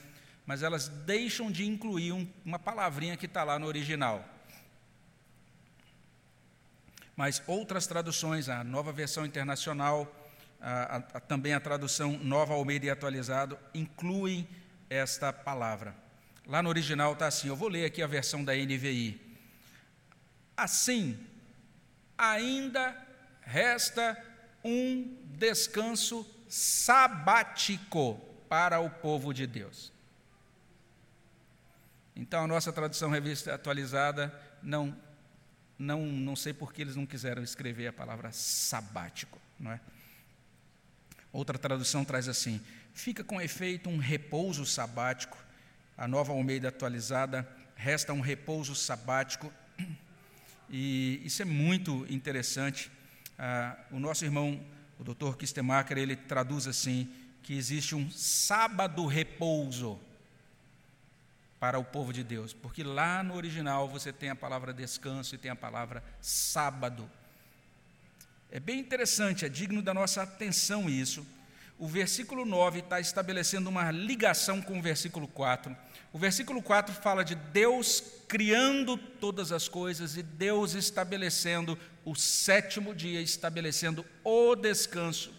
mas 0.46 0.62
elas 0.62 0.86
deixam 0.86 1.50
de 1.50 1.66
incluir 1.66 2.12
um, 2.12 2.24
uma 2.44 2.56
palavrinha 2.56 3.16
que 3.16 3.26
está 3.26 3.42
lá 3.42 3.58
no 3.58 3.66
original. 3.66 4.24
Mas 7.16 7.42
outras 7.48 7.88
traduções, 7.88 8.48
a 8.48 8.62
nova 8.62 8.92
versão 8.92 9.26
internacional, 9.26 10.06
a, 10.60 10.70
a, 10.70 10.96
a, 11.14 11.20
também 11.20 11.52
a 11.52 11.58
tradução 11.58 12.16
nova 12.16 12.54
Almeida 12.54 12.86
e 12.86 12.90
atualizado, 12.90 13.58
incluem 13.74 14.46
esta 14.88 15.32
palavra. 15.32 15.92
Lá 16.46 16.62
no 16.62 16.68
original 16.68 17.14
está 17.14 17.26
assim, 17.26 17.48
eu 17.48 17.56
vou 17.56 17.66
ler 17.68 17.86
aqui 17.86 18.00
a 18.00 18.06
versão 18.06 18.44
da 18.44 18.54
NVI. 18.54 19.20
Assim, 20.56 21.18
ainda 22.16 23.03
resta 23.44 24.16
um 24.64 25.16
descanso 25.36 26.26
sabático 26.48 28.14
para 28.48 28.80
o 28.80 28.88
povo 28.88 29.32
de 29.32 29.46
Deus. 29.46 29.92
Então, 32.16 32.44
a 32.44 32.46
nossa 32.46 32.72
tradução 32.72 33.10
revista 33.10 33.54
atualizada 33.54 34.32
não 34.62 34.96
não, 35.78 36.06
não 36.06 36.36
sei 36.36 36.52
por 36.52 36.72
que 36.72 36.82
eles 36.82 36.96
não 36.96 37.04
quiseram 37.04 37.42
escrever 37.42 37.88
a 37.88 37.92
palavra 37.92 38.30
sabático, 38.32 39.40
não 39.58 39.72
é? 39.72 39.80
Outra 41.32 41.58
tradução 41.58 42.04
traz 42.04 42.28
assim: 42.28 42.60
fica 42.92 43.24
com 43.24 43.40
efeito 43.40 43.90
um 43.90 43.98
repouso 43.98 44.64
sabático. 44.64 45.36
A 45.96 46.06
nova 46.06 46.32
Almeida 46.32 46.68
atualizada 46.68 47.48
resta 47.74 48.12
um 48.12 48.20
repouso 48.20 48.74
sabático. 48.74 49.52
E 50.70 51.20
isso 51.24 51.42
é 51.42 51.44
muito 51.44 52.06
interessante. 52.08 52.90
Ah, 53.38 53.76
o 53.90 53.98
nosso 53.98 54.24
irmão, 54.24 54.60
o 54.98 55.04
Dr. 55.04 55.36
Kistemacher, 55.36 55.98
ele 55.98 56.16
traduz 56.16 56.66
assim 56.66 57.10
que 57.42 57.54
existe 57.54 57.94
um 57.94 58.10
sábado 58.10 59.06
repouso 59.06 60.00
para 61.60 61.78
o 61.78 61.84
povo 61.84 62.12
de 62.12 62.22
Deus, 62.22 62.52
porque 62.52 62.82
lá 62.82 63.22
no 63.22 63.34
original 63.34 63.88
você 63.88 64.12
tem 64.12 64.30
a 64.30 64.36
palavra 64.36 64.72
descanso 64.72 65.34
e 65.34 65.38
tem 65.38 65.50
a 65.50 65.56
palavra 65.56 66.02
sábado. 66.20 67.10
É 68.50 68.60
bem 68.60 68.78
interessante, 68.78 69.44
é 69.44 69.48
digno 69.48 69.82
da 69.82 69.92
nossa 69.92 70.22
atenção 70.22 70.88
isso. 70.88 71.26
O 71.78 71.88
versículo 71.88 72.44
9 72.44 72.80
está 72.80 73.00
estabelecendo 73.00 73.68
uma 73.68 73.90
ligação 73.90 74.62
com 74.62 74.78
o 74.78 74.82
versículo 74.82 75.26
4. 75.26 75.76
O 76.12 76.18
versículo 76.18 76.62
4 76.62 76.94
fala 76.94 77.24
de 77.24 77.34
Deus 77.34 78.02
criando 78.28 78.96
todas 78.96 79.52
as 79.52 79.68
coisas 79.68 80.16
e 80.16 80.22
Deus 80.22 80.74
estabelecendo 80.74 81.78
o 82.04 82.14
sétimo 82.14 82.94
dia, 82.94 83.20
estabelecendo 83.20 84.04
o 84.22 84.54
descanso. 84.54 85.32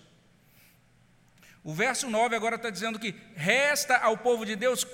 O 1.63 1.73
verso 1.73 2.09
9 2.09 2.35
agora 2.35 2.57
está 2.57 2.69
dizendo 2.69 2.99
que 2.99 3.15
resta 3.35 3.97
ao 3.97 4.17
povo 4.17 4.45
de 4.45 4.55
Deus 4.55 4.85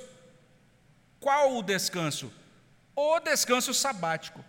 qual 1.19 1.57
o 1.57 1.61
descanso? 1.61 2.33
O 2.95 3.19
descanso 3.19 3.73
sabático. 3.73 4.43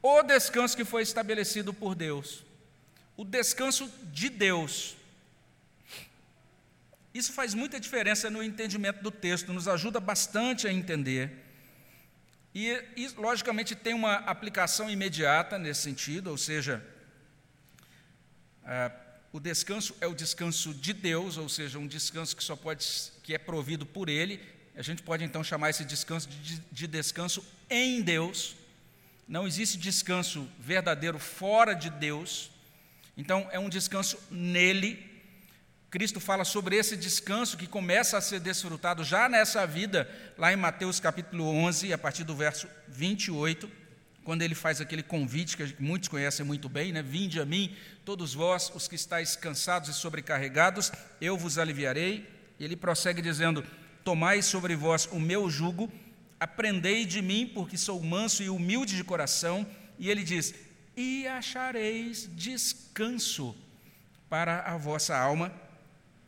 O 0.00 0.22
descanso 0.22 0.76
que 0.76 0.84
foi 0.84 1.02
estabelecido 1.02 1.74
por 1.74 1.94
Deus. 1.94 2.44
O 3.16 3.24
descanso 3.24 3.92
de 4.12 4.28
Deus. 4.28 4.96
Isso 7.12 7.32
faz 7.32 7.52
muita 7.52 7.78
diferença 7.78 8.30
no 8.30 8.42
entendimento 8.42 9.02
do 9.02 9.10
texto, 9.10 9.52
nos 9.52 9.68
ajuda 9.68 10.00
bastante 10.00 10.66
a 10.66 10.72
entender. 10.72 11.41
E, 12.54 12.82
e, 12.96 13.08
logicamente, 13.16 13.74
tem 13.74 13.94
uma 13.94 14.16
aplicação 14.16 14.90
imediata 14.90 15.58
nesse 15.58 15.82
sentido, 15.82 16.30
ou 16.30 16.36
seja, 16.36 16.84
é, 18.64 18.90
o 19.32 19.40
descanso 19.40 19.96
é 20.00 20.06
o 20.06 20.14
descanso 20.14 20.74
de 20.74 20.92
Deus, 20.92 21.38
ou 21.38 21.48
seja, 21.48 21.78
um 21.78 21.86
descanso 21.86 22.36
que 22.36 22.44
só 22.44 22.54
pode, 22.54 22.86
que 23.22 23.34
é 23.34 23.38
provido 23.38 23.86
por 23.86 24.08
Ele, 24.08 24.40
a 24.74 24.82
gente 24.82 25.02
pode 25.02 25.22
então 25.22 25.44
chamar 25.44 25.70
esse 25.70 25.84
descanso 25.84 26.28
de, 26.28 26.58
de 26.70 26.86
descanso 26.86 27.44
em 27.68 28.00
Deus. 28.00 28.56
Não 29.28 29.46
existe 29.46 29.76
descanso 29.76 30.48
verdadeiro 30.58 31.18
fora 31.18 31.74
de 31.74 31.90
Deus. 31.90 32.50
Então, 33.16 33.48
é 33.52 33.58
um 33.58 33.68
descanso 33.68 34.18
nele. 34.30 35.11
Cristo 35.92 36.18
fala 36.20 36.42
sobre 36.42 36.74
esse 36.76 36.96
descanso 36.96 37.54
que 37.54 37.66
começa 37.66 38.16
a 38.16 38.20
ser 38.22 38.40
desfrutado 38.40 39.04
já 39.04 39.28
nessa 39.28 39.66
vida, 39.66 40.08
lá 40.38 40.50
em 40.50 40.56
Mateus 40.56 40.98
capítulo 40.98 41.44
11, 41.44 41.92
a 41.92 41.98
partir 41.98 42.24
do 42.24 42.34
verso 42.34 42.66
28, 42.88 43.70
quando 44.24 44.40
ele 44.40 44.54
faz 44.54 44.80
aquele 44.80 45.02
convite 45.02 45.54
que 45.54 45.76
muitos 45.78 46.08
conhecem 46.08 46.46
muito 46.46 46.66
bem, 46.66 46.92
né? 46.92 47.02
Vinde 47.02 47.42
a 47.42 47.44
mim, 47.44 47.76
todos 48.06 48.32
vós, 48.32 48.72
os 48.74 48.88
que 48.88 48.94
estáis 48.94 49.36
cansados 49.36 49.90
e 49.90 49.92
sobrecarregados, 49.92 50.90
eu 51.20 51.36
vos 51.36 51.58
aliviarei. 51.58 52.26
E 52.58 52.64
ele 52.64 52.74
prossegue 52.74 53.20
dizendo: 53.20 53.62
Tomai 54.02 54.40
sobre 54.40 54.74
vós 54.74 55.06
o 55.12 55.20
meu 55.20 55.50
jugo, 55.50 55.92
aprendei 56.40 57.04
de 57.04 57.20
mim, 57.20 57.46
porque 57.52 57.76
sou 57.76 58.00
manso 58.00 58.42
e 58.42 58.48
humilde 58.48 58.96
de 58.96 59.04
coração. 59.04 59.66
E 59.98 60.08
ele 60.08 60.22
diz: 60.22 60.54
E 60.96 61.26
achareis 61.26 62.30
descanso 62.34 63.54
para 64.30 64.60
a 64.62 64.78
vossa 64.78 65.14
alma. 65.14 65.52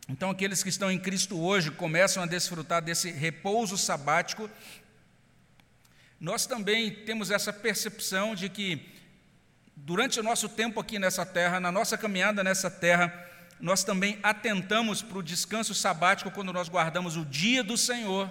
Então, 0.06 0.28
aqueles 0.28 0.62
que 0.62 0.68
estão 0.68 0.90
em 0.90 0.98
Cristo 0.98 1.40
hoje 1.40 1.70
começam 1.70 2.22
a 2.22 2.26
desfrutar 2.26 2.82
desse 2.82 3.10
repouso 3.10 3.78
sabático. 3.78 4.50
Nós 6.20 6.44
também 6.44 6.90
temos 6.90 7.30
essa 7.30 7.52
percepção 7.52 8.34
de 8.34 8.50
que, 8.50 8.92
durante 9.74 10.20
o 10.20 10.22
nosso 10.22 10.46
tempo 10.46 10.78
aqui 10.78 10.98
nessa 10.98 11.24
terra, 11.24 11.58
na 11.58 11.72
nossa 11.72 11.96
caminhada 11.96 12.44
nessa 12.44 12.70
terra, 12.70 13.12
nós 13.58 13.82
também 13.82 14.18
atentamos 14.22 15.00
para 15.00 15.16
o 15.16 15.22
descanso 15.22 15.74
sabático 15.74 16.30
quando 16.30 16.52
nós 16.52 16.68
guardamos 16.68 17.16
o 17.16 17.24
dia 17.24 17.64
do 17.64 17.78
Senhor, 17.78 18.30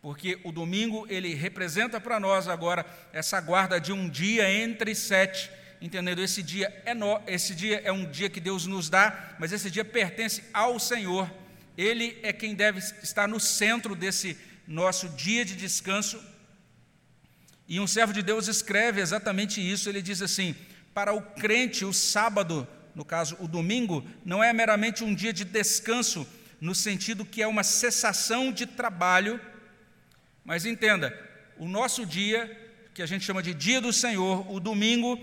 porque 0.00 0.38
o 0.44 0.52
domingo 0.52 1.06
ele 1.10 1.34
representa 1.34 2.00
para 2.00 2.20
nós 2.20 2.46
agora 2.46 2.86
essa 3.12 3.40
guarda 3.40 3.80
de 3.80 3.92
um 3.92 4.08
dia 4.08 4.48
entre 4.48 4.94
sete, 4.94 5.50
entendendo? 5.80 6.22
Esse 6.22 6.42
dia 6.42 6.82
é 6.84 6.94
no, 6.94 7.20
esse 7.26 7.54
dia 7.54 7.80
é 7.84 7.92
um 7.92 8.10
dia 8.10 8.28
que 8.28 8.40
Deus 8.40 8.66
nos 8.66 8.88
dá, 8.88 9.36
mas 9.38 9.52
esse 9.52 9.70
dia 9.70 9.84
pertence 9.84 10.42
ao 10.52 10.78
Senhor. 10.78 11.30
Ele 11.76 12.18
é 12.22 12.32
quem 12.32 12.54
deve 12.54 12.80
estar 13.02 13.28
no 13.28 13.38
centro 13.38 13.94
desse 13.94 14.36
nosso 14.66 15.08
dia 15.10 15.44
de 15.44 15.54
descanso. 15.54 16.20
E 17.68 17.78
um 17.78 17.86
servo 17.86 18.12
de 18.12 18.22
Deus 18.22 18.48
escreve 18.48 19.00
exatamente 19.00 19.60
isso. 19.60 19.88
Ele 19.88 20.02
diz 20.02 20.20
assim: 20.22 20.54
para 20.92 21.12
o 21.12 21.22
crente, 21.22 21.84
o 21.84 21.92
sábado, 21.92 22.66
no 22.94 23.04
caso 23.04 23.36
o 23.38 23.46
domingo, 23.46 24.04
não 24.24 24.42
é 24.42 24.52
meramente 24.52 25.04
um 25.04 25.14
dia 25.14 25.32
de 25.32 25.44
descanso, 25.44 26.26
no 26.60 26.74
sentido 26.74 27.24
que 27.24 27.40
é 27.40 27.46
uma 27.46 27.62
cessação 27.62 28.50
de 28.50 28.66
trabalho, 28.66 29.40
mas 30.44 30.66
entenda, 30.66 31.16
o 31.56 31.68
nosso 31.68 32.04
dia, 32.04 32.50
que 32.94 33.02
a 33.02 33.06
gente 33.06 33.24
chama 33.24 33.42
de 33.42 33.54
dia 33.54 33.80
do 33.80 33.92
Senhor, 33.92 34.50
o 34.50 34.58
domingo, 34.58 35.16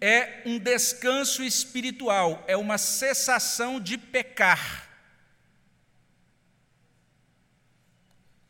é 0.00 0.42
um 0.46 0.58
descanso 0.58 1.42
espiritual, 1.42 2.42
é 2.48 2.56
uma 2.56 2.78
cessação 2.78 3.78
de 3.78 3.98
pecar. 3.98 4.88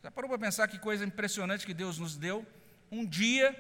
Já 0.03 0.11
parou 0.11 0.28
para 0.28 0.38
pensar 0.38 0.68
que 0.68 0.78
coisa 0.78 1.05
impressionante 1.05 1.66
que 1.66 1.74
Deus 1.74 1.98
nos 1.98 2.16
deu? 2.16 2.46
Um 2.90 3.05
dia 3.05 3.55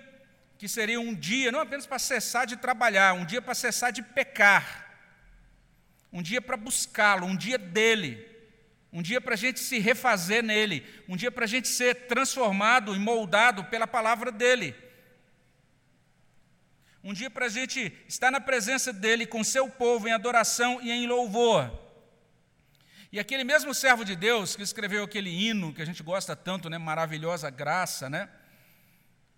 que 0.56 0.68
seria 0.68 1.00
um 1.00 1.14
dia 1.14 1.50
não 1.50 1.60
apenas 1.60 1.86
para 1.86 1.98
cessar 1.98 2.46
de 2.46 2.56
trabalhar, 2.56 3.14
um 3.14 3.24
dia 3.24 3.42
para 3.42 3.54
cessar 3.54 3.90
de 3.90 4.02
pecar, 4.02 4.94
um 6.12 6.22
dia 6.22 6.40
para 6.40 6.56
buscá-lo, 6.56 7.26
um 7.26 7.36
dia 7.36 7.58
dele, 7.58 8.26
um 8.92 9.02
dia 9.02 9.20
para 9.20 9.34
a 9.34 9.38
gente 9.38 9.58
se 9.58 9.78
refazer 9.78 10.42
nele, 10.42 10.86
um 11.08 11.16
dia 11.16 11.30
para 11.30 11.44
a 11.44 11.48
gente 11.48 11.66
ser 11.66 12.06
transformado 12.06 12.94
e 12.94 12.98
moldado 12.98 13.64
pela 13.64 13.86
palavra 13.86 14.30
dele. 14.30 14.74
Um 17.02 17.14
dia 17.14 17.30
para 17.30 17.46
a 17.46 17.48
gente 17.48 17.92
estar 18.06 18.30
na 18.30 18.40
presença 18.40 18.92
dele 18.92 19.24
com 19.26 19.42
seu 19.42 19.68
povo 19.70 20.06
em 20.06 20.12
adoração 20.12 20.80
e 20.82 20.90
em 20.90 21.06
louvor. 21.06 21.70
E 23.10 23.18
aquele 23.18 23.42
mesmo 23.42 23.74
servo 23.74 24.04
de 24.04 24.14
Deus 24.14 24.54
que 24.54 24.62
escreveu 24.62 25.02
aquele 25.02 25.30
hino 25.30 25.72
que 25.72 25.80
a 25.80 25.84
gente 25.84 26.02
gosta 26.02 26.36
tanto, 26.36 26.68
né, 26.68 26.76
maravilhosa 26.76 27.48
graça, 27.48 28.10
né? 28.10 28.28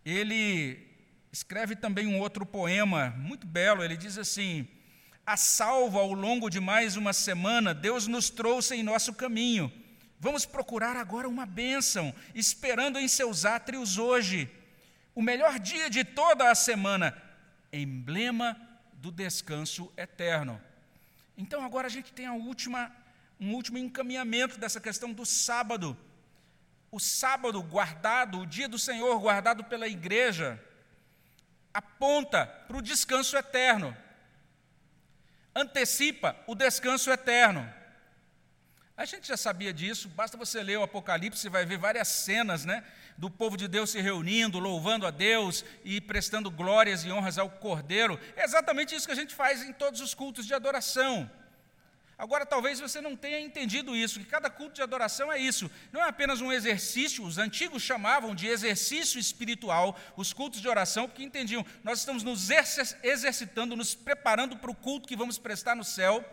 Ele 0.04 0.92
escreve 1.32 1.76
também 1.76 2.06
um 2.08 2.18
outro 2.18 2.44
poema 2.44 3.10
muito 3.16 3.46
belo. 3.46 3.84
Ele 3.84 3.96
diz 3.96 4.18
assim: 4.18 4.68
A 5.24 5.36
salva 5.36 6.00
ao 6.00 6.12
longo 6.12 6.50
de 6.50 6.58
mais 6.58 6.96
uma 6.96 7.12
semana, 7.12 7.72
Deus 7.72 8.08
nos 8.08 8.28
trouxe 8.28 8.74
em 8.74 8.82
nosso 8.82 9.14
caminho. 9.14 9.72
Vamos 10.18 10.44
procurar 10.44 10.96
agora 10.96 11.28
uma 11.28 11.46
bênção, 11.46 12.14
esperando 12.34 12.98
em 12.98 13.08
seus 13.08 13.44
átrios 13.44 13.98
hoje. 13.98 14.50
O 15.14 15.22
melhor 15.22 15.58
dia 15.58 15.88
de 15.88 16.04
toda 16.04 16.50
a 16.50 16.54
semana, 16.54 17.16
emblema 17.72 18.56
do 18.94 19.10
descanso 19.10 19.92
eterno. 19.96 20.60
Então 21.36 21.64
agora 21.64 21.86
a 21.86 21.90
gente 21.90 22.12
tem 22.12 22.26
a 22.26 22.34
última, 22.34 22.94
um 23.40 23.54
último 23.54 23.78
encaminhamento 23.78 24.58
dessa 24.58 24.80
questão 24.80 25.12
do 25.12 25.24
sábado. 25.24 25.96
O 26.90 27.00
sábado 27.00 27.62
guardado, 27.62 28.40
o 28.40 28.46
dia 28.46 28.68
do 28.68 28.78
Senhor 28.78 29.18
guardado 29.18 29.64
pela 29.64 29.88
igreja, 29.88 30.62
aponta 31.72 32.46
para 32.46 32.76
o 32.76 32.82
descanso 32.82 33.36
eterno. 33.36 33.96
Antecipa 35.54 36.36
o 36.46 36.54
descanso 36.54 37.10
eterno. 37.10 37.81
A 39.02 39.04
gente 39.04 39.26
já 39.26 39.36
sabia 39.36 39.72
disso, 39.72 40.08
basta 40.08 40.36
você 40.36 40.62
ler 40.62 40.78
o 40.78 40.84
Apocalipse, 40.84 41.40
você 41.40 41.48
vai 41.48 41.66
ver 41.66 41.76
várias 41.76 42.06
cenas, 42.06 42.64
né? 42.64 42.84
do 43.18 43.28
povo 43.28 43.56
de 43.56 43.66
Deus 43.66 43.90
se 43.90 44.00
reunindo, 44.00 44.60
louvando 44.60 45.08
a 45.08 45.10
Deus 45.10 45.64
e 45.84 46.00
prestando 46.00 46.48
glórias 46.48 47.04
e 47.04 47.10
honras 47.10 47.36
ao 47.36 47.50
Cordeiro. 47.50 48.16
É 48.36 48.44
exatamente 48.44 48.94
isso 48.94 49.04
que 49.04 49.10
a 49.10 49.16
gente 49.16 49.34
faz 49.34 49.60
em 49.64 49.72
todos 49.72 50.00
os 50.00 50.14
cultos 50.14 50.46
de 50.46 50.54
adoração. 50.54 51.28
Agora, 52.16 52.46
talvez 52.46 52.78
você 52.78 53.00
não 53.00 53.16
tenha 53.16 53.40
entendido 53.40 53.96
isso, 53.96 54.20
que 54.20 54.24
cada 54.24 54.48
culto 54.48 54.76
de 54.76 54.82
adoração 54.82 55.32
é 55.32 55.36
isso. 55.36 55.68
Não 55.90 56.00
é 56.00 56.08
apenas 56.08 56.40
um 56.40 56.52
exercício, 56.52 57.24
os 57.24 57.38
antigos 57.38 57.82
chamavam 57.82 58.36
de 58.36 58.46
exercício 58.46 59.18
espiritual 59.18 59.98
os 60.16 60.32
cultos 60.32 60.60
de 60.60 60.68
oração, 60.68 61.08
porque 61.08 61.24
entendiam, 61.24 61.66
nós 61.82 61.98
estamos 61.98 62.22
nos 62.22 62.50
exercitando, 63.02 63.74
nos 63.74 63.96
preparando 63.96 64.56
para 64.58 64.70
o 64.70 64.76
culto 64.76 65.08
que 65.08 65.16
vamos 65.16 65.38
prestar 65.38 65.74
no 65.74 65.82
céu. 65.82 66.24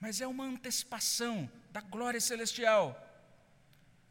Mas 0.00 0.22
é 0.22 0.26
uma 0.26 0.44
antecipação 0.44 1.48
da 1.70 1.82
glória 1.82 2.20
celestial. 2.20 3.06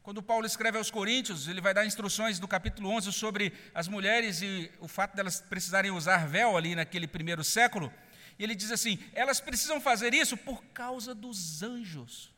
Quando 0.02 0.22
Paulo 0.22 0.46
escreve 0.46 0.78
aos 0.78 0.90
Coríntios, 0.90 1.48
ele 1.48 1.60
vai 1.60 1.74
dar 1.74 1.84
instruções 1.84 2.38
do 2.38 2.48
capítulo 2.48 2.88
11 2.90 3.12
sobre 3.12 3.52
as 3.74 3.88
mulheres 3.88 4.40
e 4.40 4.70
o 4.78 4.88
fato 4.88 5.14
delas 5.16 5.40
precisarem 5.40 5.90
usar 5.90 6.26
véu 6.28 6.56
ali 6.56 6.74
naquele 6.76 7.06
primeiro 7.08 7.42
século. 7.42 7.92
E 8.38 8.44
ele 8.44 8.54
diz 8.54 8.70
assim: 8.70 8.98
elas 9.12 9.40
precisam 9.40 9.80
fazer 9.80 10.14
isso 10.14 10.36
por 10.36 10.64
causa 10.66 11.14
dos 11.14 11.62
anjos. 11.62 12.32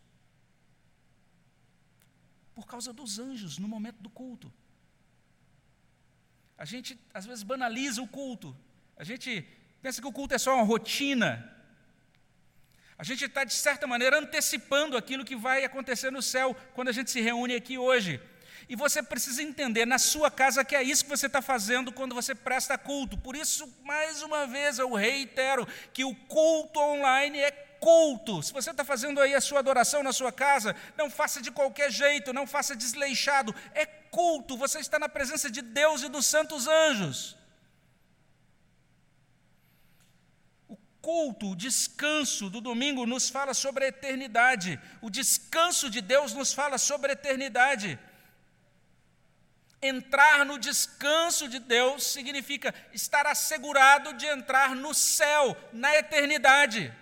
Por 2.55 2.67
causa 2.67 2.93
dos 2.93 3.19
anjos 3.19 3.59
no 3.59 3.69
momento 3.69 4.01
do 4.01 4.11
culto. 4.11 4.53
A 6.57 6.65
gente 6.65 6.99
às 7.13 7.27
vezes 7.27 7.45
banaliza 7.45 8.03
o 8.03 8.09
culto. 8.09 8.57
A 8.97 9.05
gente 9.05 9.47
pensa 9.81 10.01
que 10.01 10.09
o 10.09 10.13
culto 10.13 10.35
é 10.35 10.39
só 10.39 10.55
uma 10.55 10.65
rotina. 10.65 11.49
A 13.03 13.05
gente 13.05 13.25
está, 13.25 13.43
de 13.43 13.53
certa 13.53 13.85
maneira, 13.85 14.17
antecipando 14.17 14.97
aquilo 14.97 15.25
que 15.25 15.35
vai 15.35 15.65
acontecer 15.65 16.13
no 16.13 16.23
céu 16.23 16.55
quando 16.73 16.87
a 16.87 16.93
gente 16.93 17.11
se 17.11 17.21
reúne 17.21 17.57
aqui 17.57 17.77
hoje. 17.77 18.21
E 18.69 18.77
você 18.77 19.03
precisa 19.03 19.43
entender 19.43 19.85
na 19.85 19.99
sua 19.99 20.31
casa 20.31 20.65
que 20.65 20.77
é 20.77 20.85
isso 20.85 21.03
que 21.03 21.11
você 21.11 21.27
está 21.27 21.43
fazendo 21.43 21.91
quando 21.91 22.15
você 22.15 22.33
presta 22.33 22.79
culto. 22.79 23.19
Por 23.19 23.35
isso, 23.35 23.69
mais 23.83 24.23
uma 24.23 24.47
vez, 24.47 24.79
eu 24.79 24.95
reitero 24.95 25.67
que 25.93 26.05
o 26.05 26.15
culto 26.15 26.79
online 26.79 27.41
é 27.41 27.51
culto. 27.51 28.41
Se 28.41 28.53
você 28.53 28.71
está 28.71 28.85
fazendo 28.85 29.21
aí 29.21 29.35
a 29.35 29.41
sua 29.41 29.59
adoração 29.59 30.05
na 30.05 30.13
sua 30.13 30.31
casa, 30.31 30.77
não 30.97 31.11
faça 31.11 31.43
de 31.43 31.51
qualquer 31.51 31.91
jeito, 31.91 32.33
não 32.33 32.47
faça 32.47 32.77
desleixado. 32.77 33.53
É 33.75 33.85
culto. 33.85 34.57
Você 34.57 34.79
está 34.79 35.01
na 35.01 35.09
presença 35.09 35.51
de 35.51 35.61
Deus 35.61 36.05
e 36.05 36.09
dos 36.09 36.25
santos 36.25 36.69
anjos. 36.69 37.37
O 40.69 40.79
culto, 41.03 41.51
o 41.51 41.57
descanso 41.57 42.49
do 42.49 42.61
domingo 42.61 43.05
nos 43.05 43.29
fala 43.29 43.53
sobre 43.53 43.85
a 43.85 43.89
eternidade. 43.89 44.81
O 45.03 45.11
descanso 45.11 45.91
de 45.91 46.01
Deus 46.01 46.33
nos 46.33 46.55
fala 46.55 46.79
sobre 46.79 47.11
a 47.11 47.15
eternidade. 47.15 47.99
Entrar 49.83 50.47
no 50.47 50.59
descanso 50.59 51.49
de 51.49 51.59
Deus 51.59 52.05
significa 52.05 52.73
estar 52.93 53.27
assegurado 53.27 54.15
de 54.15 54.27
entrar 54.27 54.77
no 54.77 54.95
céu, 54.95 55.57
na 55.73 55.95
eternidade. 55.97 56.95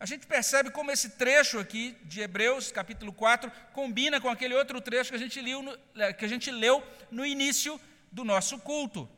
A 0.00 0.06
gente 0.06 0.28
percebe 0.28 0.70
como 0.70 0.92
esse 0.92 1.10
trecho 1.10 1.58
aqui 1.58 1.96
de 2.04 2.20
Hebreus, 2.20 2.70
capítulo 2.70 3.12
4, 3.12 3.50
combina 3.72 4.20
com 4.20 4.28
aquele 4.28 4.54
outro 4.54 4.80
trecho 4.80 5.10
que 5.10 5.16
a 5.16 5.18
gente 5.18 5.42
no, 5.42 5.76
que 6.16 6.24
a 6.24 6.28
gente 6.28 6.52
leu 6.52 6.80
no 7.10 7.26
início 7.26 7.80
do 8.12 8.24
nosso 8.24 8.60
culto. 8.60 9.10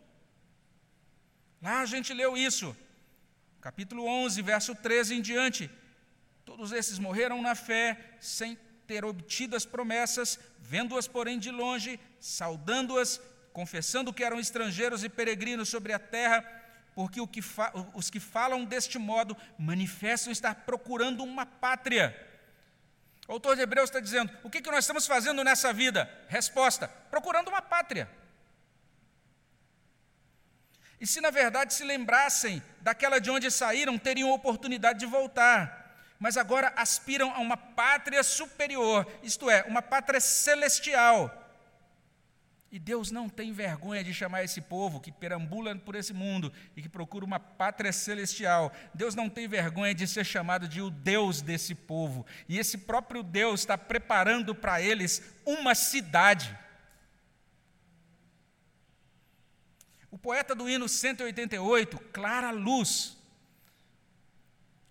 Lá 1.63 1.81
a 1.81 1.87
gente 1.87 2.15
leu 2.15 2.37
isso, 2.39 2.75
capítulo 3.61 4.07
11, 4.07 4.41
verso 4.41 4.75
13 4.75 5.17
em 5.17 5.21
diante. 5.21 5.71
Todos 6.45 6.73
esses 6.73 6.99
morreram 6.99 7.43
na 7.43 7.55
fé, 7.55 8.17
sem 8.19 8.59
ter 8.87 9.05
obtido 9.05 9.55
as 9.55 9.67
promessas, 9.67 10.39
vendo-as, 10.59 11.07
porém, 11.07 11.39
de 11.39 11.51
longe, 11.51 12.01
saudando-as, 12.19 13.21
confessando 13.53 14.13
que 14.13 14.25
eram 14.25 14.41
estrangeiros 14.41 15.05
e 15.05 15.09
peregrinos 15.09 15.69
sobre 15.69 15.93
a 15.93 15.99
terra, 15.99 16.43
porque 16.95 17.25
que 17.27 17.41
os 17.95 18.09
que 18.09 18.19
falam 18.19 18.65
deste 18.65 18.99
modo 18.99 19.37
manifestam 19.59 20.33
estar 20.33 20.55
procurando 20.55 21.23
uma 21.23 21.45
pátria. 21.45 22.17
O 23.29 23.33
autor 23.33 23.55
de 23.55 23.63
Hebreus 23.63 23.91
está 23.91 24.01
dizendo: 24.01 24.33
o 24.43 24.51
que, 24.51 24.63
que 24.63 24.71
nós 24.71 24.85
estamos 24.85 25.07
fazendo 25.07 25.45
nessa 25.45 25.73
vida? 25.73 26.11
Resposta: 26.27 26.89
procurando 27.11 27.49
uma 27.49 27.63
pátria. 27.63 28.09
E 31.01 31.07
se 31.07 31.21
na 31.21 31.31
verdade 31.31 31.73
se 31.73 31.85
lembrassem 31.85 32.63
daquela 32.81 33.19
de 33.19 33.31
onde 33.31 33.51
saíram, 33.51 33.99
teriam 33.99 34.31
oportunidade 34.31 35.01
de 35.01 35.07
voltar 35.07 35.81
mas 36.21 36.37
agora 36.37 36.71
aspiram 36.77 37.35
a 37.35 37.39
uma 37.39 37.57
pátria 37.57 38.23
superior, 38.23 39.11
isto 39.23 39.49
é, 39.49 39.63
uma 39.63 39.81
pátria 39.81 40.21
celestial. 40.21 41.35
E 42.71 42.79
Deus 42.79 43.11
não 43.11 43.29
tem 43.29 43.53
vergonha 43.53 44.05
de 44.05 44.15
chamar 44.15 44.45
esse 44.45 44.61
povo 44.61 45.01
que 45.01 45.11
perambula 45.11 45.75
por 45.75 45.97
esse 45.97 46.13
mundo 46.13 46.53
e 46.77 46.83
que 46.83 46.89
procura 46.89 47.25
uma 47.25 47.41
pátria 47.41 47.91
celestial. 47.91 48.71
Deus 48.95 49.15
não 49.17 49.29
tem 49.29 49.49
vergonha 49.49 49.93
de 49.93 50.07
ser 50.07 50.25
chamado 50.25 50.69
de 50.69 50.81
o 50.81 50.89
Deus 50.89 51.43
desse 51.43 51.75
povo. 51.75 52.25
E 52.49 52.59
esse 52.59 52.79
próprio 52.79 53.25
Deus 53.25 53.61
está 53.61 53.77
preparando 53.77 54.55
para 54.55 54.81
eles 54.81 55.21
uma 55.45 55.75
cidade. 55.75 56.57
O 60.11 60.19
poeta 60.19 60.55
do 60.55 60.69
hino 60.69 60.89
188, 60.89 61.99
Clara 62.13 62.51
Luz, 62.51 63.17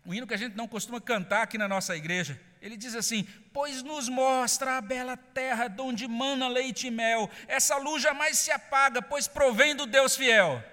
um 0.05 0.13
hino 0.13 0.25
que 0.25 0.33
a 0.33 0.37
gente 0.37 0.55
não 0.55 0.67
costuma 0.67 0.99
cantar 1.01 1.43
aqui 1.43 1.57
na 1.57 1.67
nossa 1.67 1.95
igreja. 1.95 2.39
Ele 2.61 2.75
diz 2.75 2.95
assim: 2.95 3.23
Pois 3.53 3.83
nos 3.83 4.09
mostra 4.09 4.77
a 4.77 4.81
bela 4.81 5.15
terra 5.15 5.67
de 5.67 5.81
onde 5.81 6.07
mana 6.07 6.47
leite 6.47 6.87
e 6.87 6.91
mel, 6.91 7.29
essa 7.47 7.77
luz 7.77 8.01
jamais 8.01 8.37
se 8.37 8.51
apaga, 8.51 9.01
pois 9.01 9.27
provém 9.27 9.75
do 9.75 9.85
Deus 9.85 10.15
fiel. 10.15 10.63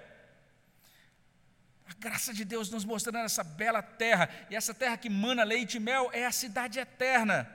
A 1.89 1.93
graça 1.93 2.33
de 2.33 2.43
Deus 2.43 2.69
nos 2.69 2.83
mostrando 2.83 3.19
essa 3.19 3.43
bela 3.43 3.81
terra, 3.81 4.29
e 4.49 4.55
essa 4.55 4.73
terra 4.73 4.97
que 4.97 5.09
mana 5.09 5.43
leite 5.43 5.77
e 5.77 5.79
mel 5.79 6.09
é 6.13 6.25
a 6.25 6.31
cidade 6.31 6.79
eterna. 6.79 7.49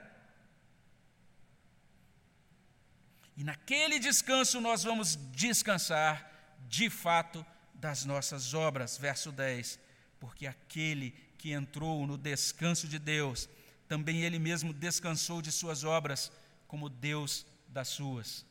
E 3.35 3.43
naquele 3.43 3.99
descanso 3.99 4.61
nós 4.61 4.83
vamos 4.83 5.15
descansar, 5.31 6.32
de 6.67 6.89
fato, 6.89 7.45
das 7.73 8.05
nossas 8.05 8.53
obras. 8.53 8.97
Verso 8.97 9.31
10: 9.31 9.79
Porque 10.19 10.47
aquele 10.47 11.11
que 11.37 11.51
entrou 11.51 12.07
no 12.07 12.17
descanso 12.17 12.87
de 12.87 12.97
Deus, 12.97 13.49
também 13.87 14.23
ele 14.23 14.39
mesmo 14.39 14.71
descansou 14.73 15.41
de 15.41 15.51
suas 15.51 15.83
obras, 15.83 16.31
como 16.67 16.89
Deus 16.89 17.45
das 17.67 17.89
suas. 17.89 18.45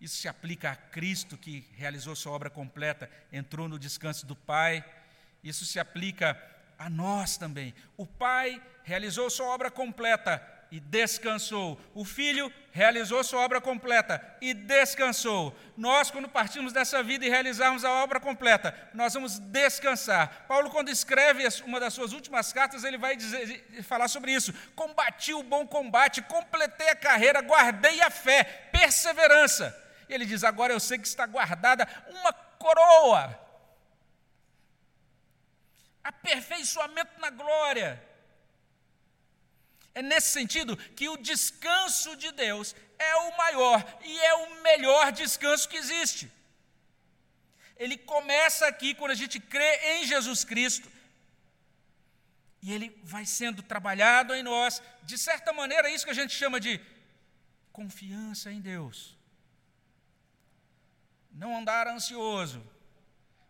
Isso 0.00 0.16
se 0.16 0.28
aplica 0.28 0.70
a 0.70 0.76
Cristo 0.76 1.36
que 1.36 1.66
realizou 1.74 2.14
sua 2.16 2.32
obra 2.32 2.50
completa, 2.50 3.10
entrou 3.32 3.68
no 3.68 3.78
descanso 3.78 4.26
do 4.26 4.34
Pai. 4.34 4.84
Isso 5.42 5.64
se 5.64 5.78
aplica 5.78 6.40
a 6.78 6.88
nós 6.90 7.36
também. 7.36 7.74
O 7.96 8.06
Pai 8.06 8.62
realizou 8.84 9.30
sua 9.30 9.46
obra 9.46 9.70
completa 9.70 10.38
e 10.72 10.80
descansou. 10.80 11.78
O 11.94 12.02
Filho 12.02 12.50
realizou 12.70 13.22
sua 13.22 13.42
obra 13.42 13.60
completa 13.60 14.36
e 14.40 14.54
descansou. 14.54 15.54
Nós, 15.76 16.10
quando 16.10 16.30
partimos 16.30 16.72
dessa 16.72 17.02
vida 17.02 17.26
e 17.26 17.28
realizarmos 17.28 17.84
a 17.84 17.92
obra 18.02 18.18
completa, 18.18 18.74
nós 18.94 19.12
vamos 19.12 19.38
descansar. 19.38 20.46
Paulo, 20.48 20.70
quando 20.70 20.88
escreve 20.88 21.46
uma 21.66 21.78
das 21.78 21.92
suas 21.92 22.14
últimas 22.14 22.54
cartas, 22.54 22.84
ele 22.84 22.96
vai 22.96 23.14
dizer, 23.14 23.82
falar 23.82 24.08
sobre 24.08 24.32
isso. 24.32 24.50
Combati 24.74 25.34
o 25.34 25.42
bom 25.42 25.66
combate, 25.66 26.22
completei 26.22 26.88
a 26.88 26.96
carreira, 26.96 27.42
guardei 27.42 28.00
a 28.00 28.08
fé, 28.08 28.42
perseverança. 28.72 29.78
E 30.08 30.14
ele 30.14 30.24
diz: 30.24 30.42
agora 30.42 30.72
eu 30.72 30.80
sei 30.80 30.96
que 30.96 31.06
está 31.06 31.26
guardada 31.26 31.86
uma 32.08 32.32
coroa, 32.32 33.38
aperfeiçoamento 36.02 37.20
na 37.20 37.28
glória 37.28 38.11
é 39.94 40.02
nesse 40.02 40.30
sentido 40.30 40.76
que 40.76 41.08
o 41.08 41.16
descanso 41.16 42.16
de 42.16 42.32
Deus 42.32 42.74
é 42.98 43.14
o 43.16 43.36
maior 43.36 43.98
e 44.04 44.18
é 44.20 44.34
o 44.34 44.62
melhor 44.62 45.12
descanso 45.12 45.68
que 45.68 45.76
existe. 45.76 46.30
Ele 47.76 47.96
começa 47.96 48.66
aqui 48.66 48.94
quando 48.94 49.10
a 49.10 49.20
gente 49.22 49.38
crê 49.40 49.76
em 49.94 50.06
Jesus 50.06 50.44
Cristo. 50.44 50.88
E 52.62 52.72
ele 52.72 52.96
vai 53.02 53.26
sendo 53.26 53.60
trabalhado 53.62 54.34
em 54.34 54.42
nós, 54.42 54.80
de 55.02 55.18
certa 55.18 55.52
maneira, 55.52 55.88
é 55.88 55.94
isso 55.94 56.04
que 56.04 56.12
a 56.12 56.14
gente 56.14 56.32
chama 56.32 56.60
de 56.60 56.80
confiança 57.72 58.52
em 58.52 58.60
Deus. 58.60 59.18
Não 61.32 61.56
andar 61.56 61.88
ansioso. 61.88 62.64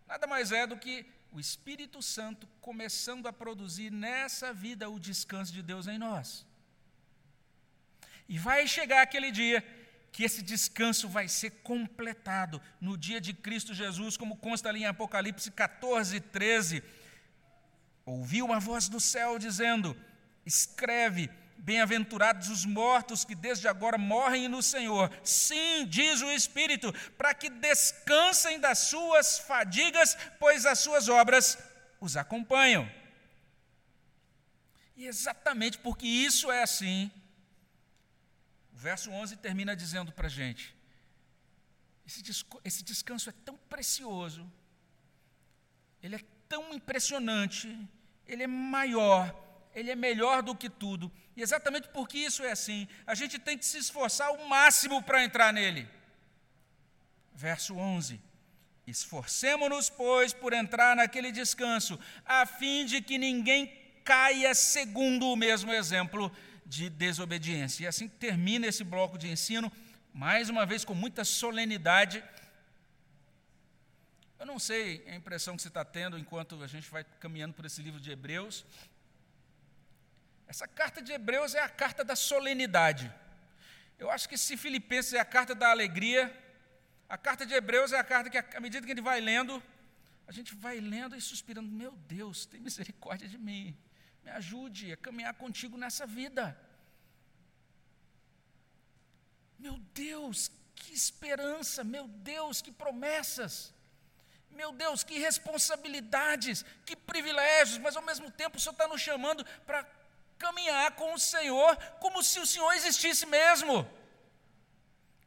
Nada 0.06 0.26
mais 0.26 0.50
é 0.50 0.66
do 0.66 0.78
que 0.78 1.04
o 1.32 1.40
Espírito 1.40 2.02
Santo 2.02 2.46
começando 2.60 3.26
a 3.26 3.32
produzir 3.32 3.90
nessa 3.90 4.52
vida 4.52 4.90
o 4.90 5.00
descanso 5.00 5.52
de 5.52 5.62
Deus 5.62 5.86
em 5.86 5.98
nós. 5.98 6.46
E 8.28 8.38
vai 8.38 8.68
chegar 8.68 9.02
aquele 9.02 9.30
dia 9.30 9.64
que 10.12 10.24
esse 10.24 10.42
descanso 10.42 11.08
vai 11.08 11.26
ser 11.26 11.50
completado 11.62 12.60
no 12.78 12.98
dia 12.98 13.18
de 13.18 13.32
Cristo 13.32 13.72
Jesus, 13.72 14.16
como 14.16 14.36
consta 14.36 14.68
ali 14.68 14.80
em 14.82 14.86
Apocalipse 14.86 15.50
14, 15.50 16.20
13. 16.20 16.82
Ouvi 18.04 18.42
uma 18.42 18.60
voz 18.60 18.88
do 18.88 19.00
céu 19.00 19.38
dizendo: 19.38 19.96
Escreve, 20.44 21.30
Bem-aventurados 21.62 22.48
os 22.48 22.64
mortos 22.64 23.24
que 23.24 23.36
desde 23.36 23.68
agora 23.68 23.96
morrem 23.96 24.48
no 24.48 24.60
Senhor. 24.60 25.08
Sim, 25.22 25.86
diz 25.86 26.20
o 26.20 26.30
Espírito, 26.32 26.92
para 27.16 27.32
que 27.32 27.48
descansem 27.48 28.58
das 28.58 28.78
suas 28.78 29.38
fadigas, 29.38 30.16
pois 30.40 30.66
as 30.66 30.80
suas 30.80 31.08
obras 31.08 31.56
os 32.00 32.16
acompanham. 32.16 32.90
E 34.96 35.06
exatamente 35.06 35.78
porque 35.78 36.04
isso 36.04 36.50
é 36.50 36.64
assim, 36.64 37.10
o 38.72 38.76
verso 38.76 39.10
11 39.12 39.36
termina 39.36 39.76
dizendo 39.76 40.10
para 40.10 40.26
a 40.26 40.30
gente: 40.30 40.76
esse 42.04 42.82
descanso 42.82 43.30
é 43.30 43.32
tão 43.44 43.56
precioso, 43.56 44.50
ele 46.02 46.16
é 46.16 46.20
tão 46.48 46.74
impressionante, 46.74 47.88
ele 48.26 48.42
é 48.42 48.48
maior, 48.48 49.32
ele 49.72 49.92
é 49.92 49.96
melhor 49.96 50.42
do 50.42 50.56
que 50.56 50.68
tudo, 50.68 51.10
e 51.36 51.42
exatamente 51.42 51.88
porque 51.88 52.18
isso 52.18 52.42
é 52.42 52.52
assim, 52.52 52.86
a 53.06 53.14
gente 53.14 53.38
tem 53.38 53.56
que 53.56 53.64
se 53.64 53.78
esforçar 53.78 54.30
o 54.32 54.48
máximo 54.48 55.02
para 55.02 55.24
entrar 55.24 55.52
nele. 55.52 55.88
Verso 57.34 57.76
11: 57.76 58.20
Esforcemo-nos, 58.86 59.88
pois, 59.88 60.32
por 60.32 60.52
entrar 60.52 60.94
naquele 60.94 61.32
descanso, 61.32 61.98
a 62.24 62.44
fim 62.44 62.84
de 62.84 63.00
que 63.00 63.16
ninguém 63.16 63.72
caia 64.04 64.54
segundo 64.54 65.26
o 65.28 65.36
mesmo 65.36 65.72
exemplo 65.72 66.30
de 66.66 66.90
desobediência. 66.90 67.84
E 67.84 67.86
assim 67.86 68.08
termina 68.08 68.66
esse 68.66 68.84
bloco 68.84 69.16
de 69.16 69.28
ensino, 69.28 69.72
mais 70.12 70.48
uma 70.50 70.66
vez 70.66 70.84
com 70.84 70.94
muita 70.94 71.24
solenidade. 71.24 72.22
Eu 74.38 74.44
não 74.44 74.58
sei 74.58 75.04
a 75.08 75.14
impressão 75.14 75.54
que 75.54 75.62
você 75.62 75.68
está 75.68 75.84
tendo 75.84 76.18
enquanto 76.18 76.62
a 76.62 76.66
gente 76.66 76.90
vai 76.90 77.04
caminhando 77.20 77.54
por 77.54 77.64
esse 77.64 77.80
livro 77.80 78.00
de 78.00 78.10
Hebreus, 78.10 78.64
essa 80.46 80.66
carta 80.68 81.00
de 81.00 81.12
Hebreus 81.12 81.54
é 81.54 81.60
a 81.60 81.68
carta 81.68 82.04
da 82.04 82.16
solenidade. 82.16 83.12
Eu 83.98 84.10
acho 84.10 84.28
que 84.28 84.36
se 84.36 84.56
Filipenses 84.56 85.14
é 85.14 85.20
a 85.20 85.24
carta 85.24 85.54
da 85.54 85.70
alegria, 85.70 86.22
a 87.08 87.16
carta 87.16 87.46
de 87.46 87.54
Hebreus 87.54 87.92
é 87.92 87.98
a 87.98 88.04
carta 88.04 88.28
que, 88.28 88.38
à 88.38 88.60
medida 88.60 88.84
que 88.86 88.92
a 88.92 88.94
gente 88.94 89.04
vai 89.04 89.20
lendo, 89.20 89.62
a 90.26 90.32
gente 90.32 90.54
vai 90.54 90.80
lendo 90.80 91.14
e 91.14 91.20
suspirando: 91.20 91.68
Meu 91.68 91.92
Deus, 91.92 92.46
tem 92.46 92.60
misericórdia 92.60 93.28
de 93.28 93.38
mim, 93.38 93.76
me 94.24 94.30
ajude 94.30 94.92
a 94.92 94.96
caminhar 94.96 95.34
contigo 95.34 95.76
nessa 95.76 96.06
vida. 96.06 96.58
Meu 99.58 99.78
Deus, 99.94 100.50
que 100.74 100.92
esperança, 100.92 101.84
meu 101.84 102.08
Deus, 102.08 102.60
que 102.60 102.72
promessas. 102.72 103.72
Meu 104.50 104.72
Deus, 104.72 105.02
que 105.02 105.18
responsabilidades, 105.18 106.64
que 106.84 106.94
privilégios, 106.94 107.78
mas 107.78 107.96
ao 107.96 108.02
mesmo 108.02 108.30
tempo 108.30 108.56
o 108.56 108.60
Senhor 108.60 108.72
está 108.72 108.86
nos 108.88 109.00
chamando 109.00 109.44
para 109.66 109.82
caminhar 110.44 110.88
com 111.00 111.08
o 111.14 111.22
Senhor 111.32 111.72
como 112.04 112.22
se 112.28 112.38
o 112.44 112.46
Senhor 112.52 112.72
existisse 112.78 113.24
mesmo. 113.38 113.74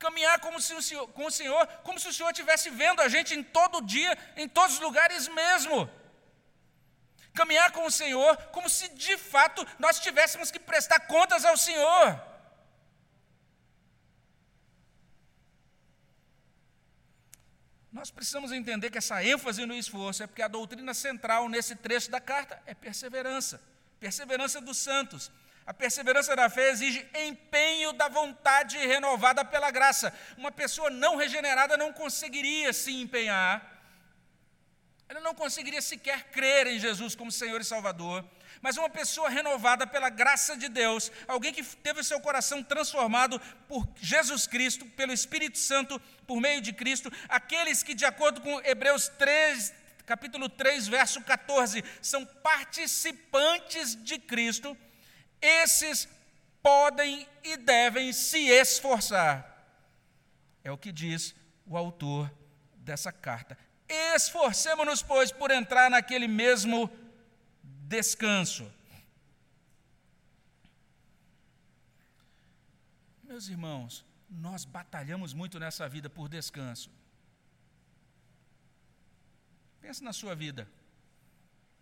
Caminhar 0.06 0.38
como 0.46 0.60
se 0.66 0.74
o 0.80 0.82
Senhor, 0.88 1.08
com 1.18 1.26
o 1.28 1.32
Senhor, 1.32 1.64
como 1.88 2.00
se 2.00 2.08
o 2.10 2.14
Senhor 2.14 2.32
estivesse 2.32 2.70
vendo 2.70 3.02
a 3.02 3.08
gente 3.16 3.34
em 3.34 3.44
todo 3.58 3.86
dia, 3.96 4.12
em 4.36 4.48
todos 4.58 4.76
os 4.76 4.82
lugares 4.88 5.28
mesmo. 5.42 5.78
Caminhar 7.34 7.72
com 7.72 7.86
o 7.86 7.96
Senhor 8.02 8.32
como 8.56 8.70
se 8.70 8.88
de 8.90 9.18
fato 9.18 9.66
nós 9.80 10.00
tivéssemos 10.00 10.52
que 10.52 10.60
prestar 10.72 11.00
contas 11.16 11.46
ao 11.46 11.58
Senhor. 11.58 12.06
Nós 17.92 18.12
precisamos 18.12 18.52
entender 18.52 18.90
que 18.90 18.98
essa 18.98 19.24
ênfase 19.24 19.66
no 19.66 19.74
esforço 19.74 20.22
é 20.24 20.28
porque 20.28 20.42
a 20.42 20.50
doutrina 20.50 20.94
central 20.94 21.48
nesse 21.48 21.74
trecho 21.78 22.12
da 22.12 22.20
carta 22.20 22.62
é 22.66 22.74
perseverança. 22.74 23.75
Perseverança 24.06 24.62
dos 24.62 24.78
santos. 24.78 25.32
A 25.66 25.74
perseverança 25.74 26.36
da 26.36 26.48
fé 26.48 26.70
exige 26.70 27.04
empenho 27.28 27.92
da 27.92 28.08
vontade 28.08 28.78
renovada 28.78 29.44
pela 29.44 29.72
graça. 29.72 30.14
Uma 30.38 30.52
pessoa 30.52 30.92
não 30.92 31.16
regenerada 31.16 31.76
não 31.76 31.92
conseguiria 31.92 32.72
se 32.72 32.92
empenhar, 33.02 33.54
ela 35.10 35.20
não 35.22 35.34
conseguiria 35.34 35.82
sequer 35.82 36.26
crer 36.26 36.68
em 36.68 36.78
Jesus 36.78 37.16
como 37.16 37.32
Senhor 37.32 37.60
e 37.60 37.66
Salvador. 37.66 38.24
Mas 38.62 38.78
uma 38.78 38.92
pessoa 38.92 39.28
renovada 39.28 39.88
pela 39.88 40.10
graça 40.10 40.56
de 40.56 40.70
Deus, 40.70 41.12
alguém 41.28 41.52
que 41.52 41.64
teve 41.64 42.04
seu 42.04 42.20
coração 42.20 42.62
transformado 42.62 43.42
por 43.68 43.88
Jesus 44.00 44.46
Cristo, 44.46 44.86
pelo 44.86 45.14
Espírito 45.14 45.58
Santo, 45.58 46.00
por 46.28 46.40
meio 46.40 46.62
de 46.62 46.74
Cristo, 46.74 47.12
aqueles 47.28 47.82
que, 47.82 47.96
de 47.96 48.06
acordo 48.06 48.40
com 48.42 48.62
Hebreus 48.62 49.08
3, 49.08 49.74
capítulo 50.06 50.48
3, 50.48 50.88
verso 50.88 51.22
14, 51.22 51.84
são 52.02 52.26
participantes 52.26 53.96
de 54.04 54.20
Cristo, 54.20 54.78
esses 55.42 56.08
podem 56.62 57.28
e 57.44 57.58
devem 57.58 58.12
se 58.14 58.48
esforçar. 58.48 59.52
É 60.64 60.72
o 60.72 60.78
que 60.78 60.92
diz 60.92 61.36
o 61.66 61.78
autor 61.78 62.32
dessa 62.76 63.12
carta. 63.12 63.58
Esforcemos-nos, 63.88 65.04
pois, 65.04 65.32
por 65.32 65.52
entrar 65.52 65.90
naquele 65.90 66.28
mesmo 66.28 66.90
descanso. 67.64 68.72
Meus 73.24 73.48
irmãos, 73.48 74.06
nós 74.30 74.66
batalhamos 74.66 75.34
muito 75.34 75.60
nessa 75.60 75.88
vida 75.88 76.10
por 76.10 76.28
descanso. 76.28 76.90
Pense 79.86 80.04
na 80.04 80.12
sua 80.12 80.34
vida. 80.34 80.68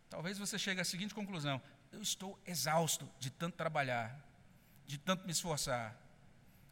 Talvez 0.10 0.38
você 0.38 0.60
chegue 0.60 0.82
à 0.82 0.84
seguinte 0.84 1.16
conclusão: 1.16 1.62
eu 1.90 2.02
estou 2.02 2.38
exausto 2.46 3.10
de 3.18 3.30
tanto 3.30 3.56
trabalhar, 3.56 4.20
de 4.86 4.98
tanto 4.98 5.26
me 5.26 5.32
esforçar. 5.32 5.96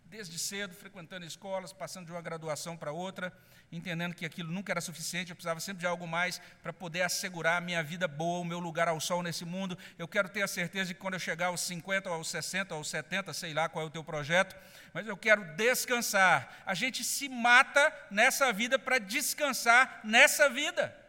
Desde 0.07 0.37
cedo, 0.37 0.75
frequentando 0.75 1.25
escolas, 1.25 1.71
passando 1.71 2.07
de 2.07 2.11
uma 2.11 2.21
graduação 2.21 2.75
para 2.75 2.91
outra, 2.91 3.31
entendendo 3.71 4.13
que 4.13 4.25
aquilo 4.25 4.51
nunca 4.51 4.73
era 4.73 4.81
suficiente, 4.81 5.29
eu 5.29 5.35
precisava 5.37 5.61
sempre 5.61 5.79
de 5.79 5.87
algo 5.87 6.05
mais 6.05 6.41
para 6.61 6.73
poder 6.73 7.03
assegurar 7.03 7.59
a 7.59 7.61
minha 7.61 7.81
vida 7.81 8.09
boa, 8.09 8.41
o 8.41 8.43
meu 8.43 8.59
lugar 8.59 8.89
ao 8.89 8.99
sol 8.99 9.23
nesse 9.23 9.45
mundo. 9.45 9.77
Eu 9.97 10.09
quero 10.09 10.27
ter 10.27 10.41
a 10.41 10.49
certeza 10.49 10.87
de 10.87 10.95
que 10.95 10.99
quando 10.99 11.13
eu 11.13 11.19
chegar 11.21 11.45
aos 11.45 11.61
50, 11.61 12.09
aos 12.09 12.27
60, 12.27 12.75
aos 12.75 12.89
70, 12.89 13.31
sei 13.31 13.53
lá 13.53 13.69
qual 13.69 13.85
é 13.85 13.87
o 13.87 13.89
teu 13.89 14.03
projeto, 14.03 14.53
mas 14.93 15.07
eu 15.07 15.15
quero 15.15 15.55
descansar. 15.55 16.61
A 16.65 16.73
gente 16.73 17.05
se 17.05 17.29
mata 17.29 17.93
nessa 18.11 18.51
vida 18.51 18.77
para 18.77 18.99
descansar 18.99 20.01
nessa 20.03 20.49
vida. 20.49 20.99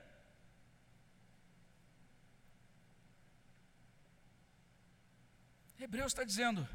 Hebreus 5.83 6.13
está 6.13 6.23
dizendo: 6.23 6.69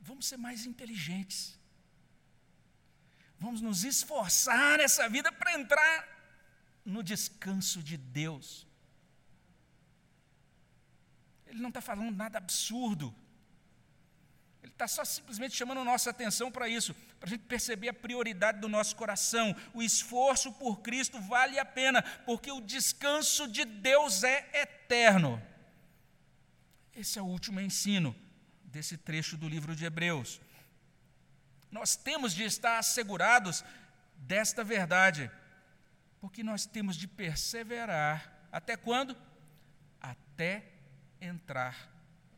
vamos 0.00 0.26
ser 0.26 0.36
mais 0.36 0.66
inteligentes. 0.66 1.58
Vamos 3.38 3.60
nos 3.60 3.82
esforçar 3.82 4.78
nessa 4.78 5.08
vida 5.08 5.32
para 5.32 5.54
entrar 5.54 6.08
no 6.84 7.02
descanso 7.02 7.82
de 7.82 7.96
Deus. 7.96 8.66
Ele 11.46 11.60
não 11.60 11.68
está 11.68 11.80
falando 11.80 12.14
nada 12.14 12.38
absurdo. 12.38 13.12
Ele 14.62 14.70
está 14.70 14.86
só 14.86 15.04
simplesmente 15.04 15.56
chamando 15.56 15.84
nossa 15.84 16.10
atenção 16.10 16.52
para 16.52 16.68
isso, 16.68 16.94
para 17.18 17.28
a 17.28 17.30
gente 17.30 17.44
perceber 17.44 17.88
a 17.88 17.94
prioridade 17.94 18.60
do 18.60 18.68
nosso 18.68 18.94
coração. 18.94 19.56
O 19.74 19.82
esforço 19.82 20.52
por 20.52 20.80
Cristo 20.80 21.20
vale 21.20 21.58
a 21.58 21.64
pena, 21.64 22.00
porque 22.24 22.52
o 22.52 22.60
descanso 22.60 23.48
de 23.48 23.64
Deus 23.64 24.22
é 24.22 24.48
eterno. 24.62 25.42
Esse 26.94 27.18
é 27.18 27.22
o 27.22 27.26
último 27.26 27.58
ensino 27.60 28.14
desse 28.72 28.96
trecho 28.96 29.36
do 29.36 29.48
livro 29.48 29.76
de 29.76 29.84
Hebreus. 29.84 30.40
Nós 31.70 31.94
temos 31.94 32.32
de 32.32 32.42
estar 32.42 32.78
assegurados 32.78 33.62
desta 34.16 34.64
verdade, 34.64 35.30
porque 36.20 36.42
nós 36.42 36.64
temos 36.64 36.96
de 36.96 37.06
perseverar 37.06 38.16
até 38.50 38.76
quando? 38.76 39.16
Até 40.00 40.72
entrar 41.20 41.90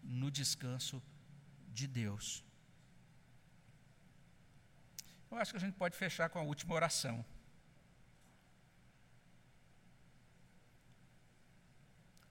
no 0.03 0.31
descanso 0.31 1.03
de 1.69 1.87
Deus. 1.87 2.45
Eu 5.31 5.39
acho 5.39 5.53
que 5.53 5.57
a 5.57 5.61
gente 5.61 5.75
pode 5.75 5.97
fechar 5.97 6.29
com 6.29 6.39
a 6.39 6.43
última 6.43 6.75
oração. 6.75 7.25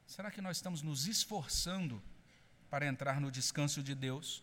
Será 0.06 0.30
que 0.30 0.41
nós 0.41 0.58
estamos 0.58 0.82
nos 0.82 1.08
esforçando 1.08 2.01
para 2.74 2.88
entrar 2.88 3.21
no 3.21 3.30
descanso 3.30 3.84
de 3.84 3.93
Deus? 3.93 4.41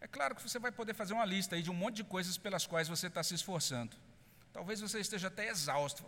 É 0.00 0.08
claro 0.08 0.34
que 0.34 0.42
você 0.42 0.58
vai 0.58 0.72
poder 0.72 0.94
fazer 0.94 1.12
uma 1.14 1.24
lista 1.24 1.54
aí 1.54 1.62
de 1.62 1.70
um 1.70 1.74
monte 1.74 1.98
de 1.98 2.02
coisas 2.02 2.36
pelas 2.36 2.66
quais 2.66 2.88
você 2.88 3.06
está 3.06 3.22
se 3.22 3.34
esforçando. 3.36 3.96
Talvez 4.52 4.80
você 4.80 4.98
esteja 4.98 5.28
até 5.28 5.48
exausto. 5.48 6.04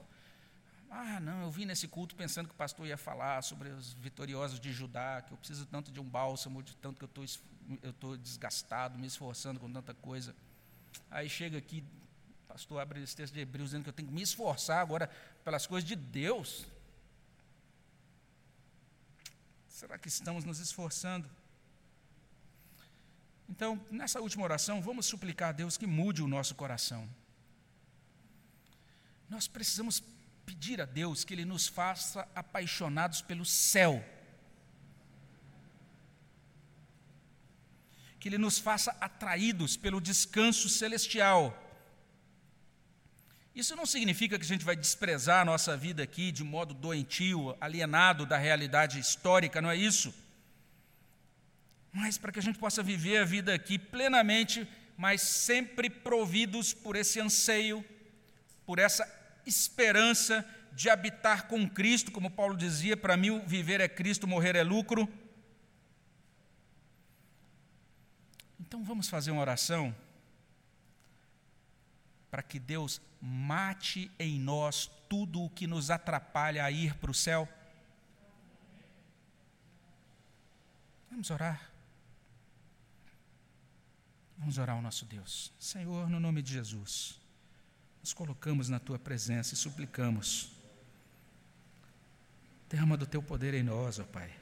Ah, 0.91 1.21
não, 1.21 1.43
eu 1.43 1.51
vim 1.53 1.65
nesse 1.65 1.87
culto 1.87 2.17
pensando 2.17 2.49
que 2.49 2.55
o 2.55 2.57
pastor 2.57 2.89
ia 2.89 2.97
falar 2.97 3.41
sobre 3.43 3.69
os 3.69 3.93
vitoriosos 3.93 4.59
de 4.59 4.73
Judá, 4.73 5.23
que 5.23 5.33
eu 5.33 5.39
preciso 5.39 5.65
tanto 5.65 5.93
de 5.93 6.01
um 6.01 6.05
bálsamo, 6.05 6.61
de 6.61 6.75
tanto 6.79 6.99
que 6.99 7.05
eu 7.05 7.91
estou 7.91 8.17
desgastado, 8.17 8.99
me 8.99 9.07
esforçando 9.07 9.61
com 9.61 9.71
tanta 9.71 9.95
coisa. 9.95 10.35
Aí 11.09 11.31
chega 11.31 11.57
aqui, 11.57 11.85
o 12.45 12.53
pastor 12.53 12.81
abre 12.81 13.01
esse 13.01 13.15
texto 13.15 13.33
de 13.33 13.39
Hebreus 13.39 13.69
dizendo 13.69 13.85
que 13.85 13.91
eu 13.91 13.95
tenho 13.95 14.09
que 14.09 14.15
me 14.15 14.23
esforçar 14.23 14.81
agora 14.81 15.09
pelas 15.45 15.69
coisas 15.69 15.89
de 15.89 15.95
Deus. 15.95 16.67
Será 19.79 19.97
que 19.97 20.09
estamos 20.09 20.43
nos 20.43 20.59
esforçando? 20.59 21.31
Então, 23.49 23.81
nessa 23.93 24.21
última 24.21 24.43
oração, 24.43 24.83
vamos 24.83 25.07
suplicar 25.07 25.51
a 25.51 25.53
Deus 25.53 25.77
que 25.77 25.87
mude 25.87 26.21
o 26.21 26.27
nosso 26.27 26.57
coração. 26.57 27.09
Nós 29.29 29.47
precisamos 29.47 30.03
pedir 30.45 30.81
a 30.81 30.85
Deus 30.85 31.23
que 31.23 31.33
Ele 31.33 31.45
nos 31.45 31.69
faça 31.69 32.29
apaixonados 32.35 33.23
pelo 33.23 33.45
céu. 33.45 34.05
Que 38.19 38.29
Ele 38.29 38.39
nos 38.39 38.59
faça 38.59 38.91
atraídos 39.01 39.77
pelo 39.77 40.01
descanso 40.01 40.69
celestial. 40.69 41.57
Isso 43.61 43.75
não 43.75 43.87
significa 43.95 44.39
que 44.39 44.45
a 44.45 44.53
gente 44.53 44.65
vai 44.65 44.77
desprezar 44.77 45.41
a 45.43 45.45
nossa 45.53 45.77
vida 45.77 46.03
aqui 46.03 46.27
de 46.39 46.45
modo 46.45 46.73
doentio, 46.73 47.57
alienado 47.61 48.25
da 48.25 48.39
realidade 48.39 48.99
histórica, 48.99 49.61
não 49.61 49.71
é 49.71 49.77
isso 49.77 50.15
mas 51.93 52.19
para 52.19 52.31
que 52.31 52.39
a 52.39 52.43
gente 52.43 52.59
possa 52.59 52.83
viver 52.83 53.19
a 53.19 53.25
vida 53.25 53.53
aqui 53.53 53.79
plenamente, 53.79 54.69
mas 54.97 55.21
sempre 55.23 55.89
providos 55.89 56.73
por 56.73 56.97
esse 56.97 57.21
anseio, 57.21 57.85
por 58.67 58.79
essa 58.79 59.07
esperança 59.47 60.47
de 60.73 60.89
habitar 60.91 61.49
com 61.49 61.69
Cristo, 61.69 62.13
como 62.13 62.31
Paulo 62.31 62.57
dizia: 62.57 62.97
para 62.97 63.17
mim 63.17 63.41
viver 63.47 63.81
é 63.81 63.89
Cristo, 63.89 64.29
morrer 64.29 64.55
é 64.55 64.63
lucro. 64.63 65.09
Então 68.61 68.85
vamos 68.85 69.09
fazer 69.09 69.31
uma 69.31 69.41
oração 69.41 69.95
para 72.31 72.43
que 72.43 72.59
Deus 72.59 73.01
mate 73.21 74.11
em 74.19 74.39
nós 74.39 74.91
tudo 75.09 75.43
o 75.43 75.51
que 75.51 75.67
nos 75.67 75.91
atrapalha 75.91 76.65
a 76.65 76.71
ir 76.71 76.95
para 76.97 77.11
o 77.11 77.15
céu. 77.15 77.49
Vamos 81.11 81.31
orar. 81.31 81.71
Vamos 84.37 84.59
orar 84.59 84.77
ao 84.77 84.83
nosso 84.83 85.05
Deus. 85.05 85.53
Senhor, 85.59 86.09
no 86.09 86.21
nome 86.21 86.43
de 86.43 86.53
Jesus, 86.53 87.21
nos 88.01 88.13
colocamos 88.13 88.69
na 88.69 88.79
tua 88.79 88.99
presença 88.99 89.55
e 89.55 89.57
suplicamos. 89.57 90.53
Derrama 92.69 92.97
do 92.97 93.07
teu 93.07 93.23
poder 93.23 93.55
em 93.55 93.63
nós, 93.63 93.99
ó 93.99 94.05
Pai. 94.05 94.33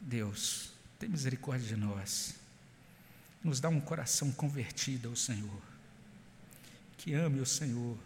Deus, 0.00 0.72
tem 0.98 1.08
misericórdia 1.08 1.66
de 1.66 1.76
nós. 1.76 2.41
Nos 3.42 3.60
dá 3.60 3.68
um 3.68 3.80
coração 3.80 4.30
convertido 4.32 5.08
ao 5.08 5.16
Senhor. 5.16 5.62
Que 6.96 7.14
ame 7.14 7.40
o 7.40 7.46
Senhor. 7.46 7.98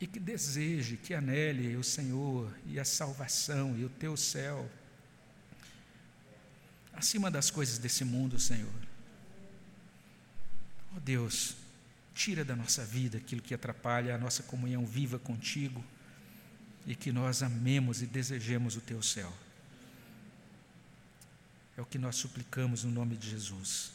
E 0.00 0.06
que 0.06 0.18
deseje, 0.18 0.96
que 0.96 1.14
anele 1.14 1.76
o 1.76 1.84
Senhor 1.84 2.52
e 2.66 2.78
a 2.78 2.84
salvação 2.84 3.76
e 3.78 3.84
o 3.84 3.88
teu 3.88 4.16
céu 4.16 4.68
acima 6.92 7.30
das 7.30 7.50
coisas 7.50 7.78
desse 7.78 8.04
mundo, 8.04 8.38
Senhor. 8.38 8.72
Ó 10.92 10.96
oh 10.96 11.00
Deus, 11.00 11.56
tira 12.14 12.44
da 12.44 12.54
nossa 12.54 12.84
vida 12.84 13.18
aquilo 13.18 13.42
que 13.42 13.54
atrapalha 13.54 14.14
a 14.14 14.18
nossa 14.18 14.42
comunhão 14.42 14.84
viva 14.86 15.18
contigo 15.18 15.82
e 16.86 16.94
que 16.94 17.10
nós 17.10 17.42
amemos 17.42 18.02
e 18.02 18.06
desejemos 18.06 18.76
o 18.76 18.80
teu 18.80 19.02
céu. 19.02 19.32
É 21.76 21.80
o 21.80 21.86
que 21.86 21.98
nós 21.98 22.16
suplicamos 22.16 22.84
no 22.84 22.90
nome 22.90 23.16
de 23.16 23.30
Jesus. 23.30 23.92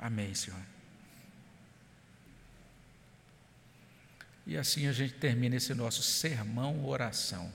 Amém, 0.00 0.34
Senhor. 0.34 0.60
E 4.46 4.56
assim 4.56 4.86
a 4.86 4.92
gente 4.92 5.14
termina 5.14 5.56
esse 5.56 5.74
nosso 5.74 6.02
sermão 6.02 6.86
oração. 6.86 7.52